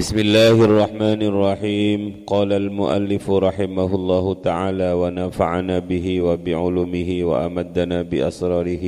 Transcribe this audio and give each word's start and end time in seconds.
بسم 0.00 0.18
الله 0.18 0.56
الرحمن 0.64 1.20
الرحيم 1.22 2.00
قال 2.26 2.52
المؤلف 2.52 3.30
رحمه 3.30 3.90
الله 3.94 4.24
تعالى 4.34 4.90
ونفعنا 4.92 5.76
به 5.78 6.06
وبعلومه 6.20 7.10
وأمدنا 7.24 7.98
بأسراره 8.02 8.84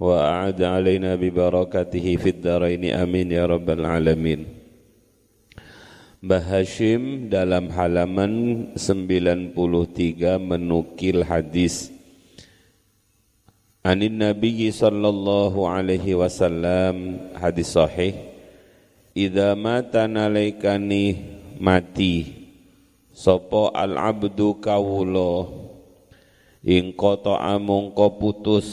وأعد 0.00 0.58
علينا 0.62 1.10
ببركاته 1.14 2.06
في 2.16 2.28
الدارين 2.28 2.84
آمين 2.84 3.32
يا 3.32 3.46
رب 3.46 3.68
العالمين 3.70 4.40
Mbah 6.20 6.42
Hashim 6.46 7.32
dalam 7.32 7.72
halaman 7.72 8.70
93 8.76 9.56
menukil 10.36 11.24
hadis 11.24 11.88
Anin 13.80 14.20
Nabi 14.20 14.68
sallallahu 14.68 15.64
alaihi 15.64 16.12
wasallam 16.12 17.18
hadis 17.40 17.72
sahih 17.72 18.34
Idza 19.16 19.56
mata 19.56 20.04
nalaikani 20.04 21.16
mati 21.56 22.36
sapa 23.16 23.72
al 23.72 23.96
abdu 23.96 24.60
kawula? 24.60 25.48
Ing 26.60 26.92
kota 26.92 27.40
amangka 27.40 28.12
putus 28.12 28.68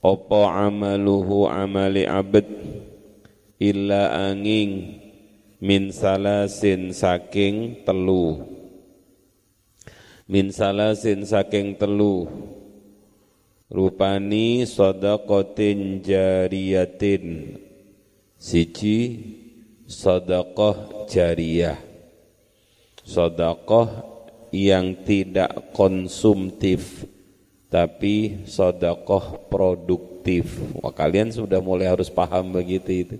apa 0.00 0.64
amaluhu 0.64 1.44
amali 1.44 2.08
abd? 2.08 2.48
Illa 3.60 4.32
angin 4.32 4.96
min 5.60 5.92
salasin 5.92 6.96
saking 6.96 7.84
telu. 7.84 8.48
Min 10.24 10.56
salasin 10.56 11.28
saking 11.28 11.76
telu. 11.76 12.32
Rupani 13.68 14.64
sadaqatin 14.64 16.00
jariyatin. 16.00 17.24
Siji 18.44 19.33
sadaqah 19.94 21.06
jariyah. 21.06 21.78
Sadaqah 23.06 24.02
yang 24.50 25.06
tidak 25.06 25.70
konsumtif 25.70 27.06
tapi 27.70 28.42
sadaqah 28.46 29.50
produktif. 29.50 30.58
Wah 30.82 30.90
kalian 30.90 31.30
sudah 31.30 31.62
mulai 31.62 31.90
harus 31.90 32.10
paham 32.10 32.54
begitu 32.54 32.90
itu. 33.06 33.16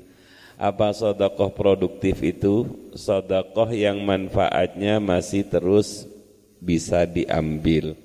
Apa 0.59 0.95
sadaqah 0.95 1.51
produktif 1.55 2.23
itu? 2.23 2.67
Sadaqah 2.95 3.71
yang 3.75 4.03
manfaatnya 4.03 4.99
masih 4.99 5.47
terus 5.47 6.07
bisa 6.63 7.05
diambil. 7.05 7.99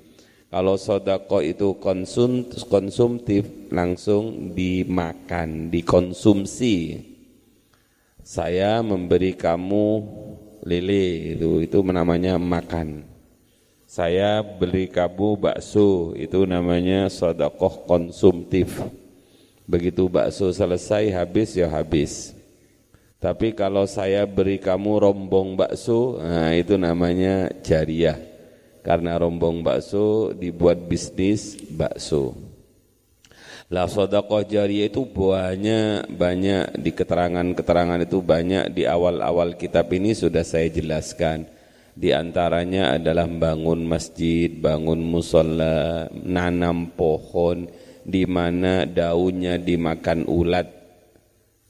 Kalau 0.50 0.82
sodako 0.82 1.46
itu 1.46 1.78
konsum, 1.78 2.50
konsumtif 2.74 3.46
langsung 3.70 4.50
dimakan, 4.58 5.70
dikonsumsi. 5.70 7.09
Saya 8.30 8.78
memberi 8.86 9.34
kamu 9.34 10.06
lele 10.62 11.34
itu 11.34 11.66
itu 11.66 11.82
namanya 11.82 12.38
makan. 12.38 13.02
Saya 13.90 14.46
beli 14.46 14.86
kamu 14.86 15.34
bakso 15.34 16.14
itu 16.14 16.46
namanya 16.46 17.10
sodakoh 17.10 17.90
konsumtif. 17.90 18.86
Begitu 19.66 20.06
bakso 20.06 20.54
selesai 20.54 21.10
habis 21.10 21.58
ya 21.58 21.74
habis. 21.74 22.38
Tapi 23.18 23.50
kalau 23.50 23.90
saya 23.90 24.30
beri 24.30 24.62
kamu 24.62 25.10
rombong 25.10 25.58
bakso, 25.58 26.22
nah 26.22 26.54
itu 26.54 26.78
namanya 26.78 27.50
jariah 27.66 28.22
karena 28.86 29.18
rombong 29.18 29.66
bakso 29.66 30.38
dibuat 30.38 30.78
bisnis 30.86 31.58
bakso. 31.74 32.49
La 33.70 33.86
sodakoh 33.86 34.42
jariyah 34.42 34.90
itu 34.90 35.06
banyak 35.06 36.10
banyak 36.10 36.82
di 36.82 36.90
keterangan-keterangan 36.90 38.02
itu 38.02 38.18
banyak 38.18 38.74
di 38.74 38.90
awal-awal 38.90 39.54
kitab 39.62 39.94
ini 39.94 40.18
sudah 40.18 40.42
saya 40.42 40.74
jelaskan. 40.74 41.46
Di 41.94 42.10
antaranya 42.10 42.98
adalah 42.98 43.30
bangun 43.30 43.86
masjid, 43.86 44.50
bangun 44.50 44.98
musola, 45.06 46.10
nanam 46.10 46.90
pohon 46.98 47.70
di 48.02 48.26
mana 48.26 48.90
daunnya 48.90 49.62
dimakan 49.62 50.26
ulat. 50.26 50.66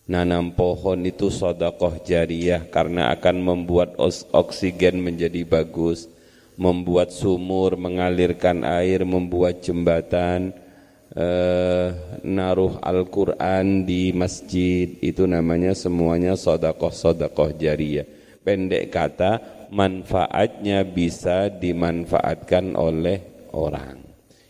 Nanam 0.08 0.56
pohon 0.56 1.04
itu 1.04 1.28
sodakoh 1.28 2.00
jariyah 2.00 2.72
karena 2.72 3.12
akan 3.12 3.44
membuat 3.44 4.00
oksigen 4.32 5.04
menjadi 5.04 5.44
bagus 5.44 6.08
membuat 6.59 7.16
sumur, 7.16 7.80
mengalirkan 7.80 8.68
air, 8.68 9.08
membuat 9.08 9.64
jembatan, 9.64 10.52
eh, 11.16 11.88
naruh 12.25 12.78
Al-Quran 12.81 13.86
di 13.86 14.14
masjid, 14.14 14.97
itu 15.02 15.25
namanya 15.25 15.74
semuanya 15.74 16.38
sodakoh-sodakoh 16.38 17.56
jariyah. 17.58 18.06
Pendek 18.42 18.90
kata, 18.90 19.66
manfaatnya 19.70 20.81
bisa 20.88 21.50
dimanfaatkan 21.52 22.74
oleh 22.74 23.50
orang. 23.53 24.02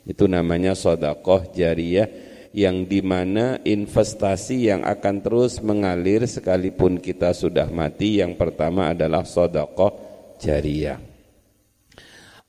Itu 0.08 0.26
namanya 0.26 0.74
sodakoh 0.74 1.52
jariyah 1.52 2.08
yang 2.50 2.90
di 2.90 3.06
mana 3.06 3.62
investasi 3.62 4.74
yang 4.74 4.82
akan 4.82 5.22
terus 5.22 5.62
mengalir 5.62 6.26
sekalipun 6.26 6.98
kita 6.98 7.36
sudah 7.36 7.70
mati. 7.70 8.22
Yang 8.22 8.42
pertama 8.42 8.90
adalah 8.90 9.22
sodakoh 9.22 9.94
jariyah 10.42 11.09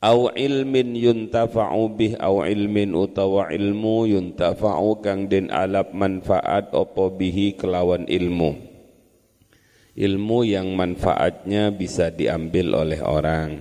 au 0.00 0.33
ilmin 0.33 0.97
yuntafa'u 0.97 1.93
bih 1.93 2.16
au 2.16 2.41
ilmin 2.41 2.97
utawa 2.97 3.53
ilmu 3.53 4.09
yuntafa'u 4.09 5.05
kang 5.05 5.28
den 5.28 5.53
alap 5.53 5.93
manfaat 5.93 6.72
opo 6.72 7.12
bihi 7.12 7.53
kelawan 7.61 8.09
ilmu. 8.09 8.56
Ilmu 10.00 10.39
yang 10.49 10.72
manfaatnya 10.72 11.69
bisa 11.69 12.09
diambil 12.09 12.72
oleh 12.72 13.00
orang. 13.05 13.60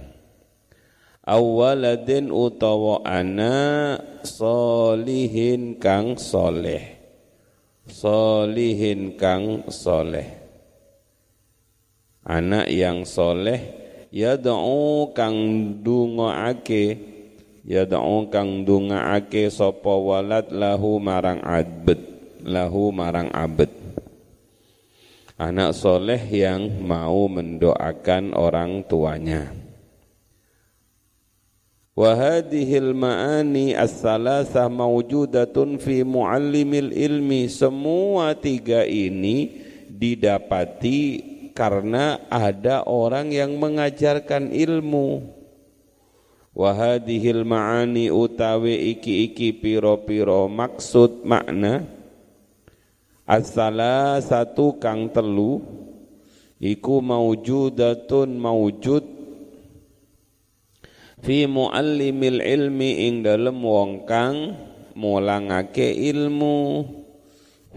Awaladin 1.27 2.31
utawa 2.31 3.03
ana 3.03 3.99
solihin 4.23 5.75
kang 5.75 6.15
soleh. 6.15 6.95
Solihin 7.83 9.19
kang 9.19 9.67
soleh. 9.67 10.39
Anak 12.23 12.69
yang 12.71 13.03
soleh 13.03 13.78
yad'u 14.09 15.13
kang 15.13 15.37
dungaake 15.81 16.97
yad'u 17.65 18.29
kang 18.29 18.65
dungaake 18.65 19.49
sapa 19.53 19.93
walad 19.93 20.49
lahu 20.53 20.97
marang 20.97 21.41
abd 21.41 21.99
lahu 22.45 22.89
marang 22.93 23.29
abd 23.29 23.79
anak 25.39 25.71
soleh 25.71 26.19
yang 26.19 26.83
mau 26.83 27.31
mendoakan 27.31 28.35
orang 28.35 28.83
tuanya. 28.83 29.55
Wa 31.95 32.15
hadhil 32.15 32.95
ma'ani 32.95 33.75
as-salasah 33.75 34.67
mawjudatun 34.67 35.79
fi 35.79 36.03
muallimil 36.03 36.91
ilmi. 36.91 37.47
Semua 37.47 38.35
tiga 38.35 38.83
ini 38.83 39.51
didapati 39.87 41.28
karena 41.59 42.23
ada 42.31 42.87
orang 42.87 43.35
yang 43.35 43.59
mengajarkan 43.59 44.55
ilmu. 44.55 45.35
Wahadihil 46.55 47.43
ma'ani 47.43 48.07
utawi 48.07 48.95
iki-iki 48.95 49.51
piro-piro. 49.59 50.47
Maksud 50.47 51.27
makna 51.27 51.83
asala 53.27 54.23
satu 54.23 54.79
kang 54.79 55.11
telu 55.11 55.59
iku 56.63 57.03
maujudatun 57.03 58.39
maujud 58.39 59.03
fi 61.19 61.45
muallimil 61.45 62.39
ilmi 62.39 63.05
ing 63.05 63.21
dalem 63.21 63.59
wong 63.59 64.09
kang 64.09 64.55
mulangake 64.97 65.93
ilmu 65.93 66.98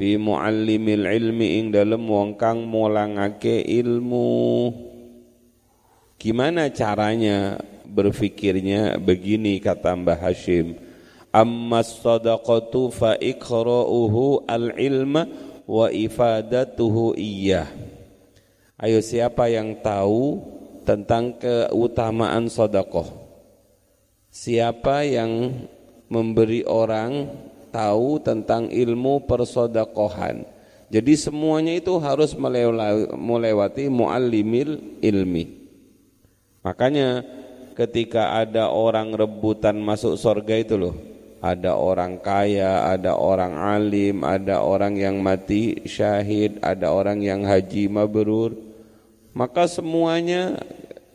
fi 0.03 0.19
muallimil 0.19 1.07
ilmi 1.07 1.63
ing 1.63 1.71
dalem 1.71 2.03
wong 2.03 2.35
kang 2.35 2.67
mulangake 2.67 3.63
ilmu. 3.63 4.75
Gimana 6.19 6.75
caranya 6.75 7.63
berfikirnya? 7.87 8.99
Begini 8.99 9.63
kata 9.63 9.95
Mbah 9.95 10.19
Hashim. 10.19 10.75
Amma 11.31 11.87
sadaqatu 11.87 12.91
fa 12.91 13.15
iqra'uhu 13.15 14.43
al 14.51 14.75
ilma 14.75 15.23
wa 15.71 15.87
ifadatuhu 15.87 17.15
iya 17.15 17.71
ayo 18.83 18.99
siapa 18.99 19.47
yang 19.47 19.79
tahu 19.79 20.43
tentang 20.83 21.39
keutamaan 21.39 22.51
sedekah? 22.51 23.07
Siapa 24.35 25.07
yang 25.07 25.63
memberi 26.11 26.67
orang 26.67 27.31
tahu 27.73 28.21
tentang 28.21 28.69
ilmu 28.69 29.25
persodakohan. 29.25 30.45
Jadi 30.93 31.17
semuanya 31.17 31.73
itu 31.73 31.97
harus 31.97 32.37
melewati 33.17 33.89
muallimil 33.89 35.01
ilmi. 35.01 35.65
Makanya 36.61 37.25
ketika 37.73 38.37
ada 38.37 38.69
orang 38.69 39.17
rebutan 39.17 39.81
masuk 39.81 40.21
surga 40.21 40.61
itu 40.61 40.77
loh, 40.77 40.93
ada 41.41 41.75
orang 41.75 42.21
kaya, 42.21 42.93
ada 42.93 43.17
orang 43.17 43.57
alim, 43.57 44.21
ada 44.21 44.61
orang 44.61 44.95
yang 45.01 45.17
mati 45.19 45.81
syahid, 45.89 46.61
ada 46.61 46.93
orang 46.93 47.25
yang 47.25 47.41
haji 47.43 47.89
mabrur. 47.89 48.53
Maka 49.33 49.65
semuanya 49.65 50.61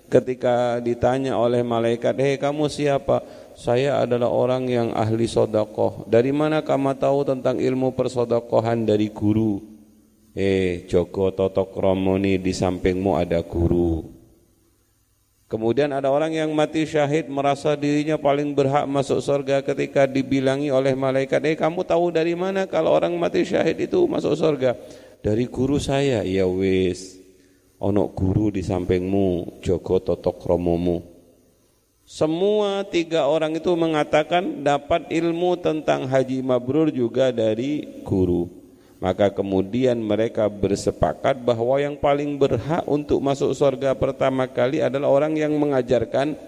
ketika 0.09 0.81
ditanya 0.81 1.37
oleh 1.37 1.61
malaikat, 1.61 2.17
"Hei 2.17 2.35
kamu 2.41 2.65
siapa?" 2.65 3.21
Saya 3.57 4.05
adalah 4.05 4.29
orang 4.29 4.69
yang 4.69 4.93
ahli 4.93 5.25
sodakoh. 5.25 6.05
Dari 6.05 6.29
mana 6.29 6.61
kamu 6.61 6.93
tahu 7.01 7.25
tentang 7.25 7.57
ilmu 7.57 7.97
persodakohan 7.97 8.85
dari 8.85 9.09
guru? 9.09 9.57
Eh, 10.37 10.85
Joko 10.85 11.33
Totok 11.33 11.73
Romoni 11.73 12.37
di 12.37 12.53
sampingmu 12.53 13.17
ada 13.17 13.41
guru. 13.41 14.05
Kemudian 15.49 15.89
ada 15.89 16.13
orang 16.13 16.37
yang 16.37 16.53
mati 16.53 16.85
syahid 16.85 17.33
merasa 17.33 17.73
dirinya 17.73 18.21
paling 18.21 18.53
berhak 18.53 18.85
masuk 18.85 19.25
surga 19.25 19.65
ketika 19.65 20.05
dibilangi 20.05 20.69
oleh 20.69 20.93
malaikat, 20.93 21.41
"Eh, 21.41 21.57
kamu 21.57 21.81
tahu 21.81 22.13
dari 22.13 22.37
mana 22.37 22.69
kalau 22.69 22.93
orang 22.93 23.17
mati 23.17 23.41
syahid 23.41 23.81
itu 23.81 24.05
masuk 24.05 24.37
surga?" 24.37 24.77
Dari 25.25 25.49
guru 25.49 25.81
saya. 25.81 26.21
Ya 26.21 26.45
wis. 26.45 27.17
Ono 27.81 28.05
guru 28.13 28.53
di 28.53 28.61
sampingmu, 28.61 29.57
Joko 29.65 29.97
Totok 29.97 30.45
Romomu. 30.45 31.16
Semua 32.07 32.87
tiga 32.87 33.27
orang 33.27 33.59
itu 33.59 33.67
mengatakan 33.75 34.63
dapat 34.63 35.11
ilmu 35.11 35.59
tentang 35.59 36.07
haji 36.07 36.39
mabrur 36.39 36.87
juga 36.87 37.35
dari 37.35 37.83
guru. 38.07 38.47
Maka 39.03 39.27
kemudian 39.27 39.99
mereka 39.99 40.47
bersepakat 40.47 41.43
bahwa 41.43 41.75
yang 41.83 41.99
paling 41.99 42.39
berhak 42.39 42.87
untuk 42.87 43.19
masuk 43.19 43.51
surga 43.51 43.91
pertama 43.99 44.47
kali 44.47 44.79
adalah 44.79 45.11
orang 45.11 45.35
yang 45.35 45.51
mengajarkan 45.59 46.39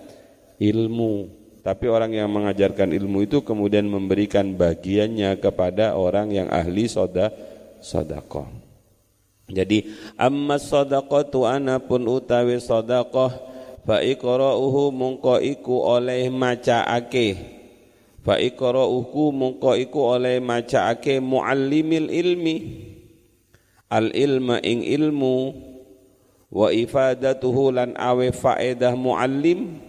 ilmu. 0.63 1.27
Tapi 1.59 1.91
orang 1.91 2.15
yang 2.15 2.31
mengajarkan 2.31 2.95
ilmu 2.95 3.27
itu 3.27 3.43
kemudian 3.43 3.83
memberikan 3.83 4.55
bagiannya 4.55 5.43
kepada 5.43 5.99
orang 5.99 6.31
yang 6.31 6.47
ahli 6.47 6.87
soda 6.87 7.35
sodakoh. 7.83 8.47
Jadi 9.51 9.91
amma 10.15 10.55
sadaqatu 10.55 11.43
ana 11.43 11.83
pun 11.83 11.99
utawi 12.07 12.63
sedekah 12.63 13.48
fa 13.83 14.03
iqra'uhu 14.03 14.91
mungko 14.91 15.39
iku 15.43 15.83
oleh 15.99 16.27
macaake 16.33 17.59
fa 18.29 18.37
iqra'uhu 18.37 19.33
mungko 19.33 19.73
iku 19.73 20.19
oleh 20.19 20.37
macaake 20.37 21.17
muallimil 21.17 22.13
ilmi. 22.13 22.85
Al 23.89 24.13
ilma 24.13 24.61
ing 24.61 24.85
ilmu. 24.85 25.57
Wa 26.49 26.69
ifadatuhu 26.69 27.73
lan 27.73 27.97
awe 27.97 28.29
faedah 28.29 28.93
muallim. 28.93 29.81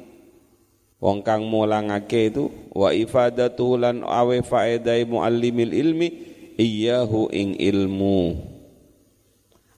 Wong 1.01 1.25
kang 1.25 1.49
mulangake 1.49 2.29
itu 2.29 2.53
wa 2.77 2.93
ifadatuhu 2.93 3.81
lan 3.81 3.97
awe 4.05 4.37
faedah 4.41 5.01
muallimil 5.05 5.73
ilmi 5.73 6.09
iyahu 6.57 7.29
ing 7.33 7.57
ilmu. 7.57 8.41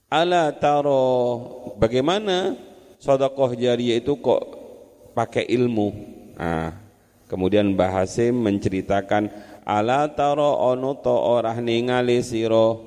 Ala 0.07 0.55
taro 0.55 1.03
bagaimana 1.79 2.55
sodakoh 3.03 3.51
jariah 3.51 3.99
itu 3.99 4.15
kok 4.23 4.41
pakai 5.11 5.43
ilmu. 5.51 5.87
Nah, 6.39 6.83
Kemudian 7.33 7.73
Bahasim 7.73 8.45
menceritakan 8.45 9.33
ala 9.65 10.05
taro 10.13 10.53
ono 10.69 11.01
to 11.01 11.09
orah 11.09 11.57
ningali 11.57 12.21
siro 12.21 12.85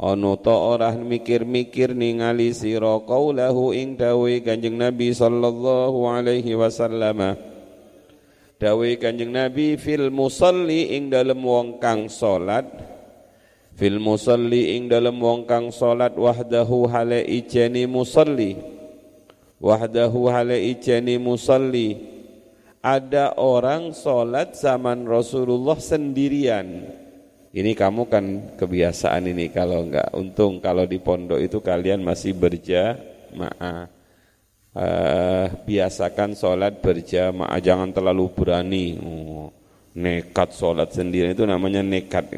ono 0.00 0.40
to 0.40 0.48
orah 0.48 0.96
mikir-mikir 0.96 1.92
ningali 1.92 2.56
siro 2.56 3.04
qaulahu 3.04 3.76
ing 3.76 4.00
dawe 4.00 4.32
Kanjeng 4.40 4.80
Nabi 4.80 5.12
sallallahu 5.12 6.08
alaihi 6.08 6.56
wasallam. 6.56 7.36
Dawe 8.56 8.88
Kanjeng 8.96 9.28
Nabi 9.28 9.76
fil 9.76 10.08
musalli 10.08 10.96
ing 10.96 11.12
dalem 11.12 11.44
wong 11.44 11.84
kang 11.84 12.08
salat. 12.08 12.64
Fil 13.76 14.00
musalli 14.00 14.72
ing 14.72 14.88
dalem 14.88 15.20
wong 15.20 15.44
kang 15.44 15.68
salat 15.68 16.16
wahdahu 16.16 16.88
hale 16.88 17.28
ijeni 17.28 17.84
musalli 17.84 18.79
wahdahu 19.60 20.32
hale 20.32 20.58
ijeni 20.72 21.20
musalli. 21.20 22.18
Ada 22.80 23.36
orang 23.36 23.92
sholat 23.92 24.56
zaman 24.56 25.04
Rasulullah 25.04 25.76
sendirian. 25.76 26.88
Ini 27.52 27.76
kamu 27.76 28.08
kan 28.08 28.24
kebiasaan 28.56 29.28
ini 29.28 29.52
kalau 29.52 29.84
enggak 29.84 30.08
untung 30.16 30.64
kalau 30.64 30.88
di 30.88 30.96
pondok 30.96 31.36
itu 31.36 31.60
kalian 31.60 32.00
masih 32.00 32.32
berjamaah. 32.32 33.92
Uh, 34.70 35.50
biasakan 35.66 36.38
sholat 36.38 36.80
berjamaah 36.80 37.60
jangan 37.60 37.92
terlalu 37.92 38.32
berani. 38.32 38.96
Oh, 38.96 39.52
nekat 39.92 40.56
sholat 40.56 40.88
sendiri 40.88 41.36
itu 41.36 41.44
namanya 41.44 41.84
nekat. 41.84 42.32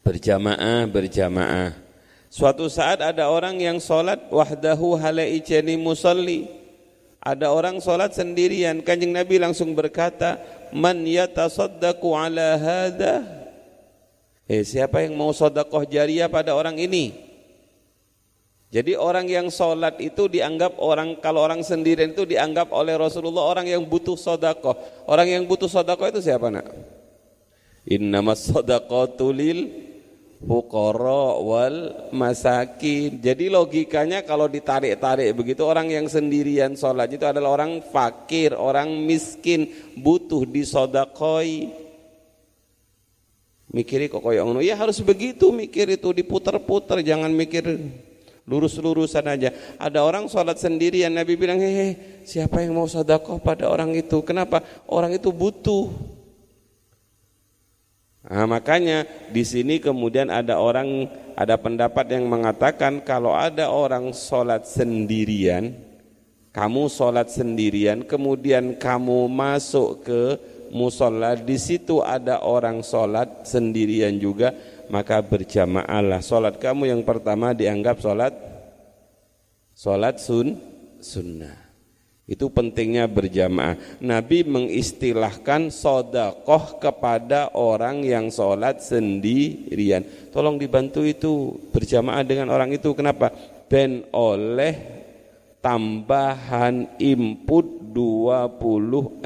Berjamaah 0.00 0.88
berjamaah 0.88 1.85
suatu 2.28 2.70
saat 2.70 3.02
ada 3.02 3.30
orang 3.30 3.58
yang 3.58 3.78
sholat 3.82 4.30
wahdahu 4.30 4.98
halaijani 4.98 5.78
musalli 5.80 6.66
ada 7.26 7.50
orang 7.50 7.82
sholat 7.82 8.14
sendirian, 8.14 8.86
kanjeng 8.86 9.10
Nabi 9.10 9.42
langsung 9.42 9.74
berkata, 9.74 10.38
Man 10.70 11.02
yatasaddaqu 11.02 12.06
ala 12.14 12.54
hada? 12.54 13.26
Eh, 14.46 14.62
siapa 14.62 15.02
yang 15.02 15.18
mau 15.18 15.34
sodakoh 15.34 15.82
jariah 15.90 16.30
pada 16.30 16.54
orang 16.54 16.78
ini? 16.78 17.18
Jadi 18.70 18.94
orang 18.94 19.26
yang 19.26 19.50
sholat 19.50 19.98
itu 19.98 20.30
dianggap 20.30 20.78
orang, 20.78 21.18
kalau 21.18 21.42
orang 21.42 21.66
sendirian 21.66 22.14
itu 22.14 22.22
dianggap 22.22 22.70
oleh 22.70 22.94
Rasulullah 22.94 23.42
orang 23.42 23.66
yang 23.66 23.82
butuh 23.82 24.14
sodakoh. 24.14 24.78
Orang 25.10 25.26
yang 25.26 25.42
butuh 25.50 25.66
sodakoh 25.66 26.06
itu 26.06 26.22
siapa 26.22 26.46
nak? 26.46 26.70
Innamas 27.90 28.46
sodakoh 28.46 29.10
lil 29.34 29.66
fuqara 30.42 31.40
wal 31.40 31.76
masakin. 32.12 33.16
Jadi 33.20 33.48
logikanya 33.48 34.20
kalau 34.26 34.50
ditarik-tarik 34.50 35.32
begitu 35.32 35.64
orang 35.64 35.88
yang 35.88 36.06
sendirian 36.10 36.76
sholat 36.76 37.08
itu 37.08 37.24
adalah 37.24 37.56
orang 37.56 37.80
fakir, 37.88 38.52
orang 38.52 38.92
miskin, 39.04 39.68
butuh 39.96 40.44
disodakoi. 40.44 41.84
Mikiri 43.72 44.08
kok 44.08 44.22
koyok. 44.22 44.62
Ya 44.62 44.78
harus 44.78 45.02
begitu 45.02 45.52
mikir 45.52 45.90
itu 45.90 46.08
diputar-putar, 46.14 47.02
jangan 47.02 47.28
mikir 47.28 47.66
lurus-lurusan 48.46 49.26
aja. 49.26 49.50
Ada 49.76 50.06
orang 50.06 50.30
sholat 50.30 50.56
sendirian, 50.56 51.10
Nabi 51.12 51.34
bilang, 51.34 51.58
hehe, 51.58 52.22
siapa 52.22 52.62
yang 52.62 52.78
mau 52.78 52.86
sodakoh 52.86 53.42
pada 53.42 53.66
orang 53.66 53.92
itu? 53.92 54.22
Kenapa? 54.22 54.62
Orang 54.86 55.12
itu 55.12 55.34
butuh. 55.34 56.15
Nah, 58.26 58.42
makanya 58.50 59.06
di 59.30 59.46
sini 59.46 59.78
kemudian 59.78 60.34
ada 60.34 60.58
orang 60.58 61.06
ada 61.38 61.54
pendapat 61.54 62.10
yang 62.10 62.26
mengatakan 62.26 62.98
kalau 63.04 63.30
ada 63.30 63.70
orang 63.70 64.10
sholat 64.10 64.66
sendirian, 64.66 65.78
kamu 66.50 66.90
sholat 66.90 67.30
sendirian, 67.30 68.02
kemudian 68.02 68.74
kamu 68.74 69.30
masuk 69.30 70.02
ke 70.02 70.22
musola, 70.74 71.38
di 71.38 71.54
situ 71.54 72.02
ada 72.02 72.42
orang 72.42 72.82
sholat 72.82 73.46
sendirian 73.46 74.18
juga, 74.18 74.50
maka 74.90 75.22
berjamaahlah. 75.22 76.18
Sholat 76.18 76.58
kamu 76.58 76.90
yang 76.90 77.02
pertama 77.06 77.54
dianggap 77.54 78.02
sholat 78.02 78.34
sholat 79.76 80.18
sun 80.18 80.58
sunnah. 80.98 81.65
Itu 82.26 82.50
pentingnya 82.50 83.06
berjamaah. 83.06 84.02
Nabi 84.02 84.42
mengistilahkan 84.42 85.70
sodakoh 85.70 86.82
kepada 86.82 87.54
orang 87.54 88.02
yang 88.02 88.34
sholat 88.34 88.82
sendirian. 88.82 90.02
Tolong 90.34 90.58
dibantu 90.58 91.06
itu 91.06 91.54
berjamaah 91.70 92.26
dengan 92.26 92.50
orang 92.50 92.74
itu. 92.74 92.90
Kenapa? 92.98 93.30
Ben 93.70 94.02
oleh 94.10 94.74
tambahan 95.62 96.98
input 96.98 97.94
26 97.94 99.22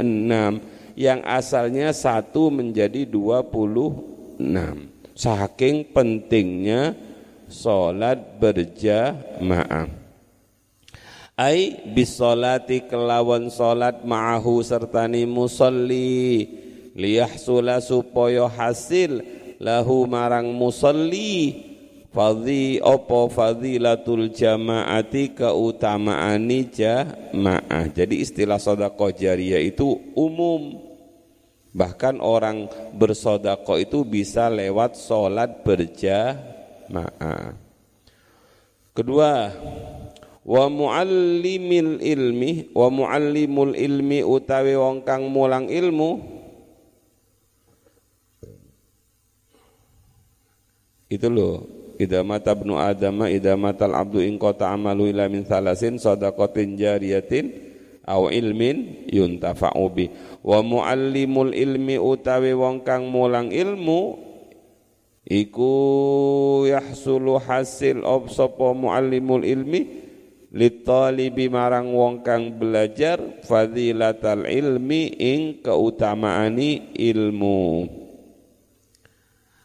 yang 0.92 1.25
asalnya 1.25 1.97
satu 1.97 2.52
menjadi 2.52 3.09
26. 3.09 4.45
Saking 5.16 5.88
pentingnya 5.88 6.92
sholat 7.49 8.37
berjamaah 8.37 10.00
ai 11.40 11.88
bisolati 11.88 12.85
kelawan 12.85 13.49
solat 13.49 14.04
ma'ahu 14.04 14.61
sertani 14.61 15.25
musalli 15.25 16.44
liyahsula 16.92 17.80
supaya 17.80 18.44
hasil 18.44 19.25
lahu 19.56 20.04
marang 20.04 20.52
musalli 20.52 21.64
fadhi 22.12 22.76
opo 22.85 23.32
fadilatul 23.32 24.28
jamaati 24.28 25.32
keutamaani 25.32 26.61
jamaah. 26.68 27.88
Jadi 27.88 28.20
istilah 28.20 28.61
sodako 28.61 29.09
jariyah 29.09 29.64
itu 29.64 29.97
umum. 30.12 30.92
Bahkan 31.70 32.18
orang 32.20 32.66
bersodako 32.92 33.80
itu 33.80 34.04
bisa 34.04 34.52
lewat 34.52 34.99
solat 34.99 35.62
berjamaah. 35.62 37.54
Kedua 38.90 39.54
wa 40.40 40.64
muallimil 40.73 42.00
ilmi 42.00 42.73
wa 42.73 42.88
muallimul 42.88 43.76
ilmi 43.76 44.25
utawi 44.25 44.73
wong 44.76 45.04
kang 45.04 45.28
mulang 45.28 45.68
ilmu. 45.68 46.40
Itu 51.11 51.26
loh 51.26 51.66
idza 51.99 52.23
mata 52.23 52.54
ibnu 52.54 52.78
adama 52.78 53.28
idza 53.28 53.59
al 53.59 53.94
abdu 53.99 54.23
in 54.23 54.38
qata 54.40 54.73
amalu 54.73 55.11
ila 55.12 55.26
min 55.28 55.44
thalasin 55.44 55.99
sadaqatin 55.99 56.78
jariyatin 56.78 57.50
aw 58.06 58.30
ilmin 58.32 59.11
yuntafa'u 59.11 59.87
bi. 59.92 60.09
Wa 60.40 60.64
muallimul 60.64 61.52
ilmi 61.52 62.00
utawi 62.00 62.56
wong 62.56 62.87
kang 62.87 63.11
mulang 63.11 63.52
ilmu 63.52 64.16
iku 65.28 65.75
yahsulu 66.64 67.37
hasil 67.37 68.00
ob 68.06 68.32
sapa 68.32 68.73
muallimul 68.73 69.44
ilmi 69.44 70.00
litalibi 70.50 71.47
marang 71.47 71.95
wong 71.95 72.26
kang 72.26 72.59
belajar 72.59 73.42
fadilatal 73.47 74.47
ilmi 74.47 75.14
ing 75.14 75.42
keutamaani 75.62 76.95
ilmu. 76.95 77.87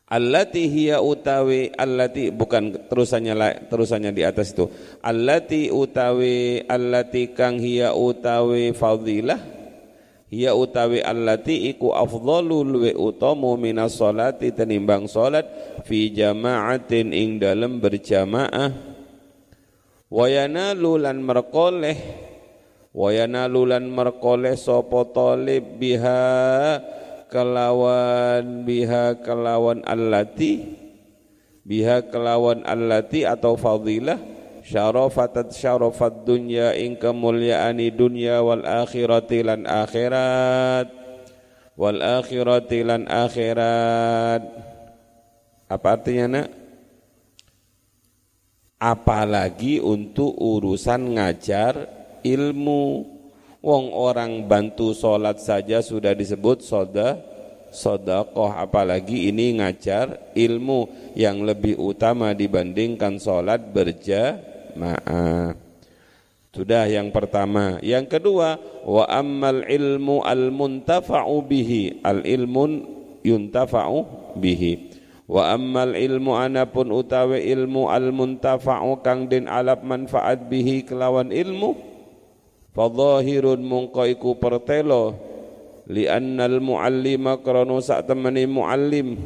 Allati 0.06 0.70
hiya 0.70 1.01
utawi 1.01 1.74
allati 1.74 2.30
bukan 2.30 2.86
terusannya 2.86 3.65
terusannya 3.65 4.13
di 4.13 4.22
atas 4.22 4.54
itu. 4.54 4.70
Allati 5.01 5.74
utawi 5.74 6.62
allati 6.70 7.34
kang 7.34 7.58
hiya 7.58 7.98
utawi 7.98 8.70
fadilah 8.77 9.42
hiya 10.30 10.54
utawi 10.54 11.01
allati 11.01 11.74
iku 11.74 11.98
afdalu 11.98 12.62
luwe 12.62 12.92
utamu 12.94 13.58
minas 13.58 13.98
salati 13.98 14.54
tenimbang 14.54 15.10
salat 15.10 15.50
fi 15.89 16.13
jama'atin 16.13 17.10
ing 17.10 17.42
dalem 17.42 17.82
berjamaah 17.82 18.95
wayana 20.10 20.74
lulan 20.78 21.22
merkoleh. 21.22 21.98
Wayana 22.96 23.52
lulan 23.52 23.92
merkoleh 23.92 24.56
sapa 24.56 25.04
talib 25.12 25.76
biha 25.76 26.80
kelawan 27.28 28.64
biha 28.64 29.20
kelawan 29.20 29.84
allati. 29.84 30.80
Biha 31.68 32.08
kelawan 32.08 32.64
allati 32.64 33.28
atau 33.28 33.60
fadilah. 33.60 34.16
Syarafatat 34.66 35.54
syarafat 35.54 36.26
dunya 36.26 36.74
ing 36.74 36.98
kemuliaani 36.98 37.94
dunya 37.94 38.42
wal 38.42 38.66
akhirati 38.66 39.46
lan 39.46 39.68
akhirat. 39.68 40.90
Wal 41.76 42.00
akhirati 42.00 42.80
lan 42.82 43.06
akhirat. 43.12 44.42
Apa 45.68 46.00
artinya 46.00 46.26
nak 46.32 46.65
apalagi 48.77 49.79
untuk 49.79 50.36
urusan 50.36 51.17
ngajar 51.17 51.74
ilmu 52.25 53.15
Wong 53.65 53.98
orang 53.98 54.46
bantu 54.46 54.94
sholat 54.94 55.41
saja 55.41 55.82
sudah 55.82 56.13
disebut 56.13 56.62
soda 56.62 57.17
sodakoh 57.74 58.53
apalagi 58.53 59.34
ini 59.34 59.58
ngajar 59.58 60.38
ilmu 60.38 61.12
yang 61.17 61.41
lebih 61.41 61.74
utama 61.82 62.38
dibandingkan 62.38 63.17
sholat 63.17 63.74
berjamaah. 63.74 65.58
Sudah 66.53 66.86
yang 66.86 67.10
pertama. 67.10 67.82
Yang 67.82 68.15
kedua, 68.15 68.55
wa 68.86 69.03
ammal 69.10 69.65
ilmu 69.65 70.22
al 70.22 70.53
muntafa'u 70.53 71.41
bihi. 71.44 72.05
Al 72.05 72.22
ilmun 72.22 72.86
yuntafa'u 73.25 73.98
bihi. 74.39 74.95
Wa 75.25 75.58
ammal 75.58 75.98
ilmu 75.98 76.38
anapun 76.38 76.94
utawi 76.94 77.50
ilmu 77.50 77.89
al 77.89 78.13
muntafa'u 78.13 79.01
kang 79.01 79.25
din 79.25 79.50
alap 79.50 79.82
manfaat 79.82 80.46
bihi 80.46 80.86
kelawan 80.86 81.34
ilmu 81.34 81.74
fadhahirun 82.77 83.65
mungko 83.65 84.05
iku 84.05 84.38
pertelo 84.38 85.17
li 85.89 86.05
annal 86.05 86.62
muallima 86.62 87.41
krana 87.41 87.82
sak 87.82 88.05
temene 88.05 88.46
muallim. 88.46 89.17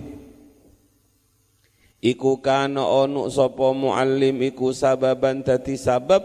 Iku 2.00 2.40
kana 2.40 2.88
onu 2.88 3.28
sapa 3.28 3.76
muallim 3.76 4.40
iku 4.40 4.72
sababan 4.72 5.44
dadi 5.44 5.76
sabab 5.76 6.24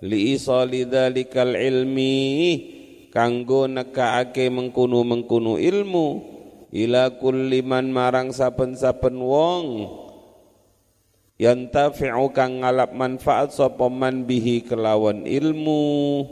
li 0.00 0.32
isali 0.32 0.88
ilmi 0.88 2.16
kanggo 3.12 3.68
nekaake 3.68 4.48
mengkunu-mengkunu 4.48 5.60
ilmu 5.60 6.37
ila 6.72 7.16
kulli 7.16 7.64
man 7.64 7.88
marang 7.88 8.32
saben-saben 8.32 9.16
wong 9.16 9.64
yantafi'u 11.38 12.28
kang 12.34 12.60
ngalap 12.66 12.92
manfaat 12.92 13.54
sapa 13.54 13.86
man 13.86 14.26
bihi 14.26 14.66
kelawan 14.66 15.24
ilmu. 15.24 16.26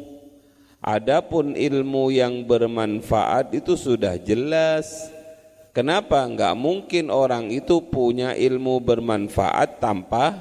Adapun 0.86 1.58
ilmu 1.58 2.14
yang 2.14 2.46
bermanfaat 2.46 3.50
itu 3.58 3.74
sudah 3.74 4.14
jelas. 4.22 5.10
Kenapa 5.74 6.22
enggak 6.22 6.54
mungkin 6.54 7.10
orang 7.10 7.50
itu 7.50 7.82
punya 7.82 8.38
ilmu 8.38 8.78
bermanfaat 8.80 9.82
tanpa 9.82 10.32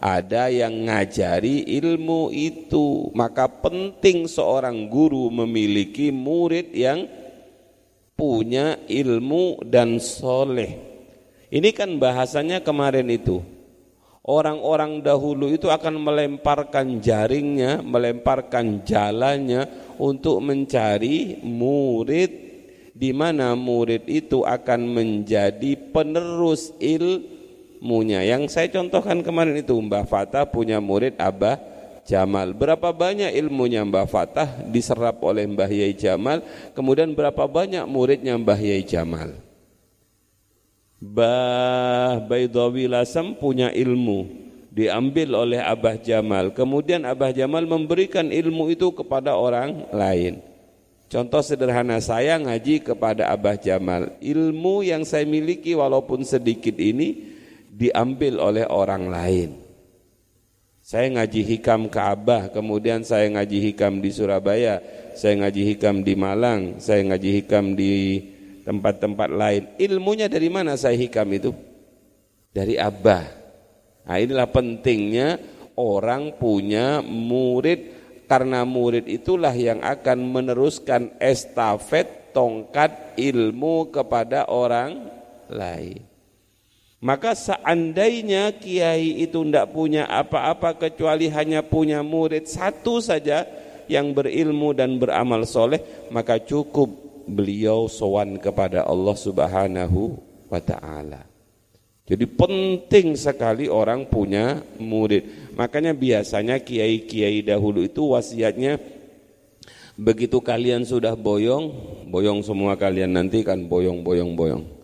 ada 0.00 0.48
yang 0.48 0.88
ngajari 0.88 1.68
ilmu 1.76 2.32
itu? 2.32 3.12
Maka 3.12 3.46
penting 3.52 4.24
seorang 4.24 4.88
guru 4.88 5.28
memiliki 5.28 6.08
murid 6.08 6.72
yang 6.72 7.04
punya 8.22 8.78
ilmu 8.86 9.66
dan 9.66 9.98
soleh 9.98 10.78
ini 11.50 11.74
kan 11.74 11.98
bahasanya 11.98 12.62
kemarin 12.62 13.10
itu 13.10 13.42
Orang-orang 14.22 15.02
dahulu 15.02 15.50
itu 15.50 15.66
akan 15.66 15.98
melemparkan 15.98 17.02
jaringnya, 17.02 17.82
melemparkan 17.82 18.86
jalannya 18.86 19.66
untuk 19.98 20.38
mencari 20.38 21.42
murid 21.42 22.30
di 22.94 23.10
mana 23.10 23.58
murid 23.58 24.06
itu 24.06 24.46
akan 24.46 24.94
menjadi 24.94 25.74
penerus 25.90 26.70
ilmunya. 26.78 28.22
Yang 28.22 28.54
saya 28.54 28.70
contohkan 28.70 29.26
kemarin 29.26 29.58
itu 29.58 29.74
Mbah 29.74 30.06
Fatah 30.06 30.46
punya 30.46 30.78
murid 30.78 31.18
Abah 31.18 31.58
Jamal. 32.02 32.50
Berapa 32.54 32.90
banyak 32.90 33.30
ilmunya 33.34 33.86
Mbah 33.86 34.06
Fatah 34.10 34.48
diserap 34.66 35.22
oleh 35.22 35.46
Mbah 35.46 35.70
Yai 35.70 35.94
Jamal, 35.94 36.42
kemudian 36.74 37.14
berapa 37.14 37.46
banyak 37.46 37.86
muridnya 37.86 38.34
Mbah 38.34 38.58
Yai 38.58 38.82
Jamal. 38.82 39.38
Bah 41.02 42.22
Baidawi 42.22 42.86
Lasam 42.86 43.34
punya 43.34 43.74
ilmu 43.74 44.30
diambil 44.72 45.34
oleh 45.36 45.60
Abah 45.60 45.98
Jamal. 46.00 46.50
Kemudian 46.50 47.04
Abah 47.04 47.30
Jamal 47.30 47.68
memberikan 47.68 48.32
ilmu 48.32 48.72
itu 48.72 48.90
kepada 48.90 49.36
orang 49.36 49.86
lain. 49.92 50.40
Contoh 51.12 51.44
sederhana 51.44 52.00
saya 52.00 52.40
ngaji 52.40 52.80
kepada 52.80 53.28
Abah 53.28 53.60
Jamal. 53.60 54.16
Ilmu 54.24 54.80
yang 54.80 55.04
saya 55.04 55.28
miliki 55.28 55.76
walaupun 55.76 56.24
sedikit 56.24 56.72
ini 56.80 57.36
diambil 57.68 58.40
oleh 58.40 58.64
orang 58.64 59.12
lain. 59.12 59.61
Saya 60.92 61.08
ngaji 61.08 61.40
hikam 61.56 61.88
ke 61.88 61.96
Abah, 61.96 62.52
kemudian 62.52 63.00
saya 63.00 63.24
ngaji 63.32 63.72
hikam 63.72 64.04
di 64.04 64.12
Surabaya, 64.12 64.76
saya 65.16 65.40
ngaji 65.40 65.72
hikam 65.72 66.04
di 66.04 66.12
Malang, 66.12 66.84
saya 66.84 67.00
ngaji 67.08 67.40
hikam 67.40 67.72
di 67.72 68.20
tempat-tempat 68.60 69.32
lain. 69.32 69.72
Ilmunya 69.80 70.28
dari 70.28 70.52
mana 70.52 70.76
saya 70.76 70.92
hikam 71.00 71.24
itu? 71.32 71.56
Dari 72.52 72.76
Abah. 72.76 73.24
Nah 74.04 74.20
inilah 74.20 74.44
pentingnya 74.52 75.40
orang 75.80 76.36
punya 76.36 77.00
murid 77.00 77.88
karena 78.28 78.68
murid 78.68 79.08
itulah 79.08 79.56
yang 79.56 79.80
akan 79.80 80.20
meneruskan 80.28 81.16
estafet 81.16 82.36
tongkat 82.36 83.16
ilmu 83.16 83.88
kepada 83.88 84.44
orang 84.44 85.08
lain. 85.48 86.11
Maka 87.02 87.34
seandainya 87.34 88.54
kiai 88.54 89.26
itu 89.26 89.42
tidak 89.42 89.74
punya 89.74 90.06
apa-apa 90.06 90.78
kecuali 90.78 91.26
hanya 91.34 91.58
punya 91.58 91.98
murid 91.98 92.46
satu 92.46 93.02
saja 93.02 93.42
yang 93.90 94.14
berilmu 94.14 94.70
dan 94.70 95.02
beramal 95.02 95.42
soleh, 95.42 95.82
maka 96.14 96.38
cukup 96.38 96.94
beliau 97.26 97.90
sowan 97.90 98.38
kepada 98.38 98.86
Allah 98.86 99.18
Subhanahu 99.18 100.14
wa 100.46 100.62
taala. 100.62 101.26
Jadi 102.06 102.22
penting 102.22 103.18
sekali 103.18 103.66
orang 103.66 104.06
punya 104.06 104.62
murid. 104.78 105.54
Makanya 105.58 105.98
biasanya 105.98 106.62
kiai-kiai 106.62 107.42
dahulu 107.42 107.82
itu 107.82 108.14
wasiatnya 108.14 108.78
begitu 109.98 110.38
kalian 110.38 110.86
sudah 110.86 111.18
boyong, 111.18 111.66
boyong 112.06 112.46
semua 112.46 112.78
kalian 112.78 113.10
nanti 113.10 113.42
kan 113.42 113.58
boyong-boyong-boyong. 113.66 114.81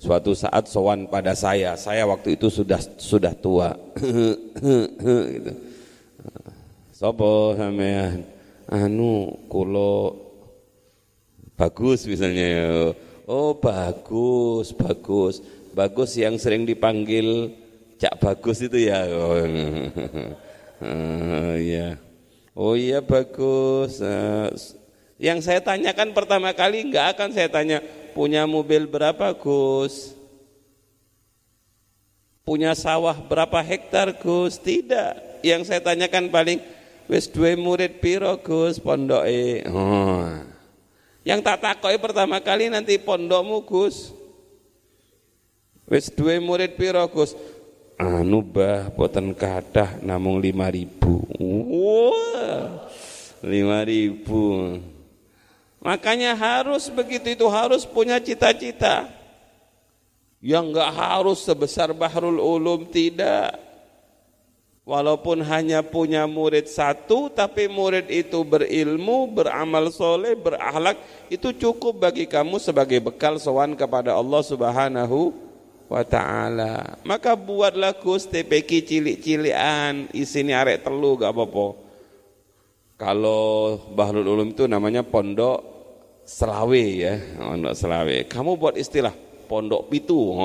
Suatu 0.00 0.32
saat 0.32 0.64
sowan 0.64 1.04
pada 1.12 1.36
saya, 1.36 1.76
saya 1.76 2.08
waktu 2.08 2.40
itu 2.40 2.48
sudah 2.48 2.80
sudah 2.96 3.36
tua. 3.36 3.76
gitu. 5.36 5.52
Sopo 6.96 7.52
sampean? 7.52 8.24
Anu 8.72 9.36
kulo 9.52 10.30
bagus 11.60 12.08
misalnya 12.08 12.46
ya. 12.48 12.68
oh 13.28 13.52
bagus 13.60 14.72
bagus 14.72 15.44
bagus 15.76 16.16
yang 16.16 16.40
sering 16.40 16.64
dipanggil 16.64 17.52
cak 18.00 18.16
bagus 18.16 18.64
itu 18.64 18.88
ya 18.88 19.04
oh, 19.12 19.44
iya 21.60 22.00
oh 22.56 22.72
iya 22.72 23.04
bagus 23.04 24.00
uh, 24.00 24.48
yang 25.20 25.44
saya 25.44 25.60
tanyakan 25.60 26.16
pertama 26.16 26.56
kali 26.56 26.88
nggak 26.88 27.12
akan 27.12 27.28
saya 27.36 27.52
tanya 27.52 27.84
punya 28.12 28.44
mobil 28.44 28.86
berapa 28.86 29.32
Gus 29.36 30.20
Punya 32.50 32.74
sawah 32.74 33.14
berapa 33.14 33.62
hektar 33.62 34.10
Gus? 34.18 34.58
Tidak. 34.58 35.38
Yang 35.46 35.70
saya 35.70 35.78
tanyakan 35.86 36.34
paling 36.34 36.58
wis 37.06 37.30
dua 37.30 37.54
murid 37.54 38.02
piro 38.02 38.34
Gus 38.42 38.82
pondoke. 38.82 39.62
Oh. 39.70 40.26
Yang 41.22 41.40
tak 41.46 41.62
takoi 41.62 41.94
pertama 42.02 42.42
kali 42.42 42.66
nanti 42.66 42.98
pondokmu 42.98 43.62
Gus. 43.62 44.10
Wis 45.86 46.10
dua 46.10 46.42
murid 46.42 46.74
piro 46.74 47.06
Gus? 47.06 47.38
Anu 48.02 48.42
bah 48.42 48.90
boten 48.98 49.30
kathah 49.30 50.02
namung 50.02 50.42
5000. 50.42 50.90
Wah. 51.70 52.88
5000. 53.46 54.99
Makanya 55.80 56.36
harus 56.36 56.92
begitu 56.92 57.32
itu 57.32 57.46
harus 57.48 57.88
punya 57.88 58.20
cita-cita. 58.20 59.08
Yang 60.40 60.72
enggak 60.72 60.90
harus 60.92 61.40
sebesar 61.40 61.92
Bahrul 61.96 62.40
Ulum 62.40 62.84
tidak. 62.88 63.56
Walaupun 64.84 65.44
hanya 65.44 65.84
punya 65.84 66.24
murid 66.24 66.66
satu 66.66 67.30
tapi 67.30 67.68
murid 67.70 68.10
itu 68.10 68.42
berilmu 68.42 69.28
beramal 69.30 69.92
soleh 69.92 70.34
berakhlak 70.34 70.98
itu 71.30 71.52
cukup 71.54 72.10
bagi 72.10 72.26
kamu 72.26 72.58
sebagai 72.58 72.98
bekal 72.98 73.38
sowan 73.38 73.78
kepada 73.78 74.16
Allah 74.16 74.42
Subhanahu 74.42 75.30
wa 75.86 76.02
taala. 76.02 76.98
Maka 77.06 77.38
buatlah 77.38 77.94
kus 78.02 78.26
TPK 78.26 78.82
cilik-cilian 78.82 80.10
isini 80.10 80.56
arek 80.56 80.82
telu 80.82 81.14
gak 81.14 81.38
apa-apa. 81.38 81.66
Kalau 82.98 83.78
Bahrul 83.94 84.26
Ulum 84.26 84.50
itu 84.50 84.66
namanya 84.66 85.06
pondok 85.06 85.69
selawe 86.30 86.84
ya. 86.94 87.14
Pondok 87.34 87.74
selawe. 87.74 88.16
Kamu 88.30 88.54
buat 88.54 88.78
istilah 88.78 89.10
pondok 89.50 89.90
pitu 89.90 90.38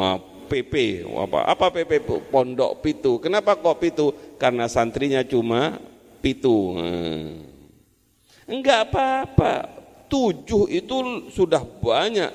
PP 0.49 1.05
apa 1.05 1.45
apa 1.45 1.65
PP 1.69 1.91
pondok 2.33 2.81
pitu. 2.81 3.21
Kenapa 3.21 3.53
kok 3.53 3.77
pitu? 3.77 4.09
Karena 4.41 4.65
santrinya 4.65 5.21
cuma 5.21 5.77
pitu 6.25 6.73
enggak 8.49 8.89
apa-apa. 8.89 9.85
Tujuh 10.05 10.69
itu 10.69 11.29
sudah 11.33 11.61
banyak. 11.61 12.29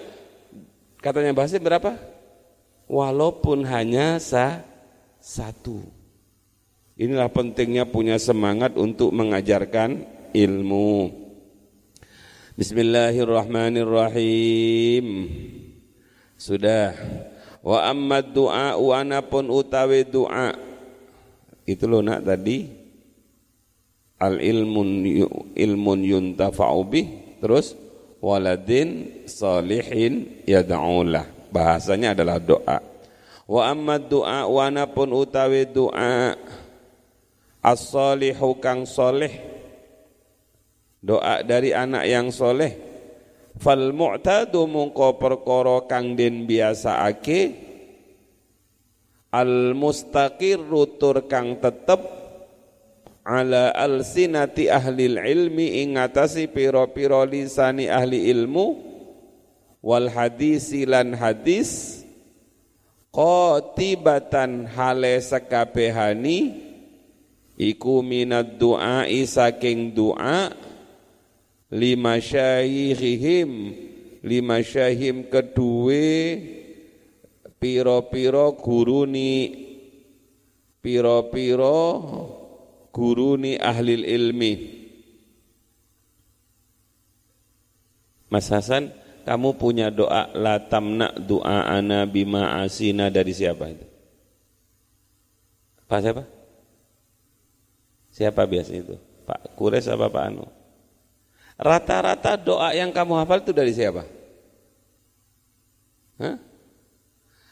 Katanya 0.98 1.30
bahasa 1.30 1.56
berapa? 1.62 1.94
Walaupun 2.90 3.62
hanya 3.62 4.18
sa 4.18 4.66
satu. 5.22 5.78
Inilah 6.98 7.30
pentingnya 7.30 7.86
punya 7.86 8.18
semangat 8.18 8.74
untuk 8.74 9.14
mengajarkan 9.14 10.02
ilmu 10.34 11.19
Bismillahirrahmanirrahim 12.60 15.32
sudah. 16.36 16.92
Wa 17.64 17.88
amma 17.88 18.20
du'a 18.20 18.76
wa 18.76 19.00
pun 19.24 19.48
utawi 19.48 20.04
doa. 20.04 20.52
Itu 21.64 21.88
loh 21.88 22.04
nak 22.04 22.20
tadi. 22.20 22.68
Al 24.20 24.44
ilmun 24.44 25.08
ilmun 25.56 26.04
yuntafa'u 26.04 26.84
bih. 26.84 27.40
Terus 27.40 27.72
waladin 28.20 29.24
salihin 29.24 30.44
yad'ulah. 30.44 31.48
Bahasanya 31.48 32.12
adalah 32.12 32.44
doa. 32.44 32.84
Wa 33.48 33.72
amma 33.72 33.96
du'a 33.96 34.44
wa 34.44 34.68
pun 34.84 35.16
utawi 35.16 35.64
doa. 35.64 36.36
As-salihu 37.64 38.60
kang 38.60 38.84
soleh. 38.84 39.59
Doa 41.00 41.40
dari 41.40 41.72
anak 41.72 42.04
yang 42.04 42.28
soleh. 42.28 42.76
Fal 43.56 43.92
mu'tadu 43.96 44.68
mungko 44.68 45.16
perkara 45.16 45.88
kang 45.88 46.12
den 46.16 46.44
biasaake 46.44 47.40
al 49.32 49.72
mustaqirru 49.72 51.00
tur 51.00 51.24
kang 51.24 51.56
tetep. 51.56 52.20
Ala 53.20 53.72
alsinati 53.76 54.72
ahli 54.72 55.12
ilmi 55.12 55.84
ing 55.84 56.00
ngatasi 56.00 56.48
pira-pira 56.52 57.24
lisani 57.24 57.88
ahli 57.88 58.28
ilmu. 58.32 58.66
Wal 59.80 60.12
hadisi 60.12 60.84
lan 60.84 61.16
hadis. 61.16 62.00
Qatibatan 63.10 64.70
hale 64.70 65.18
sakabehani 65.18 66.38
iku 67.58 68.06
minad 68.06 68.54
du'a 68.54 69.02
saking 69.26 69.90
doa 69.90 70.69
lima 71.70 72.18
syaihihim 72.18 73.50
lima 74.26 74.58
syahim 74.60 75.26
kedue 75.30 76.36
piro-piro 77.62 78.58
guruni 78.58 79.32
piro-piro 80.82 81.80
guruni 82.90 83.54
ahli 83.56 83.94
ilmi 84.02 84.54
Mas 88.30 88.46
Hasan 88.46 88.94
kamu 89.26 89.58
punya 89.58 89.90
doa 89.90 90.30
la 90.38 90.62
tamna 90.62 91.10
doa 91.18 91.66
ana 91.66 92.06
bima 92.06 92.62
asina 92.62 93.10
dari 93.10 93.34
siapa 93.34 93.66
itu? 93.74 93.86
Pak 95.90 95.98
siapa? 95.98 96.22
Siapa 98.14 98.42
biasa 98.46 98.70
itu? 98.78 98.94
Pak 99.26 99.58
Kures 99.58 99.90
apa 99.90 100.06
Pak 100.06 100.24
Anu? 100.30 100.46
Rata-rata 101.60 102.40
doa 102.40 102.72
yang 102.72 102.88
kamu 102.88 103.20
hafal 103.20 103.44
itu 103.44 103.52
dari 103.52 103.76
siapa? 103.76 104.08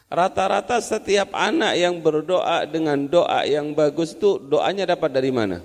Rata-rata 0.09 0.81
setiap 0.81 1.29
anak 1.37 1.77
yang 1.77 2.01
berdoa 2.01 2.65
dengan 2.65 3.05
doa 3.05 3.45
yang 3.45 3.77
bagus 3.77 4.17
itu 4.17 4.41
doanya 4.41 4.89
dapat 4.89 5.13
dari 5.13 5.29
mana? 5.29 5.61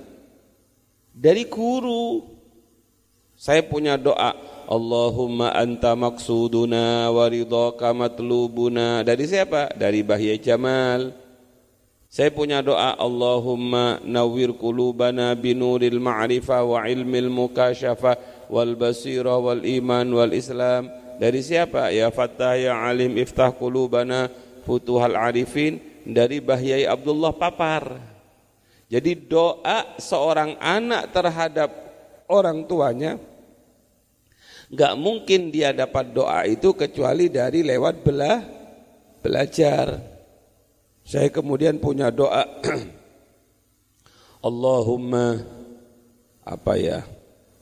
Dari 1.16 1.48
guru. 1.48 2.36
Saya 3.34 3.64
punya 3.64 3.96
doa, 3.96 4.36
Allahumma 4.68 5.48
anta 5.56 5.96
maksuduna 5.96 7.08
wa 7.08 7.24
ridhaka 7.24 7.96
matlubuna. 7.96 9.00
Dari 9.00 9.24
siapa? 9.24 9.72
Dari 9.72 10.04
Bahya 10.04 10.36
Jamal. 10.36 11.16
Saya 12.14 12.30
punya 12.30 12.62
doa 12.62 12.94
Allahumma 12.94 13.98
nawwir 14.06 14.54
qulubana 14.54 15.34
binuril 15.34 15.98
ma'rifah 15.98 16.62
wa 16.62 16.86
ilmil 16.86 17.26
mukasyafa 17.26 18.33
wal 18.54 18.78
basira 18.78 19.34
wal 19.34 19.66
iman 19.66 20.06
wal 20.14 20.30
islam. 20.30 20.86
Dari 21.18 21.42
siapa? 21.42 21.90
Ya 21.90 22.06
Fattah 22.14 22.54
ya 22.54 22.78
Alim 22.86 23.18
iftah 23.18 23.50
qulubana 23.50 24.30
futuhal 24.62 25.18
arifin. 25.18 25.82
Dari 26.06 26.38
Bahyai 26.38 26.86
Abdullah 26.86 27.34
Papar. 27.34 27.98
Jadi 28.86 29.26
doa 29.26 29.98
seorang 29.98 30.54
anak 30.62 31.10
terhadap 31.10 31.70
orang 32.28 32.62
tuanya 32.68 33.18
nggak 34.74 34.94
mungkin 34.96 35.52
dia 35.52 35.70
dapat 35.70 36.10
doa 36.10 36.42
itu 36.48 36.72
kecuali 36.74 37.28
dari 37.30 37.62
lewat 37.62 37.94
belah 38.04 38.40
belajar. 39.22 40.02
Saya 41.04 41.28
kemudian 41.28 41.78
punya 41.80 42.08
doa. 42.08 42.42
Allahumma 44.48 45.40
apa 46.44 46.76
ya 46.76 47.00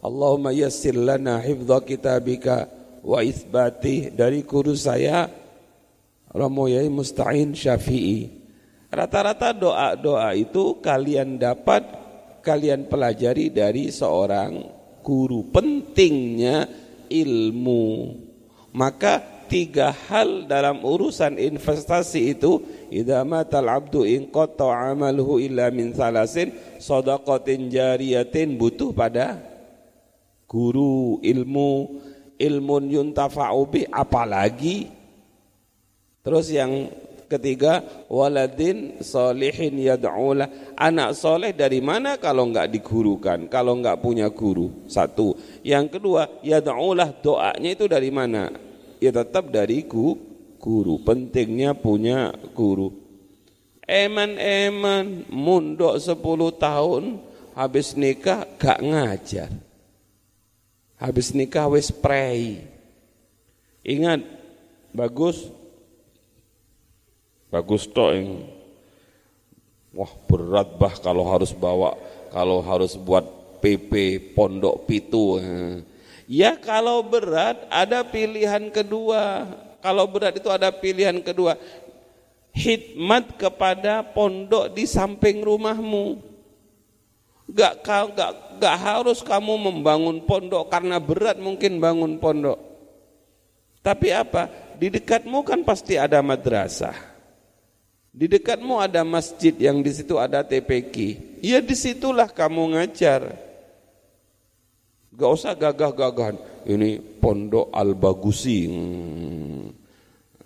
Allahumma 0.02 0.50
yassir 0.50 0.98
lana 0.98 1.38
hifdha 1.38 1.78
kitabika 1.86 2.66
wa 3.06 3.22
itsbati 3.22 4.10
dari 4.10 4.42
guru 4.42 4.74
saya 4.74 5.30
Ramoyai 6.34 6.90
Musta'in 6.90 7.54
Syafi'i. 7.54 8.42
Rata-rata 8.90 9.54
doa-doa 9.54 10.34
itu 10.34 10.82
kalian 10.82 11.38
dapat 11.38 11.86
kalian 12.42 12.90
pelajari 12.90 13.52
dari 13.54 13.94
seorang 13.94 14.58
guru. 15.06 15.46
Pentingnya 15.48 16.66
ilmu. 17.06 18.16
Maka 18.72 19.20
tiga 19.52 19.92
hal 19.92 20.48
dalam 20.48 20.80
urusan 20.80 21.36
investasi 21.36 22.32
itu 22.32 22.64
idza 22.88 23.20
matal 23.22 23.68
abdu 23.68 24.08
in 24.08 24.32
qata 24.32 24.64
amaluhu 24.96 25.36
illa 25.36 25.68
min 25.68 25.92
salasin 25.92 26.56
sadaqatin 26.80 27.68
jariyatin 27.68 28.56
butuh 28.56 28.96
pada 28.96 29.51
guru 30.52 31.16
ilmu 31.24 31.72
ilmun 32.36 32.84
yuntafa'u 32.92 33.64
bi 33.72 33.88
apalagi. 33.88 34.92
Terus 36.20 36.52
yang 36.52 36.92
ketiga 37.26 37.80
waladin 38.12 39.00
solihin 39.00 39.80
yad'ula 39.80 40.76
anak 40.76 41.16
soleh 41.16 41.56
dari 41.56 41.80
mana 41.80 42.20
kalau 42.20 42.44
enggak 42.44 42.68
digurukan? 42.68 43.48
Kalau 43.48 43.80
enggak 43.80 44.04
punya 44.04 44.28
guru 44.28 44.84
satu. 44.84 45.32
Yang 45.64 45.98
kedua 45.98 46.28
yad'ulah 46.44 47.16
doanya 47.24 47.70
itu 47.72 47.88
dari 47.88 48.12
mana? 48.12 48.52
Ya 49.00 49.10
tetap 49.10 49.48
dari 49.48 49.88
guru. 49.88 51.00
Pentingnya 51.00 51.72
punya 51.72 52.30
guru. 52.52 52.92
Eman-eman 53.82 55.26
mundok 55.26 55.98
10 55.98 56.22
tahun 56.54 57.02
habis 57.58 57.98
nikah 57.98 58.46
gak 58.56 58.78
ngajar 58.78 59.50
habis 61.02 61.34
nikah 61.34 61.66
wis 61.66 61.90
pray. 61.90 62.62
Ingat, 63.82 64.22
bagus 64.94 65.50
bagus 67.50 67.84
toh 67.90 68.14
yang 68.14 68.46
Wah 69.92 70.08
berat 70.24 70.80
bah 70.80 70.96
kalau 70.96 71.28
harus 71.28 71.52
bawa, 71.52 71.92
kalau 72.32 72.64
harus 72.64 72.96
buat 72.96 73.28
PP 73.60 73.92
pondok 74.32 74.88
pitu. 74.88 75.36
Ya 76.24 76.56
kalau 76.56 77.04
berat 77.04 77.68
ada 77.68 78.00
pilihan 78.00 78.72
kedua. 78.72 79.44
Kalau 79.84 80.08
berat 80.08 80.40
itu 80.40 80.48
ada 80.48 80.72
pilihan 80.72 81.20
kedua. 81.20 81.60
Hikmat 82.56 83.36
kepada 83.36 84.00
pondok 84.00 84.72
di 84.72 84.88
samping 84.88 85.44
rumahmu. 85.44 86.31
Gak, 87.52 87.84
gak, 87.84 88.32
gak 88.56 88.76
harus 88.80 89.20
kamu 89.20 89.60
membangun 89.60 90.24
pondok 90.24 90.72
karena 90.72 90.96
berat 90.96 91.36
mungkin 91.36 91.76
bangun 91.76 92.16
pondok. 92.16 92.56
Tapi 93.84 94.08
apa? 94.08 94.48
Di 94.80 94.88
dekatmu 94.88 95.44
kan 95.44 95.60
pasti 95.60 96.00
ada 96.00 96.24
madrasah. 96.24 96.96
Di 98.08 98.24
dekatmu 98.24 98.80
ada 98.80 99.04
masjid 99.04 99.52
yang 99.52 99.84
di 99.84 99.92
situ 99.92 100.16
ada 100.16 100.40
TPQ. 100.40 100.96
Ya 101.44 101.60
di 101.60 101.76
situlah 101.76 102.32
kamu 102.32 102.78
ngajar. 102.78 103.36
Gak 105.12 105.30
usah 105.32 105.52
gagah-gagahan. 105.52 106.40
Ini 106.64 107.20
pondok 107.20 107.68
Al-Bagusi. 107.68 108.70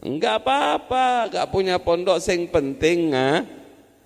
Enggak 0.02 0.42
apa-apa, 0.42 1.30
gak 1.30 1.50
punya 1.54 1.78
pondok 1.78 2.18
sing 2.22 2.46
penting 2.50 3.14
nga, 3.14 3.42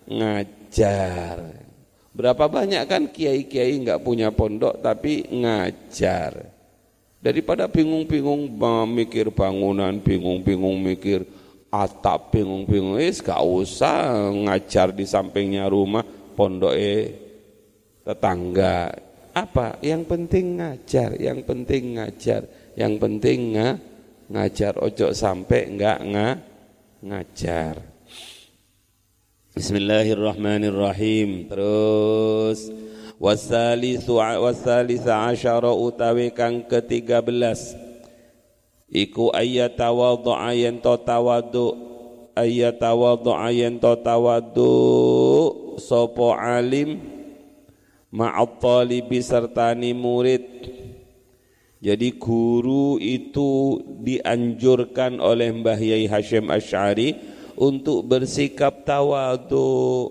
ngajar. 0.09 1.60
Berapa 2.11 2.51
banyak 2.51 2.83
kan 2.91 3.07
kiai-kiai 3.07 3.79
enggak 3.79 4.03
punya 4.03 4.35
pondok 4.35 4.83
tapi 4.83 5.31
ngajar. 5.31 6.51
Daripada 7.21 7.71
bingung-bingung 7.71 8.51
mikir 8.91 9.31
bangunan, 9.31 10.01
bingung-bingung 10.03 10.81
mikir 10.83 11.23
atap 11.71 12.35
bingung-bingung. 12.35 12.99
Is 12.99 13.23
gak 13.23 13.39
usah 13.39 14.27
ngajar 14.35 14.91
di 14.91 15.07
sampingnya 15.07 15.71
rumah 15.71 16.03
pondok 16.35 16.75
eh 16.75 17.15
tetangga. 18.03 18.91
Apa? 19.31 19.79
Yang 19.79 20.03
penting 20.11 20.59
ngajar 20.59 21.15
yang 21.15 21.47
penting 21.47 21.95
ngajar 21.95 22.43
yang 22.75 22.99
penting 22.99 23.55
nga, 23.55 23.79
ngajar. 24.27 24.83
Ojo 24.83 25.15
sampai 25.15 25.71
enggak 25.71 25.99
nga, 26.11 26.29
ngajar 27.07 27.90
Bismillahirrahmanirrahim. 29.51 31.51
Terus 31.51 32.71
wasalithu 33.19 34.23
wasalitha 34.23 35.27
asyara 35.27 35.75
utawi 35.75 36.31
kang 36.31 36.63
ke-13 36.71 37.75
iku 38.95 39.35
ayyatawadhu'a 39.35 40.55
yen 40.55 40.79
to 40.79 40.95
tawadhu 41.03 41.75
ayyatawadhu'a 42.39 43.51
yen 43.51 43.83
to 43.83 43.91
tawadhu 43.99 44.71
sapa 45.83 46.39
alim 46.39 47.03
ma'at 48.15 48.55
talibi 48.63 49.19
sertani 49.19 49.91
murid. 49.91 50.47
Jadi 51.83 52.23
guru 52.23 53.03
itu 53.03 53.83
dianjurkan 53.99 55.19
oleh 55.19 55.51
Mbah 55.51 55.81
Yai 55.83 56.07
Hashim 56.07 56.55
Asy'ari 56.55 57.40
untuk 57.61 58.09
bersikap 58.09 58.89
tawadu. 58.89 60.09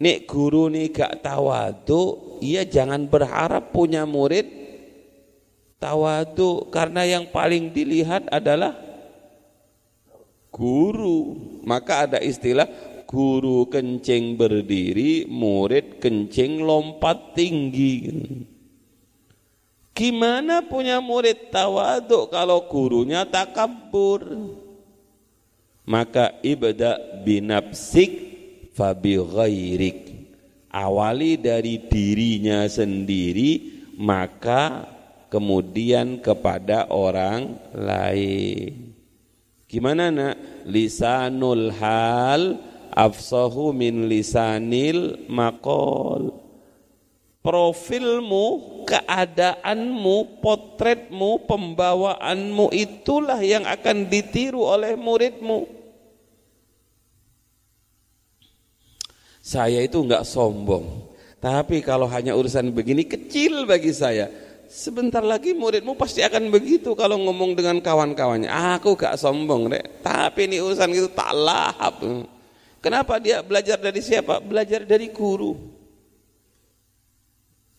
Nek 0.00 0.28
guru 0.28 0.68
nih 0.68 0.92
gak 0.92 1.24
tawadu, 1.24 2.36
ia 2.44 2.64
jangan 2.64 3.08
berharap 3.08 3.72
punya 3.72 4.04
murid 4.04 4.48
tawadu 5.80 6.68
karena 6.68 7.04
yang 7.08 7.28
paling 7.28 7.72
dilihat 7.72 8.28
adalah 8.28 8.76
guru. 10.52 11.36
Maka 11.64 12.08
ada 12.08 12.18
istilah 12.20 12.68
guru 13.04 13.68
kencing 13.68 14.40
berdiri 14.40 15.28
murid 15.28 16.00
kencing 16.00 16.64
lompat 16.64 17.36
tinggi. 17.36 18.08
Gimana 19.92 20.64
punya 20.64 20.96
murid 21.04 21.52
tawadu 21.52 22.32
kalau 22.32 22.64
gurunya 22.72 23.28
takabur 23.28 24.24
maka 25.88 26.40
ibda 26.42 27.22
binapsik 27.22 28.10
fabi 28.74 29.16
ghairik 29.20 30.00
awali 30.70 31.36
dari 31.36 31.82
dirinya 31.90 32.64
sendiri 32.70 33.82
maka 34.00 34.86
kemudian 35.30 36.18
kepada 36.18 36.90
orang 36.90 37.54
lain. 37.76 38.96
Gimana 39.70 40.10
nak? 40.10 40.36
Lisanul 40.66 41.70
hal 41.78 42.58
afsahu 42.90 43.70
min 43.70 44.10
lisanil 44.10 45.30
makol. 45.30 46.49
Profilmu, 47.40 48.44
keadaanmu, 48.84 50.44
potretmu, 50.44 51.48
pembawaanmu 51.48 52.68
itulah 52.76 53.40
yang 53.40 53.64
akan 53.64 54.12
ditiru 54.12 54.60
oleh 54.60 54.92
muridmu. 54.92 55.64
Saya 59.40 59.80
itu 59.80 60.04
enggak 60.04 60.28
sombong, 60.28 61.08
tapi 61.40 61.80
kalau 61.80 62.04
hanya 62.12 62.36
urusan 62.36 62.68
begini 62.76 63.08
kecil 63.08 63.64
bagi 63.64 63.90
saya 63.90 64.28
Sebentar 64.70 65.18
lagi 65.18 65.50
muridmu 65.50 65.98
pasti 65.98 66.22
akan 66.22 66.46
begitu 66.46 66.94
kalau 66.94 67.18
ngomong 67.18 67.58
dengan 67.58 67.82
kawan-kawannya. 67.82 68.46
Aku 68.78 68.94
gak 68.94 69.18
sombong, 69.18 69.66
Rek. 69.66 69.98
Tapi 69.98 70.46
ini 70.46 70.62
urusan 70.62 70.94
itu 70.94 71.10
tak 71.10 71.34
lahap. 71.34 71.98
Kenapa 72.78 73.18
dia 73.18 73.42
belajar 73.42 73.82
dari 73.82 73.98
siapa? 73.98 74.38
Belajar 74.38 74.86
dari 74.86 75.10
guru. 75.10 75.58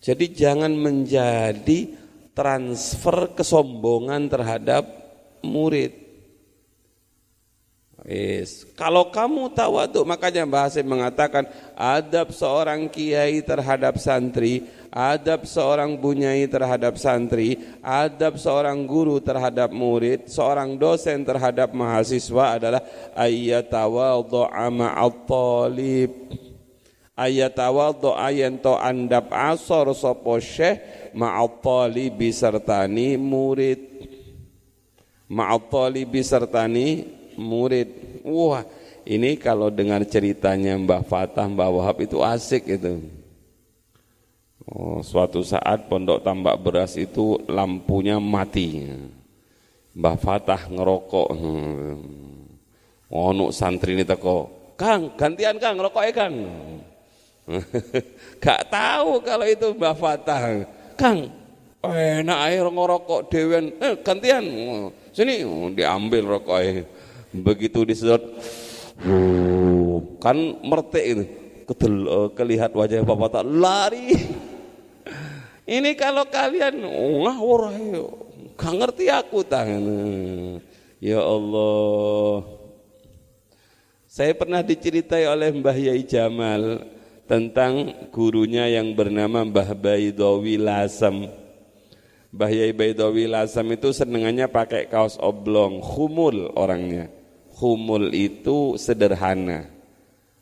Jadi 0.01 0.33
jangan 0.33 0.73
menjadi 0.73 1.93
transfer 2.33 3.37
kesombongan 3.37 4.25
terhadap 4.33 4.83
murid. 5.45 6.01
Yes. 8.01 8.65
Kalau 8.73 9.13
kamu 9.13 9.53
tawaduk 9.53 10.01
makanya 10.09 10.41
bahasa 10.49 10.81
mengatakan 10.81 11.45
adab 11.77 12.33
seorang 12.33 12.89
kiai 12.89 13.45
terhadap 13.45 14.01
santri, 14.01 14.65
adab 14.89 15.45
seorang 15.45 16.01
bunyai 16.01 16.49
terhadap 16.49 16.97
santri, 16.97 17.61
adab 17.85 18.41
seorang 18.41 18.89
guru 18.89 19.21
terhadap 19.21 19.69
murid, 19.69 20.25
seorang 20.25 20.81
dosen 20.81 21.21
terhadap 21.21 21.77
mahasiswa 21.77 22.57
adalah 22.57 22.81
ayyatawadhu'a 23.13 24.65
ma'at 24.73 25.15
talib. 25.29 26.11
Ayyatawadhu'a 27.21 28.33
to 28.57 28.73
andap 28.81 29.29
asor 29.29 29.93
sapa 29.93 30.41
syekh 30.41 31.13
ma'at 31.13 31.61
talibi 31.61 32.33
murid. 33.21 33.81
Ma'at 35.29 35.63
talibi 35.69 36.21
sertani 36.25 37.05
murid. 37.37 37.89
Wah, 38.25 38.65
ini 39.05 39.37
kalau 39.37 39.69
dengar 39.69 40.01
ceritanya 40.09 40.73
Mbah 40.77 41.05
Fatah, 41.05 41.45
Mbah 41.45 41.69
Wahab 41.69 42.01
itu 42.01 42.17
asik 42.25 42.65
itu. 42.65 43.05
Oh, 44.65 45.01
suatu 45.05 45.41
saat 45.45 45.89
pondok 45.89 46.21
tambak 46.25 46.57
beras 46.61 46.97
itu 46.97 47.37
lampunya 47.49 48.17
mati. 48.17 48.89
Mbah 49.93 50.17
Fatah 50.17 50.69
ngerokok. 50.69 51.27
Hmm. 51.33 51.97
Nuk 53.11 53.51
santri 53.51 53.91
ini 53.91 54.07
teko, 54.07 54.47
Kang, 54.79 55.13
gantian 55.19 55.59
Kang, 55.59 55.75
ngerokok 55.75 56.03
ya 56.07 56.13
Kang. 56.15 56.33
Gak 58.43 58.61
tahu 58.71 59.19
kalau 59.23 59.45
itu 59.47 59.73
Mbah 59.75 59.95
Fatah. 59.97 60.65
Kang, 60.95 61.29
enak 61.83 62.39
air 62.47 62.65
ngerokok 62.65 63.27
dewen. 63.27 63.73
Eh, 63.81 63.95
gantian. 64.01 64.45
Sini, 65.11 65.43
oh, 65.43 65.67
diambil 65.71 66.39
rokoknya 66.39 66.87
begitu 67.31 67.87
disedot 67.87 68.21
kan 70.21 70.37
mertek 70.61 71.05
itu. 71.05 71.23
Kedel, 71.61 71.93
uh, 72.03 72.29
kelihat 72.35 72.75
wajah 72.75 73.05
bapak 73.05 73.29
tak 73.39 73.45
lari. 73.47 74.11
Ini 75.77 75.95
kalau 75.95 76.27
kalian 76.27 76.83
ngawur 77.23 77.71
ayo 77.71 78.05
gak 78.59 78.73
ngerti 78.75 79.07
aku 79.07 79.45
tangan 79.45 79.83
ya 80.99 81.21
Allah. 81.23 82.43
Saya 84.11 84.35
pernah 84.35 84.59
diceritai 84.59 85.23
oleh 85.23 85.55
Mbah 85.55 85.77
Yai 85.77 86.03
Jamal 86.03 86.83
tentang 87.31 87.95
gurunya 88.11 88.67
yang 88.67 88.91
bernama 88.91 89.47
Mbah 89.47 89.71
Baidawi 89.71 90.59
Lasem. 90.59 91.31
Mbah 92.27 92.51
Yai 92.51 92.75
Baidawi 92.75 93.23
Lasem 93.23 93.63
itu 93.71 93.95
senengannya 93.95 94.51
pakai 94.51 94.91
kaos 94.91 95.15
oblong, 95.15 95.79
khumul 95.79 96.51
orangnya. 96.59 97.07
Humul 97.55 98.11
itu 98.11 98.75
sederhana. 98.75 99.71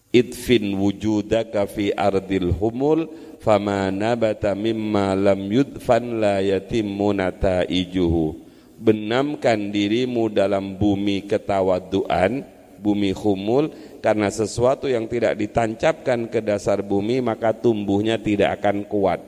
Idfin 0.10 0.74
wujudaka 0.74 1.70
fi 1.70 1.94
ardil 1.94 2.50
humul 2.58 3.06
fama 3.38 3.94
nabata 3.94 4.58
mimma 4.58 5.14
lam 5.14 5.46
yudfan 5.46 6.18
la 6.18 6.42
yatimmu 6.42 7.14
nataijuhu. 7.14 8.50
Benamkan 8.82 9.70
dirimu 9.70 10.34
dalam 10.34 10.74
bumi 10.74 11.22
ketawaduan 11.30 12.50
bumi 12.80 13.12
humul 13.12 13.70
karena 14.00 14.32
sesuatu 14.32 14.88
yang 14.88 15.12
tidak 15.12 15.36
ditancapkan 15.36 16.32
ke 16.32 16.40
dasar 16.40 16.80
bumi 16.80 17.20
maka 17.20 17.52
tumbuhnya 17.52 18.16
tidak 18.16 18.64
akan 18.64 18.88
kuat. 18.88 19.20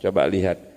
Coba 0.00 0.24
lihat. 0.24 0.74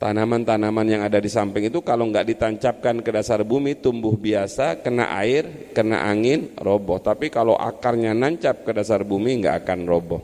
Tanaman-tanaman 0.00 0.82
yang 0.90 1.06
ada 1.06 1.22
di 1.22 1.30
samping 1.30 1.70
itu 1.70 1.78
kalau 1.78 2.10
nggak 2.10 2.26
ditancapkan 2.34 3.06
ke 3.06 3.14
dasar 3.14 3.46
bumi 3.46 3.78
tumbuh 3.78 4.18
biasa, 4.18 4.82
kena 4.82 5.14
air, 5.14 5.70
kena 5.70 6.02
angin, 6.02 6.50
roboh. 6.58 6.98
Tapi 6.98 7.30
kalau 7.30 7.54
akarnya 7.54 8.10
nancap 8.10 8.66
ke 8.66 8.74
dasar 8.74 9.06
bumi 9.06 9.46
nggak 9.46 9.62
akan 9.62 9.86
roboh. 9.86 10.22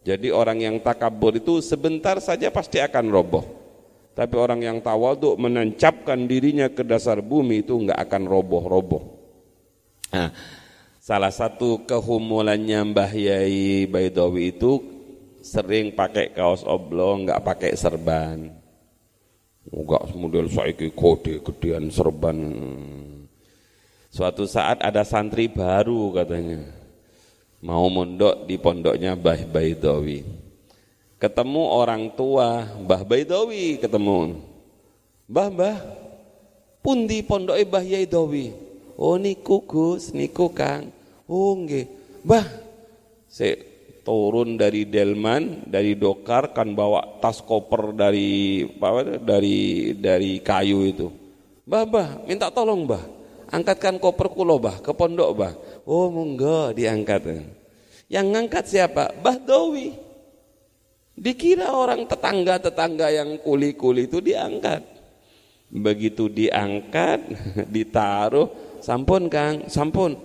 Jadi 0.00 0.32
orang 0.32 0.64
yang 0.64 0.80
takabur 0.80 1.36
itu 1.36 1.60
sebentar 1.60 2.16
saja 2.24 2.48
pasti 2.48 2.80
akan 2.80 3.06
roboh. 3.12 3.44
Tapi 4.16 4.34
orang 4.34 4.64
yang 4.64 4.78
tawaduk 4.80 5.36
menancapkan 5.36 6.24
dirinya 6.24 6.72
ke 6.72 6.80
dasar 6.80 7.20
bumi 7.20 7.62
itu 7.62 7.76
nggak 7.76 8.08
akan 8.08 8.22
roboh-roboh. 8.24 9.17
Nah, 10.08 10.32
salah 11.02 11.32
satu 11.32 11.84
kehumulannya 11.84 12.80
Mbah 12.92 13.12
Yai 13.12 13.84
Baidawi 13.84 14.56
itu 14.56 14.80
sering 15.44 15.92
pakai 15.92 16.32
kaos 16.32 16.64
oblong, 16.64 17.28
nggak 17.28 17.44
pakai 17.44 17.72
serban. 17.76 18.48
Enggak 19.68 20.16
model 20.16 20.48
saiki 20.48 20.88
kode 20.96 21.44
gedean 21.44 21.92
serban. 21.92 22.38
Suatu 24.08 24.48
saat 24.48 24.80
ada 24.80 25.04
santri 25.04 25.52
baru 25.52 26.16
katanya. 26.16 26.64
Mau 27.60 27.90
mondok 27.92 28.48
di 28.48 28.56
pondoknya 28.56 29.12
Mbah 29.12 29.44
Baidawi. 29.50 30.24
Ketemu 31.18 31.62
orang 31.68 32.14
tua 32.16 32.64
Mbah 32.80 33.02
Baidawi 33.04 33.76
ketemu. 33.76 34.40
Mbah, 35.28 35.48
Mbah, 35.52 35.76
pundi 36.80 37.20
pondoke 37.20 37.60
Mbah 37.68 37.84
Yaidawi? 37.84 38.67
Oh 38.98 39.14
niku 39.14 39.62
Gus, 39.62 40.10
niku 40.10 40.50
Kang. 40.50 40.90
Oh 41.30 41.54
nggih. 41.54 41.86
Mbah, 42.26 42.42
saya 43.30 43.62
turun 44.02 44.58
dari 44.58 44.90
delman 44.90 45.62
dari 45.70 45.94
dokar 45.94 46.50
kan 46.50 46.74
bawa 46.74 47.22
tas 47.22 47.38
koper 47.38 47.94
dari 47.94 48.66
apa 48.66 49.22
dari 49.22 49.94
dari 49.94 50.42
kayu 50.42 50.82
itu. 50.82 51.06
Bah 51.62 51.86
bah 51.86 52.26
minta 52.26 52.50
tolong 52.50 52.90
bah. 52.90 53.04
Angkatkan 53.48 54.02
koper 54.02 54.34
kulo 54.34 54.58
bah 54.58 54.82
ke 54.82 54.90
pondok 54.90 55.30
bah. 55.30 55.54
Oh 55.86 56.10
monggo 56.10 56.74
diangkat. 56.74 57.44
Yang 58.10 58.26
ngangkat 58.34 58.64
siapa? 58.66 59.14
Bah 59.22 59.38
dowi. 59.38 59.94
Dikira 61.18 61.70
orang 61.74 62.06
tetangga-tetangga 62.06 63.10
yang 63.10 63.42
kuli-kuli 63.42 64.10
itu 64.10 64.18
diangkat. 64.22 64.82
Begitu 65.68 66.30
diangkat 66.30 67.20
ditaruh 67.74 68.67
sampun 68.80 69.30
Kang. 69.30 69.66
Sampun. 69.66 70.16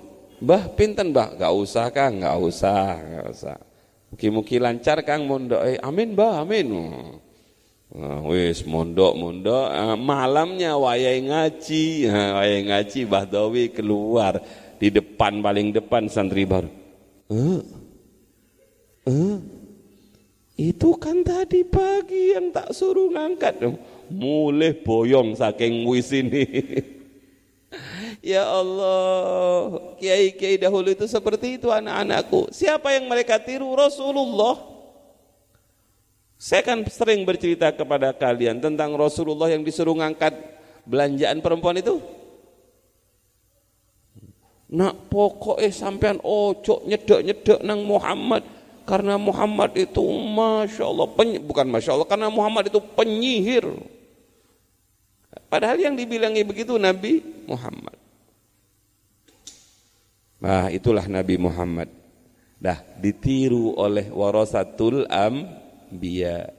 Bah 0.44 0.68
pinten 0.76 1.16
bah 1.16 1.32
gak 1.36 1.54
usah 1.54 1.88
Kang. 1.94 2.22
Gak 2.24 2.38
usah. 2.40 3.00
Gak 3.00 3.28
usah. 3.32 3.58
Mugi-mugi 4.14 4.62
lancar 4.62 5.02
Kang 5.02 5.26
mondok. 5.26 5.62
Eh, 5.66 5.82
amin 5.82 6.14
Mbah, 6.14 6.46
amin. 6.46 6.68
Nah, 7.94 8.22
wis 8.30 8.62
mondok 8.66 9.14
mondok. 9.18 9.70
Uh, 9.74 9.98
malamnya 9.98 10.78
wayai 10.78 11.26
ngaji. 11.26 12.10
Uh, 12.10 12.30
wayai 12.38 12.62
ngaji 12.66 13.00
Mbah 13.10 13.26
Dawi 13.26 13.74
keluar. 13.74 14.38
Di 14.78 14.94
depan 14.94 15.42
paling 15.42 15.74
depan 15.74 16.06
santri 16.10 16.46
baru. 16.46 16.70
Uh, 17.30 17.62
uh, 19.10 19.38
itu 20.54 20.90
kan 21.02 21.26
tadi 21.26 21.66
pagi 21.66 22.38
yang 22.38 22.54
tak 22.54 22.70
suruh 22.70 23.10
ngangkat. 23.10 23.62
Mulai 24.14 24.78
boyong 24.86 25.34
saking 25.34 25.90
wis 25.90 26.14
ini 26.14 26.46
Ya 28.20 28.44
Allah, 28.46 29.96
kiai-kiai 29.98 30.60
dahulu 30.60 30.92
itu 30.92 31.08
seperti 31.08 31.58
itu 31.58 31.72
anak-anakku. 31.72 32.52
Siapa 32.52 32.94
yang 32.94 33.08
mereka 33.08 33.40
tiru? 33.40 33.74
Rasulullah. 33.74 34.60
Saya 36.36 36.60
kan 36.60 36.84
sering 36.92 37.24
bercerita 37.24 37.72
kepada 37.72 38.12
kalian 38.12 38.60
tentang 38.60 38.92
Rasulullah 39.00 39.48
yang 39.48 39.64
disuruh 39.64 39.96
ngangkat 39.96 40.36
belanjaan 40.84 41.40
perempuan 41.40 41.80
itu. 41.80 42.04
Nak 44.74 45.08
pokoknya 45.08 45.72
sampean 45.72 46.20
ojo 46.20 46.84
nyedek-nyedek 46.84 47.64
nang 47.64 47.88
Muhammad 47.88 48.44
karena 48.84 49.16
Muhammad 49.16 49.72
itu 49.80 50.04
masya 50.36 50.84
Allah 50.84 51.08
bukan 51.40 51.68
masya 51.72 51.96
Allah 51.96 52.10
karena 52.10 52.28
Muhammad 52.28 52.68
itu 52.68 52.84
penyihir. 52.84 53.64
Padahal 55.48 55.80
yang 55.80 55.96
dibilangi 55.96 56.44
begitu 56.44 56.76
Nabi 56.76 57.24
Muhammad. 57.48 58.03
Nah 60.44 60.68
itulah 60.68 61.08
Nabi 61.08 61.40
Muhammad. 61.40 61.88
Dah 62.60 62.84
ditiru 63.00 63.80
oleh 63.80 64.12
warasatul 64.12 65.08
ambiya. 65.08 66.52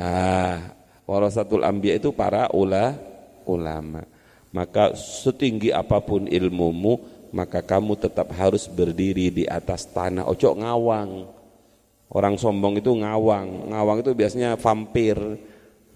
Ah, 0.00 0.72
warasatul 1.04 1.60
ambiya 1.60 2.00
itu 2.00 2.08
para 2.16 2.48
ula, 2.56 2.96
ulama. 3.44 4.08
Maka 4.52 4.96
setinggi 4.96 5.72
apa 5.72 6.00
pun 6.00 6.28
ilmumu, 6.28 7.00
maka 7.32 7.60
kamu 7.64 8.00
tetap 8.00 8.32
harus 8.32 8.68
berdiri 8.68 9.28
di 9.32 9.44
atas 9.48 9.88
tanah. 9.92 10.28
Ojo 10.28 10.56
ngawang. 10.56 11.28
Orang 12.12 12.36
sombong 12.36 12.80
itu 12.80 12.92
ngawang. 12.92 13.72
Ngawang 13.72 14.04
itu 14.04 14.12
biasanya 14.12 14.56
vampir. 14.60 15.16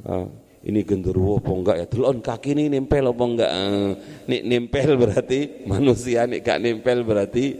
Uh, 0.00 0.28
ini 0.66 0.82
genderuwo 0.82 1.38
apa 1.38 1.50
enggak 1.54 1.76
ya? 1.78 1.86
Telon 1.86 2.18
kaki 2.18 2.58
ini 2.58 2.66
nempel 2.66 3.06
apa 3.06 3.22
enggak? 3.22 3.50
Eh, 3.54 3.90
nih 4.26 4.40
nempel 4.42 4.98
berarti 4.98 5.40
manusia 5.70 6.26
nih 6.26 6.42
gak 6.42 6.58
nempel 6.58 7.06
berarti 7.06 7.54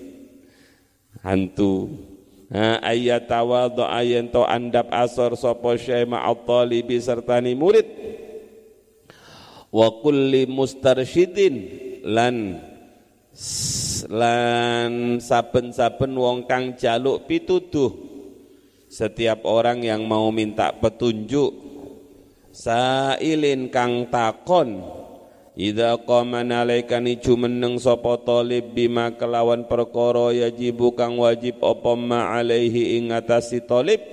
hantu. 1.23 1.87
Ha 2.51 2.83
ayat 2.83 3.31
tawadhu 3.31 3.87
ayen 3.87 4.27
to 4.31 4.42
andap 4.42 4.90
asor 4.90 5.38
sapa 5.38 5.79
syai 5.79 6.03
ma'at-talibi 6.03 6.99
sertani 6.99 7.55
murid. 7.55 7.87
Wa 9.71 10.03
kulli 10.03 10.51
mustarsyidin 10.51 11.55
lan 12.03 12.59
lan 14.11 15.23
saben-saben 15.23 16.11
wong 16.11 16.51
kang 16.51 16.75
jaluk 16.75 17.31
pituduh. 17.31 17.95
Setiap 18.90 19.47
orang 19.47 19.83
yang 19.87 20.07
mau 20.07 20.31
minta 20.35 20.75
petunjuk 20.75 21.65
sailin 22.57 23.69
kang 23.69 24.09
takon 24.09 24.81
Ida 25.57 25.97
qama 26.05 26.45
nalaikani 26.45 27.16
jumeneng 27.16 27.81
sapa 27.81 28.21
talib 28.21 28.77
bima 28.77 29.09
kelawan 29.16 29.64
perkara 29.64 30.29
yajibu 30.29 30.92
kang 30.92 31.16
wajib 31.16 31.57
apa 31.64 31.97
ma 31.97 32.37
alaihi 32.37 33.01
ing 33.01 33.09
atasi 33.09 33.64
talib? 33.64 34.05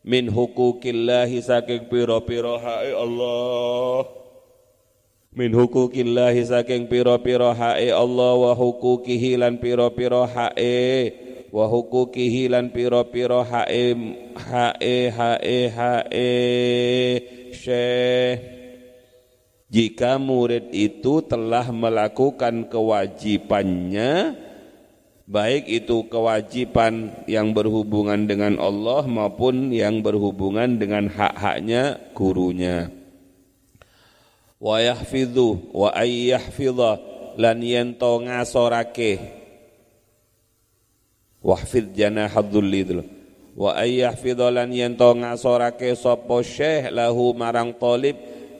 Min 0.00 0.32
hukukillahi 0.32 1.44
saking 1.44 1.92
pira-pira 1.92 2.56
hae 2.56 2.88
Allah. 2.96 4.08
Min 5.36 5.52
hukukillahi 5.52 6.40
saking 6.40 6.88
pira-pira 6.88 7.52
hae 7.52 7.92
Allah 7.92 8.32
wa 8.32 8.56
hukukihi 8.56 9.36
pira-pira 9.60 10.24
hae 10.24 11.12
wa 11.50 11.66
hukukihi 11.66 12.46
lan 12.50 12.70
pira-pira 12.70 13.42
hae 13.42 13.94
hae 14.38 14.96
hae 15.10 15.58
hae 15.70 16.30
syekh. 17.54 18.40
Jika 19.70 20.18
murid 20.18 20.74
itu 20.74 21.22
telah 21.22 21.70
melakukan 21.70 22.66
kewajibannya 22.66 24.34
baik 25.30 25.70
itu 25.70 26.10
kewajiban 26.10 27.14
yang 27.30 27.54
berhubungan 27.54 28.26
dengan 28.26 28.58
Allah 28.58 29.06
maupun 29.06 29.70
yang 29.70 30.02
berhubungan 30.02 30.74
dengan 30.74 31.06
hak-haknya 31.06 32.02
gurunya. 32.18 32.90
Wa 34.58 34.82
yahfidhu 34.82 35.70
wa 35.70 35.94
ayyahfidha 35.94 36.92
lan 37.38 37.62
yento 37.62 38.26
ngasorake 38.26 39.39
wahfid 41.40 41.96
janahadzulli 41.96 42.80
itu 42.84 43.02
wa 43.56 43.76
ayyahfidhalan 43.76 44.72
yanto 44.72 45.10
ngasorake 45.16 45.92
sapa 45.96 46.40
syekh 46.44 46.92
lahu 46.92 47.32
marang 47.36 47.76
talib 47.76 48.16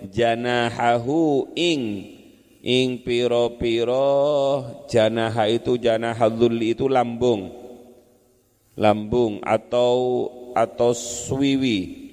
janahahu 0.08 1.52
ing 1.56 2.16
ing 2.60 3.00
piro-piro 3.00 4.84
janaha 4.88 5.48
itu 5.48 5.76
janahadzulli 5.80 6.76
itu 6.76 6.86
lambung. 6.88 7.56
Lambung 8.80 9.44
atau 9.44 10.28
atau 10.56 10.96
swiwi. 10.96 12.08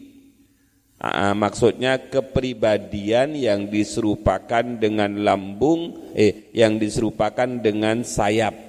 Ah, 0.97 1.37
maksudnya 1.37 2.09
kepribadian 2.09 3.37
yang 3.37 3.69
diserupakan 3.69 4.65
dengan 4.65 5.21
lambung 5.21 6.09
eh 6.17 6.49
yang 6.57 6.81
diserupakan 6.81 7.45
dengan 7.61 8.01
sayap 8.01 8.66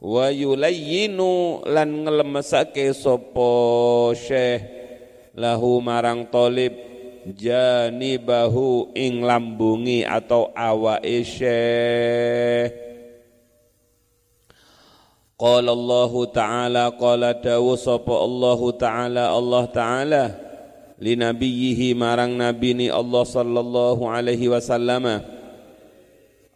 wa 0.00 0.32
yulayyinu 0.32 1.60
lan 1.68 2.08
ngelemesake 2.08 2.88
sapa 2.96 3.52
syekh 4.16 4.64
lahu 5.36 5.84
marang 5.84 6.24
talib 6.32 6.72
janibahu 7.28 8.96
ing 8.96 9.20
lambungi 9.20 10.08
atau 10.08 10.48
awake 10.56 11.20
syekh. 11.20 12.72
Qala 15.40 15.72
Allah 15.72 16.12
Ta'ala 16.28 16.84
qala 17.00 17.32
dawu 17.32 17.72
sapa 17.72 18.12
Allah 18.12 18.60
Ta'ala 18.76 19.24
Allah 19.32 19.64
Ta'ala 19.72 20.24
li 21.00 21.16
nabiyhi 21.16 21.96
marang 21.96 22.36
nabini 22.36 22.92
Allah 22.92 23.24
sallallahu 23.24 24.04
alaihi 24.04 24.52
wasallam. 24.52 25.24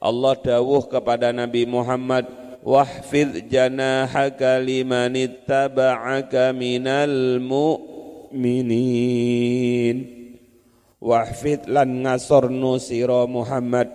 Allah 0.04 0.35
dawuh 0.37 0.85
kepada 0.85 1.33
Nabi 1.33 1.64
Muhammad 1.64 2.43
wahfidh 2.64 3.53
janahaka 3.53 4.57
liman 4.57 5.12
ittaba'aka 5.12 6.57
minal 6.57 7.37
mu'minin 7.44 8.77
wahfidh 10.96 11.68
lan 11.68 12.09
ngasornu 12.09 12.81
sira 12.81 13.29
Muhammad 13.29 13.92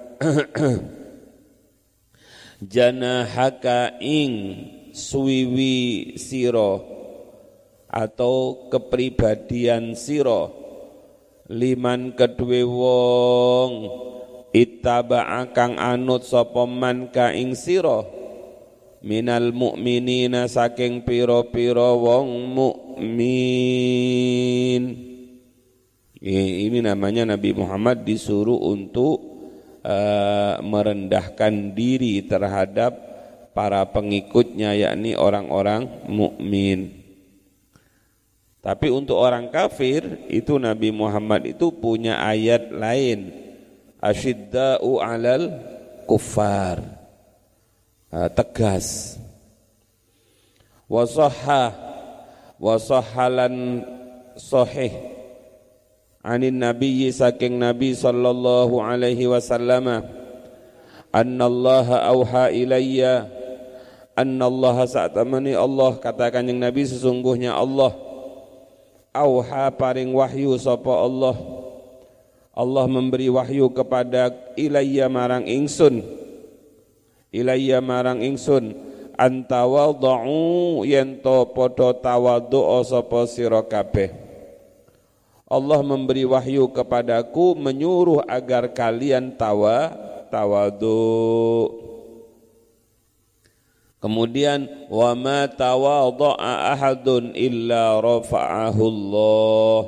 janahaka 2.78 3.98
ing 3.98 4.62
suwiwi 4.94 6.14
siro 6.22 6.86
atau 7.90 8.70
kepribadian 8.70 9.98
siro 9.98 10.54
liman 11.50 12.14
kedue 12.14 12.62
wong 12.62 13.90
ittaba 14.54 15.26
kang 15.58 15.74
anut 15.82 16.22
sapa 16.22 16.70
man 16.70 17.10
ka 17.10 17.34
ing 17.34 17.58
sira 17.58 18.19
minal 19.06 19.52
mukminina 19.56 20.48
saking 20.52 21.04
pira-pira 21.08 21.96
wong 21.96 22.28
mukmin 22.52 23.80
ini 26.20 26.84
namanya 26.84 27.24
Nabi 27.36 27.56
Muhammad 27.56 28.04
disuruh 28.04 28.60
untuk 28.60 29.24
uh, 29.88 30.60
merendahkan 30.60 31.72
diri 31.72 32.28
terhadap 32.28 32.92
para 33.56 33.88
pengikutnya 33.88 34.76
yakni 34.76 35.16
orang-orang 35.16 35.88
mukmin. 36.12 37.00
Tapi 38.60 38.92
untuk 38.92 39.16
orang 39.16 39.48
kafir 39.48 40.28
itu 40.28 40.60
Nabi 40.60 40.92
Muhammad 40.92 41.48
itu 41.48 41.72
punya 41.72 42.20
ayat 42.20 42.68
lain. 42.76 43.32
Asyidda'u 44.04 45.00
'alal 45.00 45.56
kuffar. 46.04 46.99
Uh, 48.10 48.26
tegas. 48.26 49.22
Wasahha 50.90 51.70
wasahalan 52.58 53.86
sahih. 54.34 54.90
Anin 56.26 56.58
nabiyyi 56.58 57.14
saking 57.14 57.62
nabi 57.62 57.94
sallallahu 57.94 58.82
alaihi 58.82 59.30
wasallam. 59.30 60.02
Annallaha 61.14 62.02
auha 62.10 62.50
ilayya. 62.50 63.30
Annallaha 64.18 64.90
sa'tamani 64.90 65.54
Allah 65.54 65.96
katakan 66.02 66.44
yang 66.50 66.60
Nabi 66.60 66.84
sesungguhnya 66.84 67.56
Allah 67.56 67.96
auha 69.16 69.72
paring 69.72 70.12
wahyu 70.12 70.58
sapa 70.60 70.92
Allah. 70.92 71.38
Allah 72.52 72.86
memberi 72.90 73.32
wahyu 73.32 73.70
kepada 73.72 74.34
ilayya 74.60 75.08
marang 75.08 75.48
ingsun 75.48 76.04
ilayya 77.30 77.82
marang 77.82 78.22
ingsun 78.22 78.74
antawadhu 79.18 80.86
yen 80.86 81.22
to 81.24 81.50
padha 81.54 81.94
tawadhu 81.98 82.62
sapa 82.86 83.26
sira 83.30 83.66
kabeh 83.66 84.14
Allah 85.50 85.82
memberi 85.82 86.30
wahyu 86.30 86.70
kepadaku 86.70 87.58
menyuruh 87.58 88.22
agar 88.30 88.70
kalian 88.70 89.34
tawa 89.34 89.90
tawadhu 90.30 91.90
Kemudian 94.00 94.88
wa 94.88 95.12
ma 95.12 95.44
tawadha'a 95.44 96.72
ahadun 96.72 97.36
illa 97.36 98.00
rafa'ahu 98.00 98.84
Allah. 98.88 99.80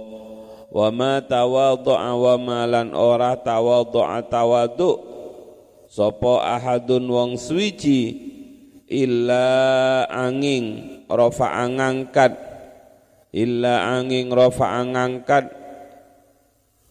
Wa 0.68 0.88
ma 0.92 1.24
tawadha'a 1.24 2.12
wa 2.20 2.36
malan 2.36 2.92
ora 2.92 3.40
tawadha'a 3.40 4.20
tawadu. 4.28 5.11
Sapa 5.92 6.56
ahadun 6.56 7.04
wong 7.04 7.32
suci 7.36 8.16
illa 8.88 10.08
angin 10.08 11.04
rafa'a 11.12 11.68
ngangkat 11.68 12.32
illa 13.36 14.00
angin 14.00 14.32
rafa'a 14.32 14.88
ngangkat 14.88 15.52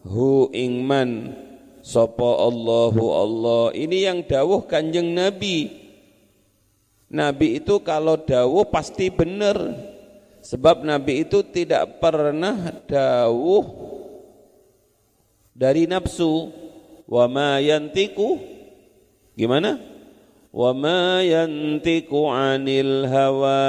hu 0.05 0.53
ingman 0.53 1.33
sapa 1.81 2.29
Allahu 2.45 3.05
Allah. 3.09 3.63
Ini 3.73 4.13
yang 4.13 4.21
dawuh 4.21 4.69
Kanjeng 4.69 5.17
Nabi 5.17 5.73
Nabi 7.09 7.57
itu 7.57 7.81
kalau 7.81 8.21
dawuh 8.21 8.69
pasti 8.69 9.09
benar. 9.09 9.57
Sebab 10.45 10.85
Nabi 10.85 11.25
itu 11.25 11.41
tidak 11.41 12.05
pernah 12.05 12.69
dawuh 12.85 13.65
dari 15.57 15.89
nafsu. 15.89 16.53
Wa 17.09 17.27
ma 17.27 17.59
yantiku 17.59 18.60
gimana? 19.41 19.81
Wa 20.53 20.77
ma 20.77 21.25
yantiku 21.25 22.29
anil 22.29 23.09
hawa 23.09 23.63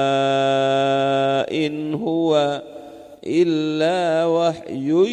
in 1.47 1.95
huwa 1.95 2.60
illa 3.23 4.27
wahyu 4.27 5.05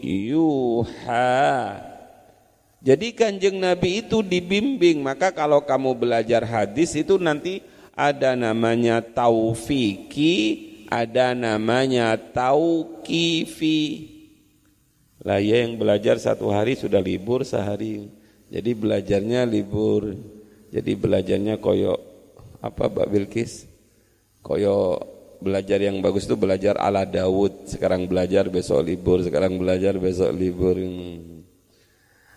yuha. 0.00 1.76
Jadi 2.82 3.14
kanjeng 3.14 3.62
Nabi 3.62 4.02
itu 4.02 4.26
dibimbing, 4.26 5.02
maka 5.06 5.30
kalau 5.30 5.62
kamu 5.62 5.94
belajar 5.94 6.42
hadis 6.42 6.98
itu 6.98 7.14
nanti 7.14 7.62
ada 7.94 8.34
namanya 8.34 8.98
taufiki, 8.98 10.34
ada 10.90 11.30
namanya 11.30 12.18
tauqifi. 12.18 14.10
Lah 15.22 15.38
ya 15.38 15.62
yang 15.62 15.78
belajar 15.78 16.18
satu 16.18 16.50
hari 16.50 16.74
sudah 16.74 16.98
libur 16.98 17.46
sehari. 17.46 18.21
Jadi 18.52 18.70
belajarnya 18.76 19.48
libur. 19.48 20.12
Jadi 20.68 20.92
belajarnya 20.92 21.56
koyo 21.56 21.96
apa 22.60 22.92
Mbak 22.92 23.08
Bilkis? 23.08 23.64
Koyo 24.44 25.00
belajar 25.40 25.80
yang 25.80 26.04
bagus 26.04 26.28
itu 26.28 26.36
belajar 26.36 26.76
ala 26.76 27.08
Dawud. 27.08 27.64
Sekarang 27.64 28.04
belajar 28.04 28.52
besok 28.52 28.84
libur, 28.84 29.24
sekarang 29.24 29.56
belajar 29.56 29.96
besok 29.96 30.36
libur. 30.36 30.76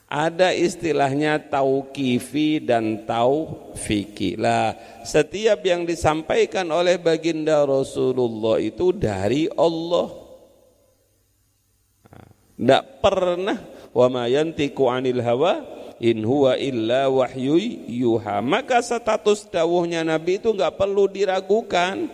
Ada 0.08 0.56
istilahnya 0.56 1.52
tauqifi 1.52 2.64
dan 2.64 3.04
taufiki. 3.04 4.40
Lah, 4.40 4.72
setiap 5.04 5.68
yang 5.68 5.84
disampaikan 5.84 6.72
oleh 6.72 6.96
baginda 6.96 7.68
Rasulullah 7.68 8.56
itu 8.64 8.96
dari 8.96 9.52
Allah. 9.52 10.24
Tidak 12.56 13.04
pernah 13.04 13.60
wa 13.92 14.08
ma 14.08 14.24
anil 14.32 15.20
hawa 15.20 15.76
in 16.00 16.24
huwa 16.24 16.60
illa 16.60 17.08
wahyu 17.08 17.60
yuha. 17.88 18.44
Maka 18.44 18.84
status 18.84 19.48
dawuhnya 19.48 20.04
Nabi 20.04 20.42
itu 20.42 20.52
enggak 20.52 20.76
perlu 20.76 21.08
diragukan. 21.08 22.08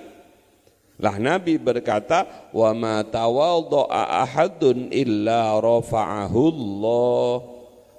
Lah 1.02 1.18
Nabi 1.18 1.58
berkata, 1.58 2.50
"Wa 2.54 2.78
ma 2.78 3.02
tawaddaa 3.02 4.22
ahadun 4.22 4.94
illa 4.94 5.58
rafa'ahu 5.58 6.42
Allah." 6.54 7.34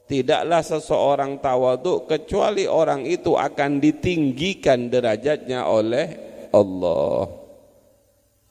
Tidaklah 0.06 0.60
seseorang 0.60 1.40
tawaduk 1.40 2.04
kecuali 2.04 2.68
orang 2.68 3.08
itu 3.08 3.32
akan 3.32 3.80
ditinggikan 3.80 4.92
derajatnya 4.92 5.64
oleh 5.64 6.06
Allah. 6.52 7.32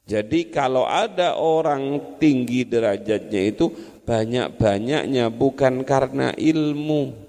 Jadi 0.10 0.50
kalau 0.50 0.90
ada 0.90 1.38
orang 1.38 2.18
tinggi 2.18 2.66
derajatnya 2.66 3.42
itu 3.54 3.70
banyak-banyaknya 4.04 5.30
bukan 5.30 5.86
karena 5.86 6.34
ilmu. 6.34 7.21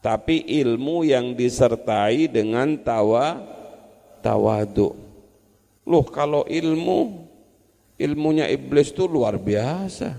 Tapi 0.00 0.48
ilmu 0.64 1.04
yang 1.04 1.36
disertai 1.36 2.24
dengan 2.24 2.72
tawa 2.80 3.36
tawaduk. 4.24 4.96
Loh 5.84 6.06
kalau 6.08 6.48
ilmu 6.48 7.28
ilmunya 8.00 8.48
iblis 8.48 8.88
itu 8.88 9.04
luar 9.04 9.36
biasa. 9.36 10.16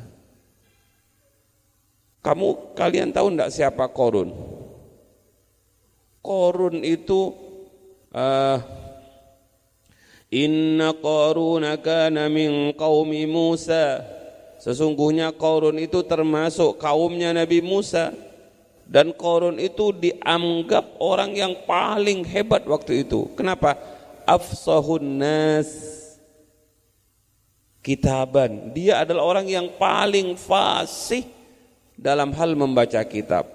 Kamu 2.22 2.78
kalian 2.78 3.10
tahu 3.10 3.34
enggak 3.34 3.50
siapa 3.50 3.90
Korun? 3.90 4.30
Korun 6.22 6.86
itu 6.86 7.34
uh, 8.14 8.62
Inna 10.30 10.94
Qaruna 10.94 11.82
kana 11.82 12.30
min 12.30 12.78
qaumi 12.78 13.26
Musa. 13.26 14.06
Sesungguhnya 14.62 15.34
Korun 15.34 15.82
itu 15.82 16.06
termasuk 16.06 16.78
kaumnya 16.78 17.34
Nabi 17.34 17.66
Musa. 17.66 18.14
Dan 18.92 19.16
Korun 19.16 19.56
itu 19.56 19.96
dianggap 19.96 21.00
orang 21.00 21.32
yang 21.32 21.64
paling 21.64 22.28
hebat 22.28 22.68
waktu 22.68 23.08
itu. 23.08 23.32
Kenapa? 23.40 23.80
Afsahun 24.28 25.00
nas. 25.00 25.72
kitaban. 27.82 28.76
Dia 28.76 29.02
adalah 29.02 29.26
orang 29.26 29.48
yang 29.50 29.68
paling 29.80 30.38
fasih 30.38 31.26
dalam 31.98 32.30
hal 32.36 32.54
membaca 32.54 33.02
kitab. 33.08 33.50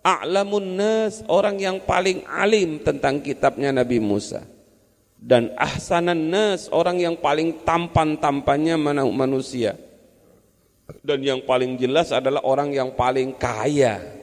A'lamun 0.00 0.80
nas, 0.80 1.22
orang 1.30 1.60
yang 1.60 1.78
paling 1.84 2.24
alim 2.26 2.82
tentang 2.82 3.22
kitabnya 3.22 3.70
Nabi 3.70 4.02
Musa. 4.02 4.42
Dan 5.20 5.52
ahsanan 5.60 6.18
nas, 6.32 6.72
orang 6.72 6.98
yang 6.98 7.14
paling 7.20 7.62
tampan-tampannya 7.62 8.80
manusia. 9.12 9.76
Dan 11.04 11.22
yang 11.22 11.44
paling 11.46 11.78
jelas 11.78 12.10
adalah 12.10 12.42
orang 12.42 12.74
yang 12.74 12.90
paling 12.96 13.36
kaya. 13.38 14.19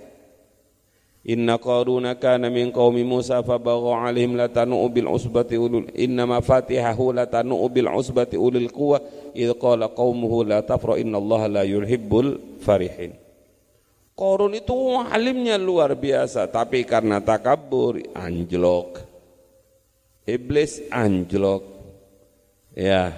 Inna 1.27 1.59
qaruna 1.59 2.15
kana 2.15 2.47
min 2.47 2.71
qaumi 2.71 3.03
Musa 3.03 3.43
fabagha 3.43 3.99
alaihim 3.99 4.39
latanu 4.39 4.79
bil 4.87 5.11
usbati 5.11 5.59
ulul 5.59 5.91
inna 5.91 6.23
mafatihahu 6.23 7.11
latanu 7.11 7.59
bil 7.67 7.91
usbati 7.91 8.39
ulil 8.39 8.71
quwwah 8.71 9.03
idh 9.35 9.51
qala 9.59 9.91
qaumuhu 9.91 10.47
la 10.47 10.63
tafra 10.63 10.95
Allah 10.95 11.41
la 11.51 11.63
yuhibbul 11.67 12.59
farihin. 12.63 13.11
Korun 14.15 14.55
itu 14.55 14.73
alimnya 14.97 15.59
luar 15.59 15.99
biasa 15.99 16.47
tapi 16.47 16.87
karena 16.87 17.19
takabur 17.19 17.99
anjlok. 18.15 19.03
Iblis 20.23 20.87
anjlok. 20.87 21.75
Ya, 22.71 23.11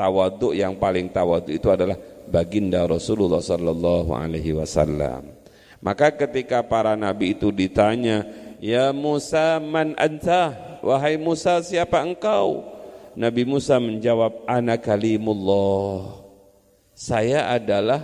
tawaduk 0.00 0.56
yang 0.56 0.80
paling 0.80 1.12
tawaduk 1.12 1.52
itu 1.52 1.68
adalah 1.68 2.00
baginda 2.24 2.88
Rasulullah 2.88 3.44
sallallahu 3.44 4.16
alaihi 4.16 4.56
wasallam. 4.56 5.39
Maka 5.80 6.12
ketika 6.12 6.60
para 6.60 6.92
nabi 6.92 7.32
itu 7.32 7.48
ditanya, 7.48 8.28
"Ya 8.60 8.92
Musa, 8.92 9.56
man 9.56 9.96
anta?" 9.96 10.52
Wahai 10.80 11.20
Musa, 11.20 11.60
siapa 11.60 12.00
engkau? 12.00 12.64
Nabi 13.16 13.44
Musa 13.44 13.80
menjawab, 13.80 14.44
"Ana 14.48 14.76
kalimullah." 14.76 16.20
Saya 16.92 17.48
adalah 17.48 18.00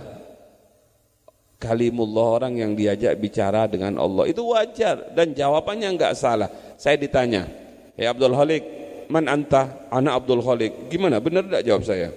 kalimullah 1.61 2.41
orang 2.41 2.53
yang 2.57 2.71
diajak 2.73 3.17
bicara 3.17 3.69
dengan 3.69 3.97
Allah. 3.97 4.29
Itu 4.29 4.45
wajar 4.53 5.13
dan 5.13 5.37
jawabannya 5.37 5.89
enggak 5.93 6.13
salah. 6.17 6.49
Saya 6.77 6.97
ditanya, 6.97 7.45
"Ya 7.93 8.13
Abdul 8.13 8.33
Halik, 8.33 8.63
man 9.09 9.29
anta?" 9.29 9.89
Anak 9.93 10.25
Abdul 10.25 10.41
Halik. 10.45 10.89
Gimana? 10.89 11.21
Benar 11.21 11.45
enggak 11.45 11.65
jawab 11.65 11.85
saya? 11.85 12.09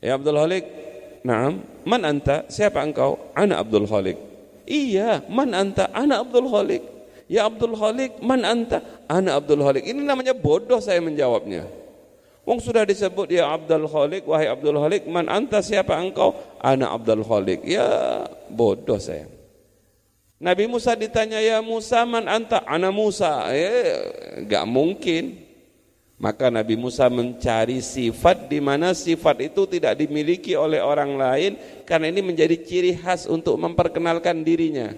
Ya 0.00 0.16
Abdul 0.16 0.36
Halik, 0.36 0.64
Naam, 1.24 1.64
man 1.88 2.04
anta? 2.04 2.44
Siapa 2.52 2.84
engkau? 2.84 3.32
Ana 3.32 3.64
Abdul 3.64 3.88
Khalik. 3.88 4.20
Iya, 4.68 5.24
man 5.32 5.56
anta? 5.56 5.88
Ana 5.88 6.20
Abdul 6.20 6.52
Khalik. 6.52 6.84
Ya 7.32 7.48
Abdul 7.48 7.72
Khalik, 7.72 8.20
man 8.20 8.44
anta? 8.44 8.84
Ana 9.08 9.40
Abdul 9.40 9.64
Khalik. 9.64 9.88
Ini 9.88 10.04
namanya 10.04 10.36
bodoh 10.36 10.84
saya 10.84 11.00
menjawabnya. 11.00 11.64
Wong 12.44 12.60
sudah 12.60 12.84
disebut 12.84 13.32
ya 13.32 13.48
Abdul 13.48 13.88
Khalik, 13.88 14.28
wahai 14.28 14.52
Abdul 14.52 14.76
Khalik, 14.76 15.08
man 15.08 15.32
anta 15.32 15.64
siapa 15.64 15.96
engkau? 15.96 16.36
Ana 16.60 16.92
Abdul 16.92 17.24
Khalik. 17.24 17.64
Ya 17.64 17.88
bodoh 18.52 19.00
saya. 19.00 19.24
Nabi 20.36 20.68
Musa 20.68 20.92
ditanya 20.92 21.40
ya 21.40 21.64
Musa 21.64 22.04
man 22.04 22.28
anta? 22.28 22.60
Ana 22.68 22.92
Musa. 22.92 23.48
Eh, 23.48 24.44
enggak 24.44 24.64
mungkin. 24.68 25.40
Maka 26.14 26.46
Nabi 26.46 26.78
Musa 26.78 27.10
mencari 27.10 27.82
sifat 27.82 28.46
di 28.46 28.62
mana 28.62 28.94
sifat 28.94 29.50
itu 29.50 29.66
tidak 29.66 29.98
dimiliki 29.98 30.54
oleh 30.54 30.78
orang 30.78 31.18
lain 31.18 31.52
karena 31.82 32.06
ini 32.06 32.22
menjadi 32.22 32.54
ciri 32.54 32.94
khas 32.94 33.26
untuk 33.26 33.58
memperkenalkan 33.58 34.46
dirinya. 34.46 34.94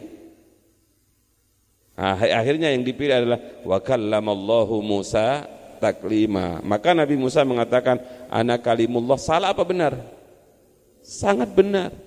Nah, 1.97 2.21
akhirnya 2.21 2.69
yang 2.69 2.85
dipilih 2.85 3.17
adalah 3.25 3.41
wa 3.65 3.79
kallamallahu 3.81 4.85
Musa 4.85 5.49
taklima. 5.81 6.61
Maka 6.61 6.93
Nabi 6.93 7.17
Musa 7.17 7.41
mengatakan 7.49 7.97
anak 8.29 8.61
kalimullah 8.61 9.17
salah 9.17 9.57
apa 9.57 9.65
benar? 9.65 9.97
Sangat 11.01 11.49
benar. 11.57 12.06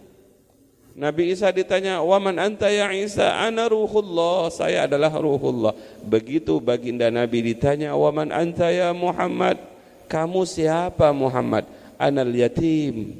Nabi 0.99 1.31
Isa 1.31 1.47
ditanya, 1.55 2.03
"Waman 2.03 2.35
anta 2.35 2.67
ya 2.67 2.91
Isa?" 2.91 3.31
"Ana 3.39 3.71
ruhullah." 3.71 4.51
Saya 4.51 4.83
adalah 4.83 5.15
ruhullah. 5.15 5.71
Begitu 6.03 6.59
baginda 6.59 7.07
Nabi 7.07 7.55
ditanya, 7.55 7.95
"Waman 7.95 8.35
anta 8.35 8.67
ya 8.67 8.91
Muhammad?" 8.91 9.55
"Kamu 10.11 10.43
siapa 10.43 11.15
Muhammad?" 11.15 11.63
"Ana 11.95 12.27
yatim." 12.27 13.15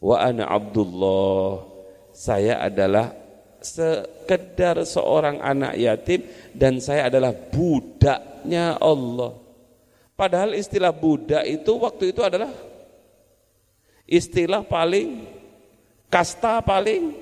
"Wa 0.00 0.24
ana 0.24 0.48
Abdullah." 0.48 1.68
Saya 2.16 2.64
adalah 2.64 3.12
sekedar 3.60 4.80
seorang 4.88 5.44
anak 5.44 5.76
yatim 5.76 6.24
dan 6.56 6.80
saya 6.80 7.12
adalah 7.12 7.36
budaknya 7.36 8.80
Allah. 8.80 9.36
Padahal 10.16 10.56
istilah 10.56 10.96
budak 10.96 11.44
itu 11.44 11.76
waktu 11.76 12.16
itu 12.16 12.24
adalah 12.24 12.50
istilah 14.08 14.64
paling 14.64 15.37
Kasta 16.08 16.64
paling 16.64 17.12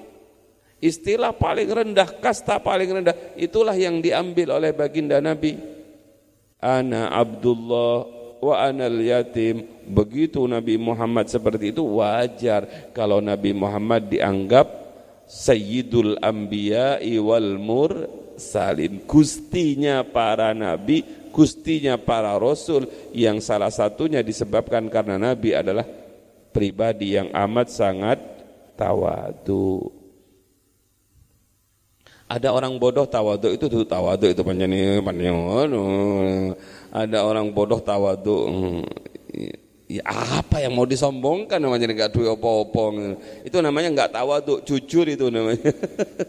istilah 0.79 1.35
paling 1.35 1.67
rendah, 1.67 2.07
kasta 2.23 2.63
paling 2.63 3.03
rendah 3.03 3.17
itulah 3.35 3.75
yang 3.75 3.99
diambil 3.99 4.63
oleh 4.63 4.71
baginda 4.71 5.19
Nabi. 5.19 5.59
Ana 6.63 7.11
Abdullah 7.11 8.07
wa 8.41 8.55
anal 8.63 9.03
yatim. 9.03 9.67
Begitu 9.87 10.43
Nabi 10.47 10.79
Muhammad 10.79 11.27
seperti 11.27 11.75
itu 11.75 11.83
wajar 11.99 12.91
kalau 12.95 13.19
Nabi 13.19 13.51
Muhammad 13.55 14.07
dianggap 14.07 14.67
sayyidul 15.27 16.23
anbiya'i 16.23 17.19
wal 17.19 17.59
mursalin. 17.59 19.03
Gustinya 19.05 20.07
para 20.07 20.55
nabi, 20.55 21.03
gustinya 21.35 21.99
para 21.99 22.39
rasul 22.39 22.87
yang 23.11 23.43
salah 23.43 23.71
satunya 23.71 24.23
disebabkan 24.23 24.87
karena 24.87 25.19
nabi 25.19 25.53
adalah 25.55 25.85
pribadi 26.55 27.19
yang 27.19 27.29
amat 27.35 27.69
sangat 27.69 28.36
tawadu. 28.77 29.91
Ada 32.27 32.51
orang 32.51 32.75
bodoh 32.77 33.07
tawadu 33.07 33.55
itu 33.55 33.71
tuh 33.71 33.87
tawadu 33.87 34.27
itu 34.27 34.43
panjang 34.43 35.01
panjang. 35.01 35.35
Ada 36.91 37.19
orang 37.23 37.51
bodoh 37.55 37.79
tawadu. 37.81 38.37
Ya, 39.87 40.03
apa 40.11 40.59
yang 40.59 40.75
mau 40.75 40.83
disombongkan 40.83 41.63
namanya 41.63 41.87
nggak 41.87 42.11
duwe 42.11 42.27
opo-opo. 42.35 42.91
Itu 43.47 43.63
namanya 43.63 43.95
nggak 43.95 44.19
tawadu, 44.19 44.59
jujur 44.67 45.07
itu 45.07 45.31
namanya. 45.31 45.71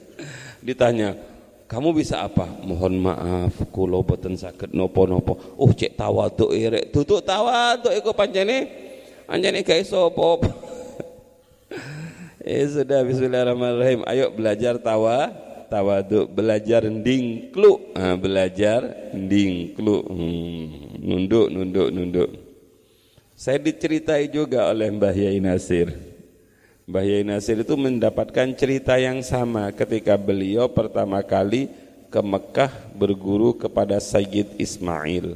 Ditanya, 0.67 1.17
kamu 1.65 1.91
bisa 1.97 2.21
apa? 2.23 2.45
Mohon 2.61 3.11
maaf, 3.11 3.57
kulo 3.73 4.05
boten 4.05 4.37
sakit 4.37 4.77
nopo-nopo. 4.77 5.57
Oh 5.57 5.73
cek 5.73 5.97
tawadu 5.97 6.53
irek, 6.53 6.93
tutuk 6.93 7.25
tawadu 7.25 7.89
iku 7.97 8.13
pancene, 8.13 8.69
pancene 9.25 9.65
gak 9.65 9.81
iso. 9.81 10.07
Eh 12.47 12.63
sudah 12.63 13.03
bismillahirrahmanirrahim. 13.03 14.07
Ayo 14.07 14.31
belajar 14.31 14.79
tawa 14.79 15.27
tawadu, 15.67 16.31
belajar 16.31 16.87
dingklu. 16.87 17.91
Nah, 17.91 18.15
belajar 18.15 19.11
dingklu. 19.11 19.99
Hmm, 20.07 20.95
nunduk, 20.95 21.51
nunduk, 21.51 21.91
nunduk. 21.91 22.29
Saya 23.35 23.59
diceritai 23.59 24.31
juga 24.31 24.71
oleh 24.71 24.87
Mbah 24.87 25.11
Yai 25.11 25.43
Nasir. 25.43 25.91
Mbah 26.87 27.03
Yai 27.03 27.27
Nasir 27.27 27.67
itu 27.67 27.75
mendapatkan 27.75 28.47
cerita 28.55 28.95
yang 28.95 29.19
sama 29.27 29.67
ketika 29.75 30.15
beliau 30.15 30.71
pertama 30.71 31.19
kali 31.27 31.67
ke 32.07 32.23
Mekah 32.23 32.71
berguru 32.95 33.59
kepada 33.59 33.99
Sayyid 33.99 34.55
Ismail. 34.55 35.35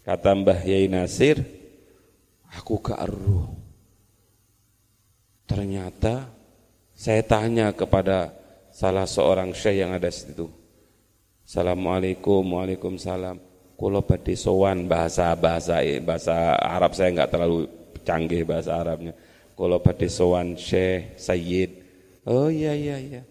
Kata 0.00 0.32
Mbah 0.32 0.64
Yai 0.64 0.88
Nasir, 0.88 1.44
aku 2.48 2.80
ke 2.80 2.96
Arruh 2.96 3.59
Ternyata 5.50 6.30
saya 6.94 7.26
tanya 7.26 7.74
kepada 7.74 8.30
salah 8.70 9.02
seorang 9.02 9.50
syekh 9.50 9.82
yang 9.82 9.90
ada 9.90 10.06
di 10.06 10.14
situ. 10.14 10.46
Assalamualaikum, 11.42 12.46
waalaikumsalam. 12.46 13.42
Kulo 13.74 13.98
badhe 14.06 14.38
sowan 14.38 14.86
bahasa 14.86 15.34
bahasa 15.34 15.82
bahasa 16.06 16.54
Arab 16.54 16.94
saya 16.94 17.10
enggak 17.10 17.34
terlalu 17.34 17.66
canggih 18.06 18.46
bahasa 18.46 18.78
Arabnya. 18.78 19.10
Kulo 19.58 19.82
badhe 19.82 20.06
sowan 20.06 20.54
Syekh 20.54 21.18
Sayyid. 21.18 21.70
Oh 22.30 22.46
iya 22.46 22.70
iya 22.70 23.02
iya. 23.02 23.22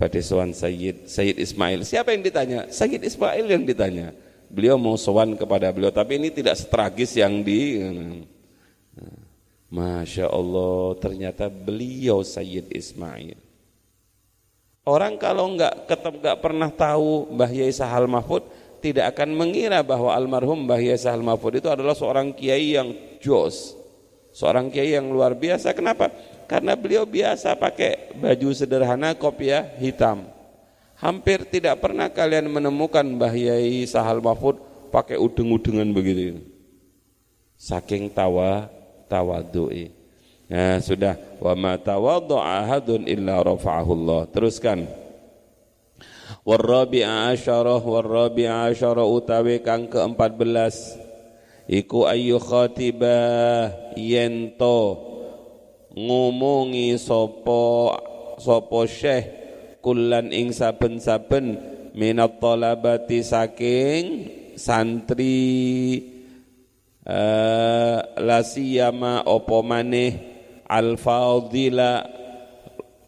Badhe 0.00 0.24
sowan 0.24 0.56
Sayyid 0.56 1.04
Sayyid 1.04 1.36
Ismail. 1.36 1.84
Siapa 1.84 2.16
yang 2.16 2.24
ditanya? 2.24 2.64
Sayyid 2.72 3.04
Ismail 3.04 3.44
yang 3.44 3.68
ditanya. 3.68 4.16
Beliau 4.48 4.80
mau 4.80 4.96
sowan 4.96 5.36
kepada 5.36 5.68
beliau, 5.68 5.92
tapi 5.92 6.16
ini 6.16 6.32
tidak 6.32 6.56
setragis 6.56 7.12
yang 7.12 7.44
di 7.44 7.76
Masya 9.68 10.32
Allah 10.32 10.96
ternyata 10.96 11.52
beliau 11.52 12.24
Sayyid 12.24 12.72
Ismail. 12.72 13.36
Orang 14.88 15.20
kalau 15.20 15.52
enggak 15.52 15.84
ketemu 15.84 16.16
enggak 16.24 16.38
pernah 16.40 16.70
tahu 16.72 17.28
Mbah 17.36 17.52
Yai 17.52 17.72
Sahal 17.76 18.08
Mahfud 18.08 18.40
tidak 18.80 19.12
akan 19.12 19.36
mengira 19.36 19.84
bahwa 19.84 20.16
almarhum 20.16 20.64
Mbah 20.64 20.80
Yai 20.80 20.96
Sahal 20.96 21.20
Mahfud 21.20 21.60
itu 21.60 21.68
adalah 21.68 21.92
seorang 21.92 22.32
kiai 22.32 22.72
yang 22.72 22.96
jos. 23.20 23.76
Seorang 24.32 24.72
kiai 24.72 24.96
yang 24.96 25.12
luar 25.12 25.36
biasa. 25.36 25.76
Kenapa? 25.76 26.08
Karena 26.48 26.72
beliau 26.72 27.04
biasa 27.04 27.52
pakai 27.60 28.16
baju 28.16 28.48
sederhana 28.56 29.12
kopiah 29.12 29.76
hitam. 29.76 30.24
Hampir 30.96 31.44
tidak 31.44 31.84
pernah 31.84 32.08
kalian 32.08 32.48
menemukan 32.48 33.04
Mbah 33.04 33.36
Yai 33.36 33.84
Sahal 33.84 34.24
Mahfud 34.24 34.56
pakai 34.88 35.20
udeng-udengan 35.20 35.92
begitu. 35.92 36.40
saking 37.58 38.06
tawa 38.14 38.70
tawadui 39.08 39.98
nah 40.48 40.80
sudah. 40.80 41.16
Wa 41.38 41.52
ma 41.52 41.76
tawaddu'a 41.76 42.64
ahadun 42.64 43.04
illa 43.04 43.44
rafa'ahu 43.44 43.90
Allah 43.92 44.20
teruskan. 44.32 44.88
Warrabi'a 46.48 47.36
asyarah 47.36 47.80
warrabi'a 47.80 48.72
asyarah 48.72 49.04
utawi 49.04 49.60
kang 49.60 49.88
ke-14 49.92 50.96
iku 51.68 52.08
ayu 52.08 52.40
khatibah 52.40 53.92
yento 53.92 54.96
ngomongi 55.92 56.96
sopo 56.96 57.92
sopo 58.40 58.88
syekh 58.88 59.28
kulan 59.84 60.32
ing 60.32 60.52
saben-saben 60.52 61.60
minat 61.92 62.40
talabati 62.40 63.20
saking 63.20 64.04
santri 64.56 66.00
uh, 67.08 67.98
la 68.20 68.38
siyama 68.44 69.24
opo 69.24 69.64
maneh 69.64 70.12
al 70.68 71.00
fadila 71.00 72.04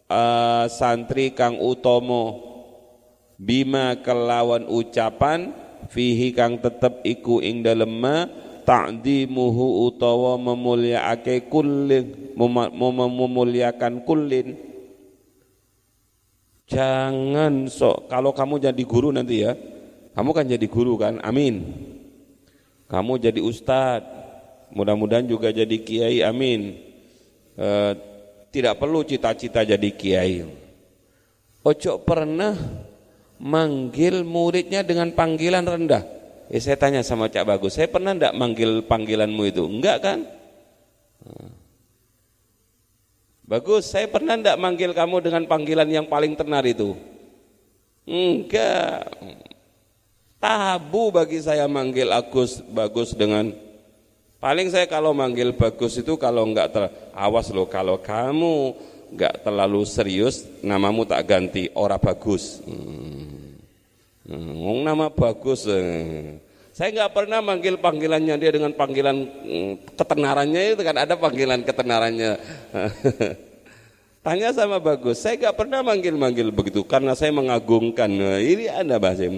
uh, 0.09 0.65
santri 0.67 1.37
kang 1.37 1.61
utomo. 1.61 2.49
Bima 3.41 3.97
kelawan 4.05 4.69
ucapan 4.69 5.57
fihi 5.89 6.37
kang 6.37 6.61
tetep 6.61 7.01
iku 7.09 7.41
ing 7.41 7.65
dalem 7.65 8.05
ta'dimuhu 8.69 9.89
utawa 9.89 10.37
memuliaake 10.37 11.49
kullin 11.49 12.37
memuliakan 12.37 14.05
kullin. 14.05 14.61
Jangan 16.69 17.67
sok 17.67 18.13
kalau 18.13 18.37
kamu 18.37 18.61
jadi 18.61 18.83
guru 18.85 19.09
nanti 19.11 19.43
ya 19.43 19.57
kamu 20.15 20.31
kan 20.37 20.47
jadi 20.47 20.67
guru 20.71 21.01
kan 21.01 21.19
amin 21.25 21.65
kamu 22.91 23.13
jadi 23.31 23.41
ustad 23.41 24.03
mudah-mudahan 24.75 25.25
juga 25.25 25.55
jadi 25.55 25.77
kiai 25.79 26.27
amin 26.27 26.77
e, 27.55 27.69
tidak 28.51 28.83
perlu 28.83 29.07
cita-cita 29.07 29.63
jadi 29.63 29.89
kiai 29.95 30.43
ojo 31.63 31.93
pernah 32.03 32.59
manggil 33.39 34.27
muridnya 34.27 34.83
dengan 34.83 35.15
panggilan 35.15 35.65
rendah 35.65 36.21
Eh, 36.51 36.59
saya 36.59 36.75
tanya 36.75 37.07
sama 37.07 37.31
Cak 37.31 37.47
Bagus, 37.47 37.79
saya 37.79 37.87
pernah 37.87 38.11
enggak 38.11 38.35
manggil 38.35 38.83
panggilanmu 38.83 39.43
itu? 39.47 39.63
Enggak 39.71 40.03
kan? 40.03 40.19
Bagus, 43.47 43.87
saya 43.87 44.11
pernah 44.11 44.35
enggak 44.35 44.59
manggil 44.59 44.91
kamu 44.91 45.23
dengan 45.23 45.47
panggilan 45.47 45.87
yang 45.87 46.11
paling 46.11 46.35
tenar 46.35 46.67
itu? 46.67 46.99
Enggak. 48.03 49.15
Tabu 50.41 51.13
bagi 51.13 51.37
saya 51.45 51.69
manggil 51.69 52.09
Agus 52.09 52.65
Bagus 52.65 53.13
dengan 53.13 53.53
paling 54.41 54.73
saya 54.73 54.89
kalau 54.89 55.13
manggil 55.13 55.53
Bagus 55.53 56.01
itu 56.01 56.17
kalau 56.17 56.49
enggak 56.49 56.73
ter, 56.73 56.89
awas 57.13 57.53
loh 57.53 57.69
kalau 57.69 58.01
kamu 58.01 58.73
enggak 59.13 59.45
terlalu 59.45 59.85
serius 59.85 60.49
namamu 60.65 61.05
tak 61.05 61.29
ganti 61.29 61.69
ora 61.77 62.01
bagus. 62.01 62.65
Hmm. 62.65 63.53
Hmm, 64.25 64.81
nama 64.81 65.13
bagus. 65.13 65.69
Eh. 65.69 66.41
Saya 66.73 66.89
nggak 66.89 67.13
pernah 67.13 67.45
manggil 67.45 67.77
panggilannya 67.77 68.41
dia 68.41 68.51
dengan 68.57 68.73
panggilan 68.73 69.17
mm, 69.45 69.73
ketenarannya 69.93 70.73
itu 70.73 70.81
kan 70.81 70.97
ada 71.05 71.21
panggilan 71.21 71.61
ketenarannya. 71.69 72.41
Tanya 74.25 74.57
sama 74.57 74.81
bagus. 74.81 75.21
Saya 75.21 75.37
nggak 75.37 75.57
pernah 75.57 75.85
manggil-manggil 75.85 76.49
begitu 76.49 76.81
karena 76.89 77.13
saya 77.13 77.29
mengagungkan. 77.37 78.09
Nah, 78.09 78.41
ini 78.41 78.73
ada 78.73 78.97
bahasa. 78.97 79.29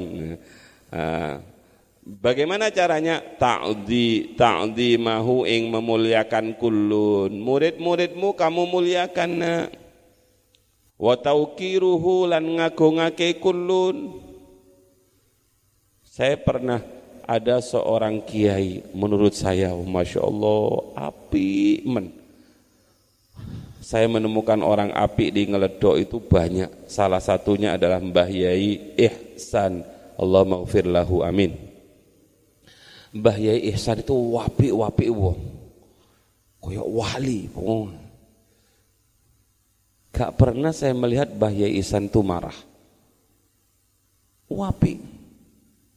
Nah, 0.93 1.41
bagaimana 2.05 2.69
caranya? 2.69 3.19
Ta'di 3.19 4.37
ta'di 4.37 5.01
mahu 5.01 5.49
ing 5.49 5.73
memuliakan 5.73 6.55
kulun. 6.61 7.33
Murid-muridmu 7.33 8.37
kamu 8.37 8.63
muliakan. 8.69 9.31
Nah. 9.41 9.65
Wa 11.03 11.19
tauqiruhu 11.19 12.31
lan 12.31 12.63
ngagungake 12.63 13.43
kulun 13.43 14.23
saya 16.13 16.37
pernah 16.37 16.85
ada 17.25 17.57
seorang 17.65 18.21
kiai 18.21 18.85
menurut 18.93 19.33
saya 19.33 19.73
Masya 19.73 20.21
Allah 20.21 20.93
api 21.09 21.83
men 21.89 22.13
saya 23.81 24.13
menemukan 24.13 24.61
orang 24.61 24.93
api 24.93 25.33
di 25.33 25.49
ngeledok 25.49 25.97
itu 25.97 26.21
banyak 26.21 26.69
salah 26.85 27.17
satunya 27.17 27.81
adalah 27.81 27.97
Mbah 27.97 28.29
Yai 28.29 28.95
Ihsan 28.95 29.89
Allah 30.19 30.43
maghfir 30.45 30.89
lahu 30.89 31.23
amin 31.25 31.55
Mbah 33.13 33.37
Yai 33.37 33.69
Ihsan 33.73 34.01
itu 34.01 34.17
wapi-wapi 34.17 35.07
wong 35.13 35.39
kayak 36.63 36.89
wali 36.89 37.51
wong 37.53 37.93
gak 40.13 40.37
pernah 40.41 40.73
saya 40.73 40.97
melihat 40.97 41.29
Mbah 41.33 41.53
Yai 41.53 41.77
Ihsan 41.81 42.09
itu 42.09 42.21
marah 42.25 42.57
wapi 44.49 45.13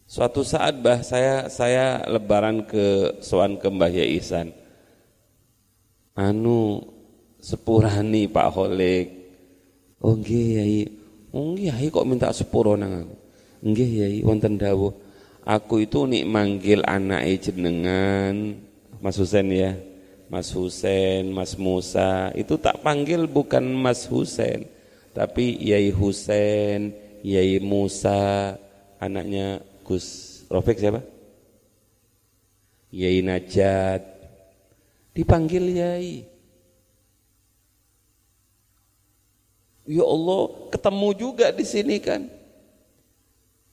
Suatu 0.06 0.46
saat 0.46 0.78
bah 0.86 1.02
saya 1.02 1.50
saya 1.50 2.06
lebaran 2.06 2.62
ke 2.70 3.18
soan 3.26 3.58
ke 3.58 3.66
Mbah 3.74 3.90
Yai 3.90 4.22
Ihsan. 4.22 4.54
Anu 6.14 6.78
sepurani 7.42 8.30
Pak 8.30 8.48
Holik. 8.54 9.08
Oh 10.06 10.14
nggih 10.14 10.46
Yai. 10.62 10.82
Oh 11.34 11.58
nggih 11.58 11.74
Yai 11.74 11.90
kok 11.90 12.06
minta 12.06 12.30
sepuro 12.30 12.78
nang 12.78 13.02
aku. 13.02 13.25
Nggih 13.66 13.90
Yai 14.06 14.18
wonten 14.22 14.62
dawuh. 14.62 14.94
Aku 15.42 15.82
itu 15.82 16.06
nik 16.06 16.30
manggil 16.30 16.86
anak 16.86 17.26
jenengan 17.42 18.62
Mas 19.02 19.18
Husen 19.18 19.50
ya. 19.50 19.74
Mas 20.26 20.50
Husen, 20.54 21.30
Mas 21.30 21.54
Musa, 21.54 22.34
itu 22.34 22.58
tak 22.58 22.82
panggil 22.82 23.30
bukan 23.30 23.62
Mas 23.62 24.10
Husen, 24.10 24.66
tapi 25.14 25.54
Yai 25.62 25.94
Husen, 25.94 26.98
Yai 27.22 27.62
Musa, 27.62 28.58
anaknya 28.98 29.62
Gus 29.86 30.42
Rofik 30.50 30.82
siapa? 30.82 31.06
Yai 32.90 33.22
Najat 33.22 34.02
dipanggil 35.14 35.78
Yai 35.78 36.12
Ya 39.86 40.02
Allah 40.02 40.42
ketemu 40.74 41.10
juga 41.14 41.54
di 41.54 41.62
sini 41.62 42.02
kan 42.02 42.26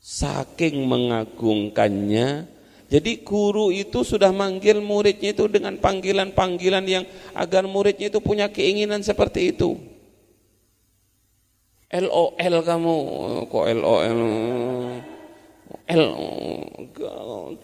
saking 0.02 0.82
mengagungkannya 0.90 2.50
jadi 2.92 3.24
guru 3.24 3.72
itu 3.72 4.04
sudah 4.04 4.28
manggil 4.36 4.84
muridnya 4.84 5.32
itu 5.32 5.48
dengan 5.48 5.80
panggilan-panggilan 5.80 6.84
yang 6.84 7.08
agar 7.32 7.64
muridnya 7.64 8.12
itu 8.12 8.20
punya 8.20 8.52
keinginan 8.52 9.00
seperti 9.00 9.56
itu. 9.56 9.80
LOL 11.88 12.56
kamu 12.60 12.96
kok 13.48 13.64
LOL 13.64 14.00
L? 15.88 16.04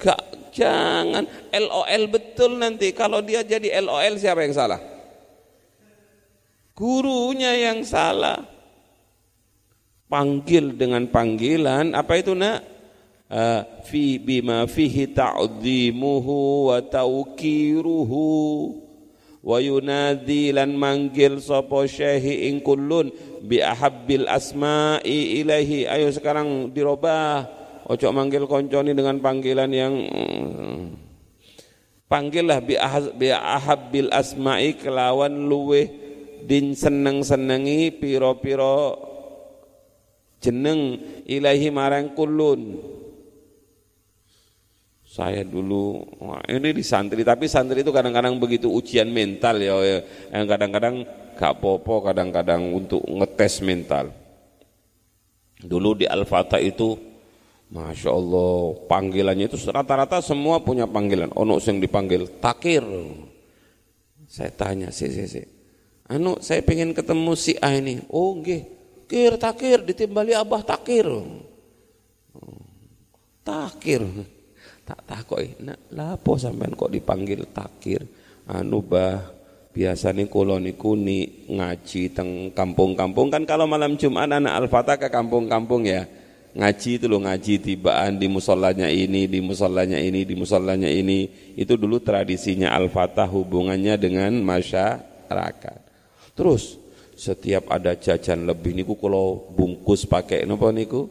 Gak 0.00 0.20
jangan. 0.56 1.28
LOL 1.52 2.02
betul 2.08 2.56
nanti. 2.56 2.96
Kalau 2.96 3.20
dia 3.20 3.44
jadi 3.44 3.84
LOL 3.84 4.16
siapa 4.16 4.48
yang 4.48 4.56
salah? 4.56 4.80
Gurunya 6.72 7.52
yang 7.68 7.84
salah 7.84 8.48
panggil 10.08 10.74
dengan 10.74 11.06
panggilan. 11.08 11.94
Apa 11.94 12.20
itu 12.20 12.32
nak? 12.34 12.64
Uh, 13.28 13.60
fi 13.84 14.16
bima 14.16 14.64
fihi 14.64 15.12
ta'dhimuhu 15.12 16.72
wa 16.72 16.80
tauqiruhu 16.80 18.24
wa 19.44 19.58
yunadi 19.60 20.48
lan 20.48 20.72
manggil 20.72 21.36
sapa 21.36 21.84
syekhi 21.84 22.48
ing 22.48 22.64
kullun 22.64 23.12
bi 23.44 23.60
ahabbil 23.60 24.24
asma'i 24.24 25.44
ilahi 25.44 25.84
ayo 25.84 26.08
sekarang 26.08 26.72
dirobah 26.72 27.58
Ojo 27.88 28.12
manggil 28.12 28.44
konconi 28.44 28.92
dengan 28.92 29.16
panggilan 29.16 29.72
yang 29.72 29.96
panggillah 32.04 32.60
bi, 32.60 32.76
ahab, 32.76 33.16
bi 33.16 33.32
ahabbil 33.32 34.12
asma'i 34.12 34.76
kelawan 34.76 35.48
luwe 35.48 35.88
din 36.44 36.76
seneng-senengi 36.76 37.96
piro-piro 37.96 39.07
jeneng 40.38 40.98
ilahi 41.26 41.68
marang 41.70 42.14
kulun 42.14 42.78
saya 45.08 45.40
dulu 45.40 46.04
wah, 46.20 46.44
ini 46.46 46.70
di 46.70 46.84
santri 46.84 47.24
tapi 47.24 47.48
santri 47.48 47.80
itu 47.80 47.88
kadang-kadang 47.88 48.36
begitu 48.36 48.68
ujian 48.68 49.08
mental 49.08 49.56
ya, 49.56 49.74
ya. 49.80 49.98
yang 50.30 50.44
kadang-kadang 50.44 50.94
gak 51.32 51.58
popo 51.64 52.04
kadang-kadang 52.04 52.76
untuk 52.76 53.00
ngetes 53.08 53.64
mental. 53.64 54.12
Dulu 55.58 55.98
di 55.98 56.06
Al-Fatah 56.06 56.62
itu 56.62 56.94
Masya 57.68 58.10
Allah 58.14 58.78
panggilannya 58.86 59.48
itu 59.48 59.56
rata-rata 59.68 60.20
semua 60.20 60.60
punya 60.60 60.84
panggilan. 60.84 61.32
Ono 61.34 61.56
yang 61.56 61.80
dipanggil 61.80 62.38
takir. 62.38 62.84
Saya 64.28 64.52
tanya 64.52 64.92
si 64.92 65.08
si 65.08 65.24
si 65.24 65.40
anu 66.08 66.36
saya 66.44 66.60
pengen 66.60 66.92
ketemu 66.92 67.32
si 67.32 67.56
A 67.64 67.74
ini. 67.74 68.04
Oh 68.12 68.36
nggih 68.36 68.77
kir 69.08 69.40
takir 69.40 69.80
ditimbali 69.82 70.36
abah 70.36 70.62
takir. 70.62 71.08
Takir. 73.40 74.04
Tak 74.84 75.00
takoi. 75.04 75.56
Nak 75.64 75.92
lapo 75.96 76.36
sampean 76.36 76.76
kok 76.76 76.92
dipanggil 76.92 77.48
takir? 77.52 78.04
Anu 78.48 78.84
bah 78.84 79.20
biasa 79.72 80.16
nih 80.16 80.28
kulo 80.32 80.56
niku 80.56 80.96
ni 80.96 81.48
ngaji 81.48 82.02
teng 82.16 82.52
kampung-kampung. 82.56 83.28
Kan 83.28 83.44
kalau 83.44 83.68
malam 83.68 84.00
Jumat 84.00 84.28
anak 84.28 84.64
Al-Fatah 84.64 84.96
ke 84.96 85.08
kampung-kampung 85.12 85.84
ya 85.84 86.08
ngaji 86.56 86.90
itu 86.98 87.06
loh 87.06 87.20
ngaji 87.22 87.60
tibaan 87.60 88.16
di 88.16 88.26
musolanya 88.26 88.88
ini 88.88 89.28
di 89.28 89.44
musolanya 89.44 90.00
ini 90.00 90.24
di 90.24 90.34
musolanya 90.36 90.88
ini. 90.88 91.52
Itu 91.52 91.76
dulu 91.76 92.00
tradisinya 92.00 92.72
Al-Fatah 92.72 93.28
hubungannya 93.28 94.00
dengan 94.00 94.40
masyarakat. 94.40 95.78
Terus 96.32 96.80
setiap 97.18 97.66
ada 97.74 97.98
jajan 97.98 98.46
lebih 98.46 98.78
niku 98.78 98.94
kalau 98.94 99.50
bungkus 99.50 100.06
pakai 100.06 100.46
nopo 100.46 100.70
niku? 100.70 101.10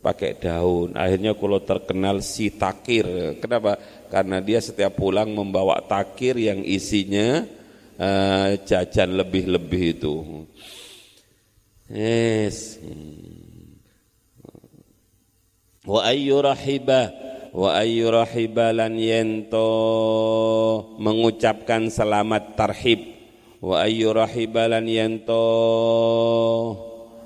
Pakai 0.00 0.40
daun. 0.40 0.96
Akhirnya 0.96 1.36
kalau 1.36 1.60
terkenal 1.62 2.24
si 2.24 2.50
takir. 2.56 3.06
Kenapa? 3.38 3.78
Karena 4.10 4.40
dia 4.42 4.58
setiap 4.58 4.98
pulang 4.98 5.30
membawa 5.30 5.78
takir 5.84 6.34
yang 6.40 6.64
isinya 6.64 7.46
uh, 8.00 8.58
jajan 8.64 9.14
lebih-lebih 9.14 9.82
itu. 9.94 10.14
Yes. 11.92 12.80
Wa 15.84 16.08
ayyu 16.08 16.40
rahiba 16.40 17.12
wa 17.52 17.76
ayyu 17.76 18.08
rahiba 18.08 18.72
lan 18.72 18.96
yento 18.96 19.68
mengucapkan 20.96 21.92
selamat 21.92 22.56
tarhib 22.56 23.11
wa 23.62 23.86
ayyu 23.86 24.10
rahiba 24.10 24.66
lan 24.66 24.90
yento 24.90 25.46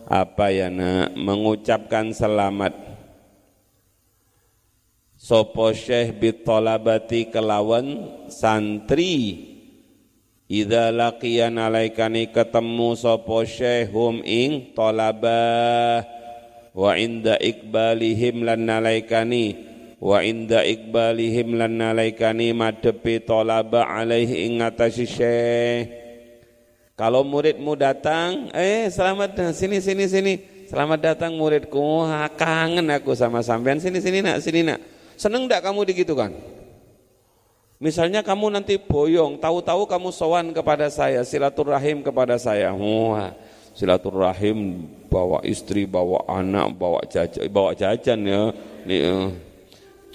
apa 0.04 0.52
ya 0.52 0.68
nak 0.68 1.16
mengucapkan 1.16 2.12
selamat? 2.12 2.76
Sopo 5.16 5.74
syekh 5.74 6.22
bitolabati 6.22 7.32
kelawan 7.32 8.14
santri 8.30 9.56
Idza 10.46 10.94
laqiyan 10.94 11.58
alaikani 11.58 12.30
ketemu 12.30 12.94
sapa 12.94 13.42
syekhum 13.42 14.22
ing 14.22 14.78
talabah 14.78 16.06
wa 16.70 16.94
inda 16.94 17.34
ikbalihim 17.42 18.46
lan 18.46 18.62
nalaikani 18.62 19.58
wa 19.98 20.22
inda 20.22 20.62
ikbalihim 20.62 21.58
lan 21.58 21.82
nalaikani 21.82 22.54
madepi 22.54 23.26
talaba 23.26 23.90
alaihi 23.90 24.46
ing 24.46 24.62
atasi 24.62 25.10
syekh 25.10 26.05
kalau 26.96 27.20
muridmu 27.20 27.76
datang 27.76 28.48
eh 28.56 28.88
selamat 28.88 29.52
sini 29.52 29.84
sini 29.84 30.04
sini. 30.08 30.34
Selamat 30.66 31.14
datang 31.14 31.36
muridku. 31.36 32.08
Kangen 32.40 32.88
aku 32.90 33.12
sama 33.12 33.44
sampean. 33.44 33.78
Sini 33.78 34.00
sini 34.00 34.24
nak 34.24 34.40
sini 34.40 34.64
nak. 34.64 34.80
Seneng 35.14 35.44
ndak 35.46 35.64
kamu 35.64 35.86
digitukan 35.92 36.32
Misalnya 37.76 38.24
kamu 38.24 38.56
nanti 38.56 38.80
boyong, 38.80 39.36
tahu-tahu 39.36 39.84
kamu 39.84 40.08
sowan 40.08 40.48
kepada 40.56 40.88
saya, 40.88 41.20
silaturahim 41.20 42.00
kepada 42.00 42.40
saya. 42.40 42.72
Wah, 42.72 43.36
silaturahim 43.76 44.88
bawa 45.12 45.44
istri, 45.44 45.84
bawa 45.84 46.24
anak, 46.24 46.72
bawa 46.72 47.04
jajan, 47.04 47.52
bawa 47.52 47.76
jajan 47.76 48.16
ya. 48.24 48.42
Nih, 48.88 49.00
uh, 49.04 49.28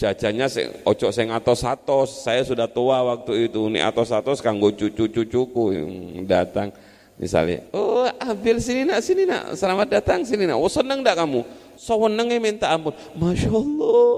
jajannya 0.02 0.49
ojo 0.82 1.08
sing 1.14 1.30
atos-atos. 1.30 2.26
Saya 2.26 2.41
sudah 2.41 2.66
tua 2.66 3.06
waktu 3.06 3.45
itu. 3.45 3.70
Nih 3.70 3.86
atos-atos 3.86 4.41
kanggo 4.41 4.74
cucu-cucuku 4.74 5.64
yang 5.78 5.89
datang. 6.26 6.74
Misalnya, 7.22 7.62
oh 7.70 8.10
ambil 8.18 8.58
sini 8.58 8.82
nak, 8.82 9.06
sini 9.06 9.30
nak, 9.30 9.54
selamat 9.54 10.02
datang 10.02 10.26
sini 10.26 10.49
nak. 10.49 10.58
Oh 10.58 10.66
seneng 10.66 11.06
enggak 11.06 11.22
kamu? 11.22 11.45
Sewenengnya 11.78 12.41
minta 12.41 12.74
ampun. 12.74 12.97
Masya 13.14 13.54
Allah, 13.54 14.18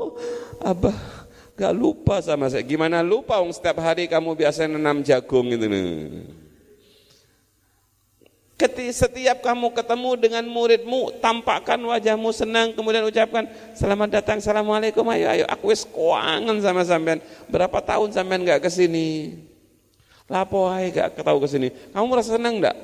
abah 0.64 0.98
Gak 1.54 1.74
lupa 1.78 2.18
sama 2.18 2.50
saya. 2.50 2.66
Gimana 2.66 3.06
lupa 3.06 3.38
Om 3.38 3.54
setiap 3.54 3.78
hari 3.78 4.10
kamu 4.10 4.34
biasa 4.34 4.66
nanam 4.66 5.06
jagung 5.06 5.54
gitu 5.54 5.70
nih. 5.70 6.26
Setiap 8.94 9.42
kamu 9.44 9.74
ketemu 9.74 10.12
dengan 10.16 10.46
muridmu, 10.46 11.20
tampakkan 11.20 11.82
wajahmu 11.82 12.30
senang, 12.32 12.72
kemudian 12.72 13.04
ucapkan 13.04 13.50
selamat 13.74 14.22
datang, 14.22 14.38
assalamualaikum, 14.40 15.04
ayo 15.10 15.26
ayo, 15.34 15.46
aku 15.50 15.74
wis 15.74 15.84
kuangan 15.84 16.56
sama 16.62 16.86
sampean. 16.86 17.20
Berapa 17.50 17.82
tahun 17.82 18.14
sampean 18.14 18.46
nggak 18.46 18.62
ke 18.64 18.70
sini? 18.70 19.34
Lapo 20.32 20.72
aja 20.72 20.88
gak 20.88 21.20
ketahu 21.20 21.38
ke 21.44 21.48
sini. 21.52 21.68
Kamu 21.92 22.06
merasa 22.08 22.40
senang 22.40 22.64
enggak? 22.64 22.78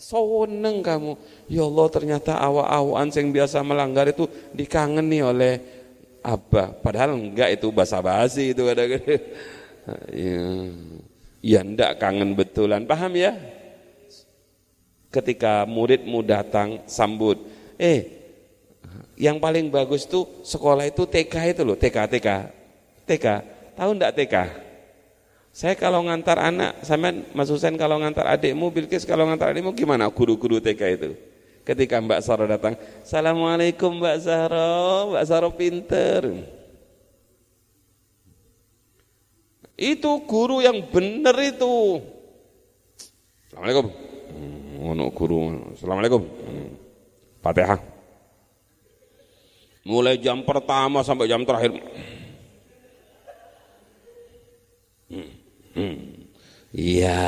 Seneng 0.00 0.80
kamu. 0.80 1.12
Ya 1.46 1.62
Allah 1.62 1.86
ternyata 1.92 2.32
awa-awaan 2.40 3.12
yang 3.12 3.28
biasa 3.30 3.60
melanggar 3.60 4.08
itu 4.08 4.24
dikangeni 4.56 5.20
oleh 5.20 5.60
apa 6.22 6.70
padahal 6.70 7.18
enggak 7.18 7.58
itu 7.58 7.66
basa 7.74 7.98
basi 7.98 8.54
itu 8.54 8.62
kadang-kadang 8.62 9.10
ya, 10.14 10.42
ya 11.42 11.60
enggak 11.66 11.98
kangen 11.98 12.38
betulan 12.38 12.86
paham 12.86 13.10
ya 13.18 13.34
ketika 15.12 15.68
muridmu 15.68 16.24
datang 16.24 16.80
sambut 16.88 17.36
eh 17.76 18.24
yang 19.20 19.36
paling 19.36 19.68
bagus 19.68 20.08
tuh 20.08 20.24
sekolah 20.42 20.88
itu 20.88 21.04
TK 21.04 21.34
itu 21.52 21.62
loh 21.62 21.76
TK 21.76 21.96
TK 22.18 22.28
TK 23.04 23.26
tahu 23.76 23.90
enggak 23.92 24.16
TK 24.16 24.34
saya 25.52 25.76
kalau 25.76 26.00
ngantar 26.08 26.40
anak 26.40 26.80
sama 26.80 27.12
Mas 27.36 27.52
Husain 27.52 27.76
kalau 27.76 28.00
ngantar 28.00 28.24
adikmu 28.24 28.72
Bilkis 28.72 29.04
kalau 29.04 29.28
ngantar 29.28 29.52
adikmu 29.52 29.76
gimana 29.76 30.08
guru-guru 30.08 30.56
TK 30.58 30.82
itu 30.96 31.12
Ketika 31.62 32.02
Mbak 32.02 32.20
Saro 32.26 32.42
datang, 32.50 32.74
Assalamualaikum 33.06 34.02
Mbak 34.02 34.18
Saro, 34.18 35.14
Mbak 35.14 35.24
Saro 35.30 35.48
pinter. 35.54 36.22
Itu 39.78 40.26
guru 40.26 40.58
yang 40.58 40.82
benar 40.90 41.38
itu. 41.38 42.02
Assalamualaikum. 43.46 44.11
Hmm, 44.32 44.80
ono 44.80 45.12
guru. 45.12 45.72
Assalamualaikum. 45.76 46.22
Fatihah. 47.44 47.80
Mulai 49.84 50.16
jam 50.16 50.40
pertama 50.46 51.04
sampai 51.04 51.28
jam 51.28 51.44
terakhir. 51.44 51.76
Hmm. 55.12 55.30
Hmm. 55.76 55.96
Iya, 56.72 57.20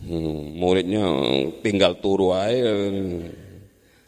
Hmm, 0.00 0.56
muridnya 0.56 1.04
tinggal 1.60 2.00
turu 2.00 2.32
aja. 2.32 2.72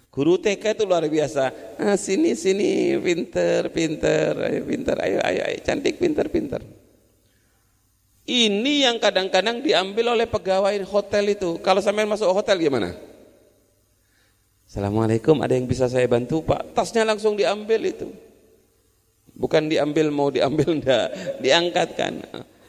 Guru 0.08 0.40
TK 0.40 0.76
itu 0.76 0.84
luar 0.88 1.04
biasa. 1.04 1.76
Ah, 1.76 1.96
sini 2.00 2.32
sini 2.32 2.96
pinter 3.00 3.68
pinter, 3.68 4.32
ayo 4.40 4.60
pinter, 4.64 4.96
ayo 5.00 5.20
ayo, 5.20 5.40
ayo 5.44 5.58
cantik 5.60 6.00
pinter 6.00 6.32
pinter. 6.32 6.64
Ini 8.22 8.86
yang 8.86 8.96
kadang-kadang 9.02 9.58
diambil 9.66 10.14
oleh 10.14 10.30
pegawai 10.30 10.78
hotel 10.86 11.34
itu. 11.34 11.58
Kalau 11.58 11.82
sampai 11.82 12.06
masuk 12.06 12.30
hotel 12.30 12.58
gimana? 12.62 12.94
Assalamualaikum, 14.62 15.42
ada 15.42 15.52
yang 15.52 15.66
bisa 15.68 15.90
saya 15.90 16.06
bantu 16.06 16.40
Pak? 16.46 16.72
Tasnya 16.72 17.02
langsung 17.02 17.34
diambil 17.34 17.82
itu. 17.82 18.08
Bukan 19.34 19.66
diambil 19.66 20.08
mau 20.14 20.30
diambil 20.30 20.70
enggak, 20.78 21.06
diangkatkan. 21.42 22.22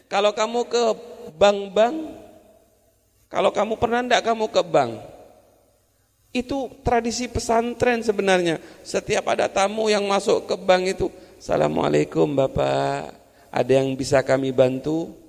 Kalau 0.09 0.33
kamu 0.33 0.67
ke 0.67 0.83
bank-bank 1.37 1.95
kalau 3.33 3.49
kamu 3.49 3.81
pernah 3.81 4.05
enggak 4.05 4.21
kamu 4.21 4.45
ke 4.53 4.61
bank? 4.61 5.01
Itu 6.29 6.69
tradisi 6.85 7.25
pesantren 7.25 8.05
sebenarnya. 8.05 8.61
Setiap 8.85 9.25
ada 9.33 9.49
tamu 9.49 9.89
yang 9.89 10.05
masuk 10.05 10.45
ke 10.45 10.53
bank 10.53 10.97
itu, 10.97 11.09
Assalamualaikum 11.41 12.29
Bapak, 12.29 13.09
ada 13.49 13.71
yang 13.73 13.89
bisa 13.97 14.21
kami 14.21 14.53
bantu? 14.53 15.22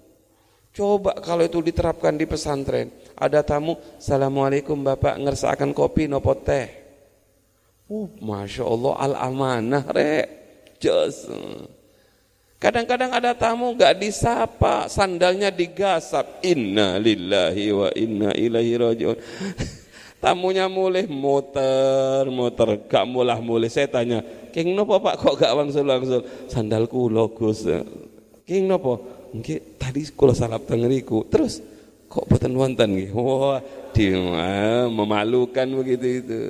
Coba 0.74 1.14
kalau 1.22 1.46
itu 1.46 1.62
diterapkan 1.62 2.18
di 2.18 2.26
pesantren. 2.26 2.90
Ada 3.14 3.46
tamu, 3.46 3.78
Assalamualaikum 3.94 4.74
Bapak, 4.82 5.22
ngersakan 5.22 5.70
kopi 5.70 6.10
nopo 6.10 6.34
teh. 6.34 6.66
Uh, 7.86 8.10
Masya 8.18 8.66
Allah, 8.66 8.94
al-amanah 8.98 9.86
rek. 9.94 10.26
Just. 10.82 11.30
Kadang-kadang 12.58 13.14
ada 13.14 13.38
tamu 13.38 13.70
gak 13.78 14.02
disapa, 14.02 14.90
sandalnya 14.90 15.54
digasap. 15.54 16.42
Inna 16.42 16.98
lillahi 16.98 17.64
wa 17.70 17.88
inna 17.94 18.30
ilaihi 18.34 18.74
rajiun. 18.74 19.16
Tamunya 20.24 20.66
mulai 20.66 21.06
motor, 21.06 22.26
motor, 22.34 22.82
gak 22.90 23.06
mulah 23.06 23.38
mulai. 23.38 23.70
Saya 23.70 23.86
tanya, 23.86 24.26
King 24.50 24.74
nopo 24.74 24.98
pak 24.98 25.22
kok 25.22 25.38
gak 25.38 25.54
langsung 25.54 25.86
langsung? 25.86 26.26
Sandalku 26.50 27.06
logus. 27.06 27.62
King 28.42 28.66
nopo? 28.66 29.13
Nggih, 29.34 29.82
tadi 29.82 30.06
kula 30.14 30.30
salap 30.30 30.62
tengeriku. 30.70 31.26
Terus 31.26 31.58
kok 32.06 32.30
boten 32.30 32.54
wonten 32.54 32.94
nggih. 32.94 33.10
Wah, 33.10 33.58
dia 33.90 34.86
memalukan 34.86 35.66
begitu 35.82 36.06
itu 36.22 36.40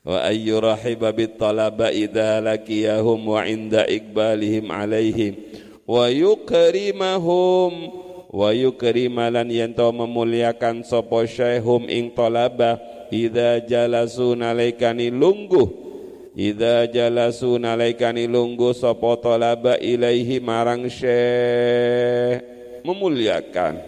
wa 0.00 0.24
ayyu 0.24 0.56
rahiba 0.64 1.12
bit 1.12 1.36
talaba 1.36 1.92
idza 1.92 2.40
laqiyahum 2.40 3.20
wa 3.20 3.44
inda 3.44 3.84
ikbalihim 3.84 4.72
alaihim 4.72 5.36
wa 5.84 6.08
yukrimahum 6.08 7.72
wa 8.32 8.48
yukrimalan 8.48 9.52
yanto 9.52 9.92
memuliakan 9.92 10.88
sapa 10.88 11.28
syaihum 11.28 11.84
ing 11.84 12.16
talaba 12.16 12.80
idza 13.12 13.60
jalasu 13.68 14.32
nalaikani 14.32 15.12
lungguh 15.12 15.89
Idza 16.30 16.86
jalasu 16.86 17.58
nalaikani 17.58 18.30
lunggu 18.30 18.70
sapa 18.70 19.18
talaba 19.18 19.74
ilaihi 19.82 20.38
marang 20.38 20.86
syekh 20.86 22.38
memuliakan. 22.86 23.82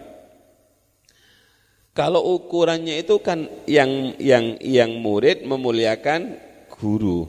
Kalau 1.93 2.25
ukurannya 2.35 3.05
itu 3.05 3.21
kan 3.23 3.47
yang 3.69 4.17
yang 4.19 4.59
yang 4.59 4.91
murid 4.99 5.45
memuliakan 5.47 6.35
guru. 6.73 7.29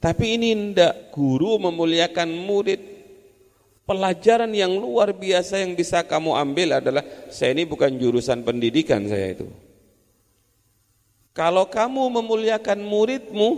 Tapi 0.00 0.40
ini 0.40 0.56
ndak 0.72 1.12
guru 1.12 1.60
memuliakan 1.60 2.30
murid. 2.32 2.80
Pelajaran 3.84 4.54
yang 4.54 4.70
luar 4.78 5.10
biasa 5.10 5.66
yang 5.66 5.74
bisa 5.74 6.06
kamu 6.06 6.38
ambil 6.38 6.78
adalah 6.78 7.02
saya 7.26 7.50
ini 7.50 7.66
bukan 7.66 7.98
jurusan 7.98 8.46
pendidikan 8.46 9.02
saya 9.10 9.34
itu. 9.34 9.50
Kalau 11.34 11.66
kamu 11.66 12.22
memuliakan 12.22 12.86
muridmu, 12.86 13.50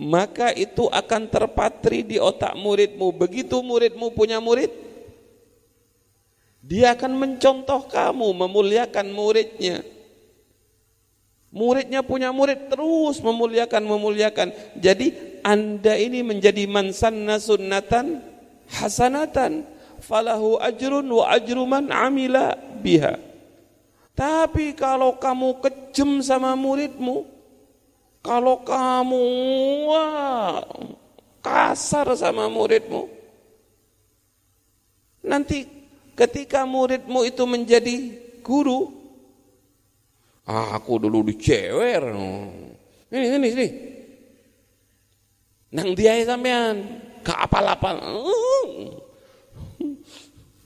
maka 0.00 0.48
itu 0.56 0.88
akan 0.88 1.28
terpatri 1.28 2.00
di 2.00 2.16
otak 2.16 2.56
muridmu. 2.56 3.12
Begitu 3.12 3.60
muridmu 3.60 4.16
punya 4.16 4.40
murid, 4.40 4.72
dia 6.64 6.96
akan 6.96 7.20
mencontoh 7.20 7.84
kamu, 7.84 8.32
memuliakan 8.32 9.12
muridnya. 9.12 9.84
Muridnya 11.52 12.00
punya 12.00 12.32
murid 12.32 12.72
terus 12.72 13.20
memuliakan, 13.20 13.82
memuliakan. 13.84 14.48
Jadi 14.80 15.12
anda 15.44 15.92
ini 16.00 16.24
menjadi 16.24 16.64
mansanna 16.64 17.36
sunnatan 17.36 18.24
hasanatan 18.72 19.68
falahu 20.00 20.56
ajrun 20.62 21.04
wa 21.12 21.28
ajru 21.28 21.68
man 21.68 21.92
amila 21.92 22.56
biha. 22.80 23.20
Tapi 24.16 24.72
kalau 24.72 25.20
kamu 25.20 25.60
kejem 25.60 26.24
sama 26.24 26.56
muridmu, 26.56 27.39
kalau 28.20 28.60
kamu 28.60 29.24
wah, 29.88 30.60
kasar 31.40 32.12
sama 32.16 32.52
muridmu, 32.52 33.08
nanti 35.24 35.64
ketika 36.12 36.68
muridmu 36.68 37.24
itu 37.24 37.44
menjadi 37.48 37.96
guru, 38.44 38.92
ah, 40.44 40.76
aku 40.76 41.00
dulu 41.00 41.32
dicewer. 41.32 42.12
Ini, 43.10 43.26
ini, 43.40 43.48
ini. 43.56 43.68
Nang 45.70 45.96
dia 45.96 46.20
sampean, 46.26 47.00
ke 47.24 47.32
apal-apal. 47.32 47.96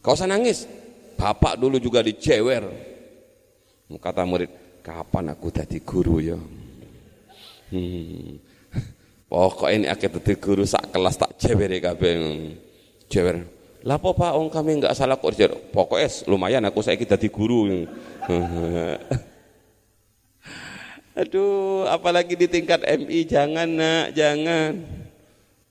Kau 0.04 0.12
usah 0.12 0.28
nangis. 0.28 0.66
Bapak 1.14 1.54
dulu 1.56 1.78
juga 1.78 2.02
dicewer. 2.02 2.66
Kata 3.94 4.26
murid, 4.26 4.82
kapan 4.82 5.30
aku 5.30 5.54
jadi 5.54 5.78
guru 5.78 6.18
ya? 6.18 6.40
Hmm. 7.72 8.40
Pokok 9.28 9.70
ini 9.72 9.90
akhir 9.90 10.20
tadi 10.20 10.38
guru 10.38 10.62
sak 10.62 10.94
kelas 10.94 11.18
tak 11.18 11.34
cewer 11.40 11.70
ya. 11.72 11.90
Cewer. 13.10 13.36
Lah 13.84 14.00
apa 14.00 14.16
Pak 14.16 14.32
Ong 14.40 14.48
kami 14.48 14.80
enggak 14.80 14.96
salah 14.96 15.20
kok 15.20 15.34
Pokoknya 15.74 16.08
lumayan 16.30 16.64
aku 16.64 16.80
saya 16.80 16.96
kita 16.96 17.20
guru. 17.28 17.68
Aduh, 21.14 21.86
apalagi 21.86 22.34
di 22.34 22.50
tingkat 22.50 22.82
MI 22.82 23.22
jangan 23.22 23.70
nak, 23.70 24.10
jangan. 24.18 24.82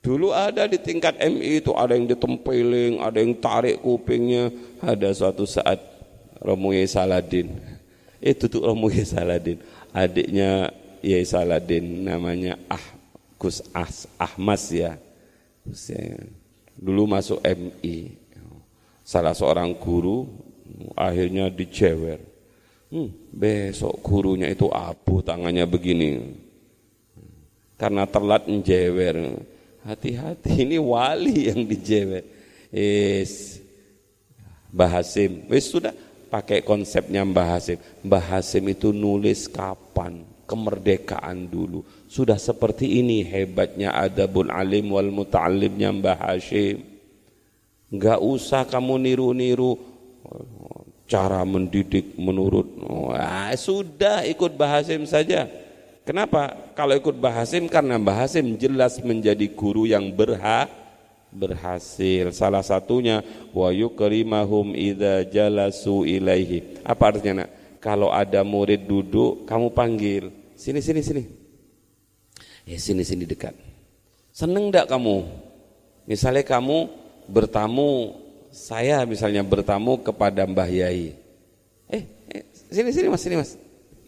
Dulu 0.00 0.32
ada 0.32 0.64
di 0.64 0.80
tingkat 0.80 1.20
MI 1.20 1.60
itu 1.60 1.72
ada 1.76 1.96
yang 1.96 2.08
ditempeling, 2.08 3.00
ada 3.00 3.20
yang 3.20 3.36
tarik 3.36 3.80
kupingnya. 3.80 4.52
Ada 4.80 5.12
suatu 5.12 5.44
saat 5.48 5.80
Romuye 6.40 6.88
Saladin. 6.88 7.60
Itu 8.24 8.48
tuh 8.48 8.64
Romuye 8.64 9.04
Saladin, 9.04 9.60
adiknya 9.92 10.72
Yai 11.04 11.28
Saladin 11.28 12.08
namanya 12.08 12.56
Ah 12.64 12.80
Gus 13.36 13.60
As 13.76 14.08
Ahmas 14.16 14.72
ya. 14.72 14.96
Dulu 16.80 17.04
masuk 17.04 17.44
MI. 17.44 18.16
Salah 19.04 19.36
seorang 19.36 19.76
guru 19.76 20.24
akhirnya 20.96 21.52
dicewer. 21.52 22.24
Hmm, 22.88 23.12
besok 23.28 24.00
gurunya 24.00 24.48
itu 24.48 24.72
abu 24.72 25.20
tangannya 25.20 25.68
begini. 25.68 26.40
Karena 27.76 28.08
telat 28.08 28.48
menjewer. 28.48 29.44
Hati-hati 29.84 30.64
ini 30.64 30.80
wali 30.80 31.52
yang 31.52 31.68
dijewer. 31.68 32.24
Is 32.72 33.60
Bahasim. 34.72 35.44
Wis 35.52 35.68
sudah 35.68 35.92
pakai 36.32 36.64
konsepnya 36.64 37.22
Mbah 37.22 37.60
Hasim. 37.60 37.78
Mbah 38.00 38.24
Hasim 38.24 38.64
itu 38.72 38.88
nulis 38.90 39.46
kapan? 39.46 40.33
Kemerdekaan 40.44 41.48
dulu. 41.48 41.82
Sudah 42.06 42.38
seperti 42.38 43.00
ini 43.02 43.24
hebatnya 43.24 43.92
adabul 43.92 44.52
alim 44.52 44.92
wal 44.92 45.10
muta'alimnya 45.10 45.90
Mbah 45.90 46.18
Hashim. 46.30 46.84
Enggak 47.90 48.20
usah 48.22 48.64
kamu 48.68 49.00
niru-niru 49.00 49.76
cara 51.04 51.44
mendidik 51.44 52.16
menurut 52.16 52.80
Wah, 52.80 53.52
sudah 53.56 54.24
ikut 54.24 54.56
Mbah 54.56 54.80
Hashim 54.80 55.04
saja. 55.04 55.48
Kenapa? 56.04 56.52
Kalau 56.76 56.92
ikut 56.96 57.16
Mbah 57.16 57.44
Hashim 57.44 57.68
karena 57.68 57.96
Mbah 57.96 58.24
Hashim 58.24 58.56
jelas 58.60 59.00
menjadi 59.00 59.48
guru 59.52 59.88
yang 59.88 60.12
berhak 60.12 60.68
berhasil. 61.34 62.30
Salah 62.30 62.62
satunya 62.62 63.20
wa 63.50 63.68
yukrimahum 63.74 64.72
idza 64.72 65.26
jalasu 65.26 66.06
ilaihi. 66.06 66.80
Apa 66.86 67.10
artinya 67.10 67.44
nak? 67.44 67.50
Kalau 67.84 68.08
ada 68.08 68.40
murid 68.40 68.88
duduk, 68.88 69.44
kamu 69.44 69.68
panggil. 69.76 70.32
Sini, 70.56 70.80
sini, 70.80 71.04
sini. 71.04 71.20
Ya 72.64 72.80
sini, 72.80 73.04
sini 73.04 73.28
dekat. 73.28 73.52
Seneng 74.32 74.72
enggak 74.72 74.88
kamu? 74.88 75.28
Misalnya 76.08 76.48
kamu 76.48 76.88
bertamu, 77.28 78.16
saya 78.48 79.04
misalnya 79.04 79.44
bertamu 79.44 80.00
kepada 80.00 80.48
Mbah 80.48 80.64
Yai. 80.64 81.12
Eh, 81.92 82.08
eh 82.32 82.48
sini, 82.72 82.88
sini 82.88 83.12
mas, 83.12 83.20
sini 83.20 83.36
mas. 83.36 83.52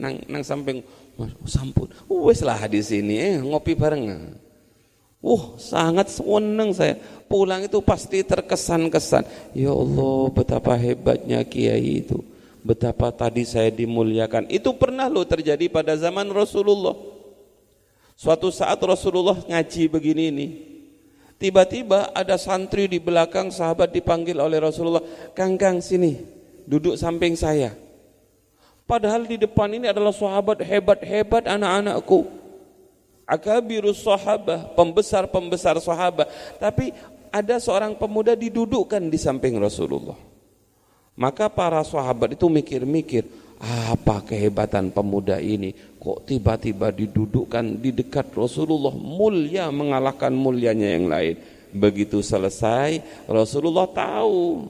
Nang, 0.01 0.25
nang 0.25 0.41
samping, 0.41 0.81
mas, 1.21 1.37
oh, 1.37 1.45
sampun. 1.45 1.93
Uh, 2.09 2.33
wes 2.33 2.41
lah 2.41 2.65
di 2.65 2.81
sini, 2.81 3.21
eh 3.21 3.37
ngopi 3.45 3.77
bareng. 3.77 4.09
Uh, 5.21 5.53
sangat 5.61 6.09
seneng 6.09 6.73
saya. 6.73 6.97
Pulang 7.29 7.69
itu 7.69 7.85
pasti 7.85 8.25
terkesan-kesan. 8.25 9.53
Ya 9.53 9.69
Allah, 9.69 10.33
betapa 10.33 10.81
hebatnya 10.81 11.45
kiai 11.45 12.01
itu 12.01 12.25
betapa 12.67 13.15
tadi 13.15 13.47
saya 13.47 13.71
dimuliakan. 13.71 14.51
Itu 14.51 14.75
pernah 14.75 15.07
loh 15.07 15.23
terjadi 15.23 15.71
pada 15.71 15.95
zaman 15.95 16.27
Rasulullah. 16.35 16.99
Suatu 18.19 18.51
saat 18.51 18.83
Rasulullah 18.83 19.39
ngaji 19.47 19.83
begini 19.87 20.25
ini. 20.35 20.49
Tiba-tiba 21.37 22.11
ada 22.17 22.35
santri 22.41 22.89
di 22.89 22.97
belakang 22.97 23.53
sahabat 23.53 23.93
dipanggil 23.93 24.41
oleh 24.41 24.57
Rasulullah, 24.57 25.05
"Kang 25.37 25.55
Kang 25.61 25.85
sini, 25.85 26.17
duduk 26.65 26.97
samping 26.97 27.37
saya." 27.37 27.77
Padahal 28.89 29.29
di 29.29 29.37
depan 29.37 29.69
ini 29.69 29.87
adalah 29.93 30.17
sahabat 30.17 30.65
hebat-hebat 30.65 31.45
anak-anakku. 31.45 32.25
Akabirus 33.27 34.01
sahabah, 34.01 34.73
pembesar-pembesar 34.79 35.77
sahabat. 35.83 36.31
Tapi 36.63 36.95
ada 37.35 37.59
seorang 37.59 37.99
pemuda 37.99 38.39
didudukkan 38.39 39.03
di 39.11 39.19
samping 39.19 39.59
Rasulullah. 39.59 40.36
Maka 41.17 41.49
para 41.49 41.81
sahabat 41.81 42.37
itu 42.37 42.45
mikir-mikir, 42.53 43.25
apa 43.57 44.21
kehebatan 44.21 44.93
pemuda 44.93 45.41
ini? 45.41 45.73
Kok 45.97 46.29
tiba-tiba 46.29 46.93
didudukkan 46.93 47.81
di 47.81 47.91
dekat 47.91 48.37
Rasulullah 48.37 48.93
mulia 48.93 49.73
mengalahkan 49.73 50.31
mulianya 50.31 50.93
yang 50.93 51.09
lain. 51.09 51.41
Begitu 51.73 52.21
selesai, 52.21 53.01
Rasulullah 53.25 53.89
tahu. 53.89 54.69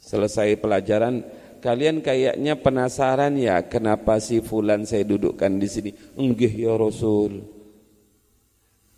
Selesai 0.00 0.56
pelajaran, 0.56 1.26
kalian 1.60 2.00
kayaknya 2.00 2.56
penasaran 2.56 3.36
ya 3.36 3.60
kenapa 3.66 4.16
si 4.22 4.40
fulan 4.40 4.88
saya 4.88 5.04
dudukkan 5.04 5.60
di 5.60 5.68
sini? 5.68 5.90
Enggih 6.16 6.54
ya 6.54 6.78
Rasul. 6.78 7.59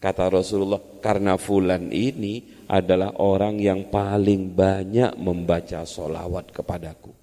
Kata 0.02 0.26
Rasulullah, 0.26 0.82
karena 0.98 1.38
fulan 1.38 1.86
ini 1.94 2.66
adalah 2.66 3.22
orang 3.22 3.62
yang 3.62 3.86
paling 3.86 4.50
banyak 4.50 5.14
membaca 5.14 5.86
solawat 5.86 6.50
kepadaku. 6.50 7.14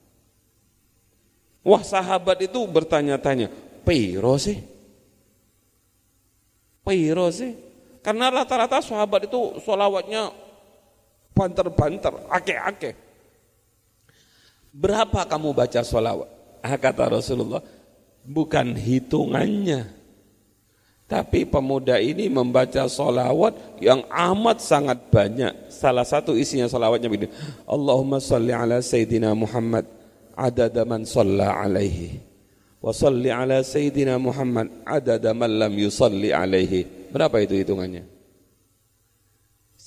Wah 1.67 1.83
sahabat 1.83 2.39
itu 2.39 2.63
bertanya-tanya, 2.63 3.51
Piro 3.83 4.39
sih? 4.39 4.63
Piro 6.87 7.27
sih? 7.35 7.51
Karena 7.99 8.31
rata-rata 8.31 8.79
sahabat 8.79 9.27
itu 9.27 9.59
solawatnya 9.59 10.31
banter-banter, 11.35 12.15
ake-ake. 12.31 12.95
Berapa 14.71 15.27
kamu 15.27 15.51
baca 15.51 15.83
solawat? 15.83 16.31
Ah, 16.63 16.79
kata 16.79 17.11
Rasulullah, 17.11 17.59
bukan 18.23 18.71
hitungannya 18.71 19.98
tapi 21.09 21.41
pemuda 21.41 21.97
ini 21.97 22.29
membaca 22.29 22.85
solawat 22.85 23.81
yang 23.81 24.05
amat 24.13 24.61
sangat 24.61 25.09
banyak. 25.09 25.73
Salah 25.73 26.05
satu 26.05 26.37
isinya 26.37 26.69
solawatnya 26.69 27.09
begini. 27.09 27.33
Allahumma 27.65 28.21
salli 28.21 28.53
ala 28.53 28.77
Sayyidina 28.77 29.33
Muhammad 29.33 29.89
adada 30.37 30.87
man 30.87 31.03
salla 31.03 31.59
alaihi. 31.59 32.29
wa 32.79 32.95
salli 32.95 33.27
ala 33.27 33.59
sayyidina 33.59 34.15
Muhammad 34.15 34.71
adada 34.87 35.35
man 35.35 35.51
lam 35.51 35.73
yusalli 35.75 36.31
alaihi. 36.31 37.11
Berapa 37.11 37.43
itu 37.43 37.59
hitungannya? 37.59 38.18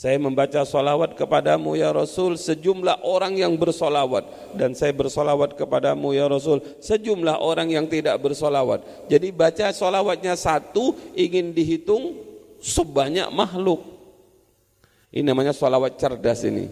Saya 0.02 0.18
membaca 0.18 0.66
solawat 0.66 1.14
kepadamu 1.14 1.78
ya 1.78 1.94
Rasul 1.94 2.34
sejumlah 2.34 3.06
orang 3.06 3.38
yang 3.38 3.54
bersolawat 3.54 4.26
dan 4.58 4.74
saya 4.74 4.90
bersolawat 4.90 5.54
kepadamu 5.54 6.10
ya 6.10 6.26
Rasul 6.26 6.58
sejumlah 6.82 7.38
orang 7.38 7.70
yang 7.70 7.86
tidak 7.86 8.18
bersolawat. 8.18 8.82
Jadi 9.06 9.30
baca 9.30 9.70
solawatnya 9.70 10.34
satu 10.34 10.98
ingin 11.14 11.54
dihitung 11.54 12.18
sebanyak 12.58 13.30
makhluk. 13.30 13.78
Ini 15.14 15.22
namanya 15.22 15.54
solawat 15.54 15.94
cerdas 15.94 16.42
ini. 16.50 16.66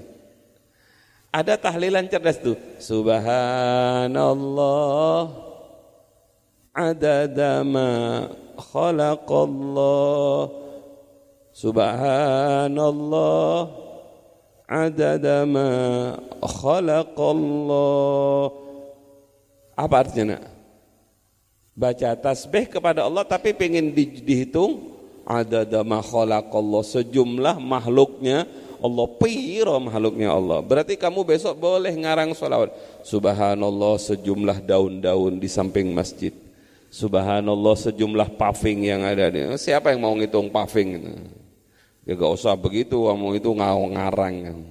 Ada 1.30 1.54
tahlilan 1.54 2.10
cerdas 2.10 2.42
tuh. 2.42 2.58
Subhanallah 2.82 4.10
adada 6.74 7.62
ma 7.62 8.26
khalaqallah 8.58 10.59
Subhanallah 11.60 13.52
adada 14.64 15.44
ma 15.44 15.68
khalaqallah 16.40 17.76
Apa 19.76 19.94
artinya 20.00 20.40
nak? 20.40 20.48
Baca 21.76 22.16
tasbih 22.16 22.64
kepada 22.64 23.04
Allah 23.04 23.28
tapi 23.28 23.52
pengen 23.52 23.92
di, 23.92 24.08
dihitung 24.24 24.88
adada 25.28 25.84
ma 25.84 26.00
khalaqallah 26.00 26.80
sejumlah 26.80 27.60
makhluknya 27.60 28.48
Allah 28.80 29.06
piro 29.20 29.76
makhluknya 29.76 30.32
Allah. 30.32 30.64
Berarti 30.64 30.96
kamu 30.96 31.28
besok 31.28 31.60
boleh 31.60 31.92
ngarang 31.92 32.32
salawat. 32.32 32.72
Subhanallah 33.04 34.00
sejumlah 34.00 34.64
daun-daun 34.64 35.36
di 35.36 35.44
samping 35.44 35.92
masjid. 35.92 36.32
Subhanallah 36.88 37.76
sejumlah 37.76 38.40
paving 38.40 38.88
yang 38.88 39.04
ada. 39.04 39.28
Siapa 39.60 39.92
yang 39.92 40.00
mau 40.00 40.16
ngitung 40.16 40.48
paving? 40.48 40.96
Ya 42.10 42.18
gak 42.18 42.34
usah 42.34 42.58
begitu, 42.58 43.06
kamu 43.06 43.38
itu 43.38 43.54
ngau 43.54 43.86
ngarang. 43.94 44.66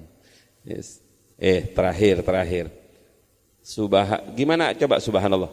Yes. 0.60 1.00
Eh 1.40 1.64
terakhir 1.72 2.20
terakhir. 2.20 2.68
Subah 3.64 4.20
gimana 4.36 4.76
coba 4.76 5.00
subhanallah. 5.00 5.48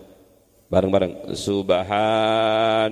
Bareng-bareng. 0.68 1.32
Subhanallah. 1.32 2.92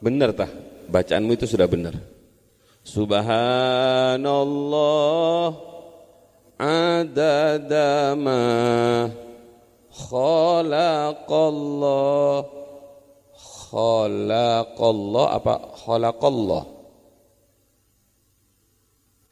Benar 0.00 0.32
tah? 0.32 0.48
Bacaanmu 0.88 1.36
itu 1.36 1.44
sudah 1.44 1.68
benar. 1.68 1.92
Subhanallah 2.88 4.16
adada 6.56 8.16
ma 8.16 8.48
khalaqallah. 9.98 11.26
Khalaqallah 13.68 15.26
apa? 15.34 15.54
Khalaqallah. 15.82 16.62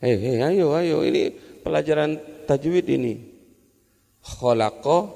Hei 0.03 0.15
hei 0.21 0.37
ayo 0.53 0.77
ayo. 0.77 1.01
Ini 1.07 1.33
pelajaran 1.65 2.21
tajwid 2.45 2.85
ini. 2.93 3.17
Khalaqa 4.21 5.09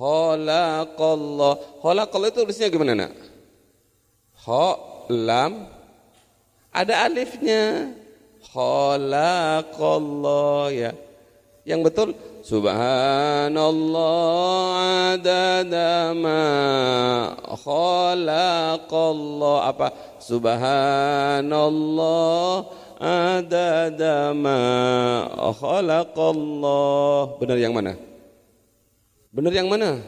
khalaqallah. 0.00 1.52
Khalaqallah 1.82 2.28
itu 2.32 2.40
tulisnya 2.46 2.72
gimana 2.72 2.94
nak? 2.96 3.12
Ha 4.48 4.66
lam. 5.12 5.68
Ada 6.72 7.04
alifnya. 7.10 7.92
Khalaqallah 8.54 9.76
ya. 10.72 10.96
Yang 11.68 11.80
betul 11.90 12.14
Subhanallah 12.44 13.56
adada 15.16 16.12
ma 16.12 16.44
khalaqallah. 17.56 19.72
Apa? 19.72 19.88
Subhanallah 20.20 22.68
adada 23.00 24.36
ma 24.36 24.60
khalaqallah. 25.56 27.40
Benar 27.40 27.56
yang 27.56 27.72
mana? 27.72 27.96
Benar 29.32 29.56
yang 29.56 29.72
mana? 29.72 30.04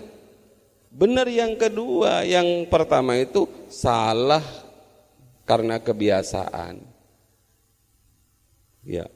Benar 0.93 1.32
yang 1.32 1.57
kedua. 1.57 2.20
Yang 2.28 2.68
pertama 2.68 3.16
itu 3.16 3.49
salah 3.72 4.45
karena 5.49 5.80
kebiasaan. 5.80 6.84
Ya. 8.84 9.09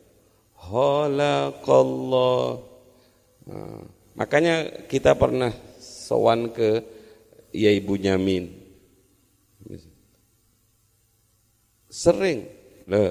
Khalaqallah 0.56 2.69
Nah, 3.50 3.82
makanya 4.14 4.86
kita 4.86 5.18
pernah 5.18 5.50
sowan 5.82 6.54
ke 6.54 6.86
Yai 7.50 7.82
Bunyamin. 7.82 8.46
Sering 11.90 12.46
la 12.86 13.10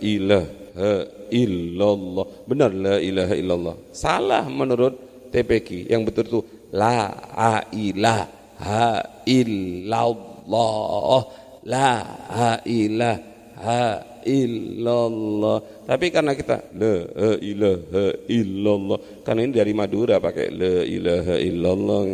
ilaha 0.00 1.28
illallah. 1.28 2.26
Benar 2.48 2.72
la 2.72 2.96
ilaha 2.96 3.36
illallah. 3.36 3.76
Salah 3.92 4.48
menurut 4.48 4.96
TPQ. 5.28 5.92
Yang 5.92 6.02
betul 6.08 6.24
itu 6.32 6.40
la 6.72 7.12
ilaha 7.68 9.20
illallah. 9.28 11.20
La 11.68 13.12
ilaha 13.54 14.22
illallah. 14.24 15.58
Tapi 15.84 16.06
karena 16.10 16.32
kita 16.32 16.72
la 16.74 16.96
ilaha 17.38 18.04
illallah, 18.26 18.98
karena 19.22 19.40
ini 19.44 19.52
dari 19.52 19.72
Madura 19.76 20.18
pakai 20.18 20.48
la 20.50 20.76
ilaha 20.82 21.36
illallah. 21.38 22.04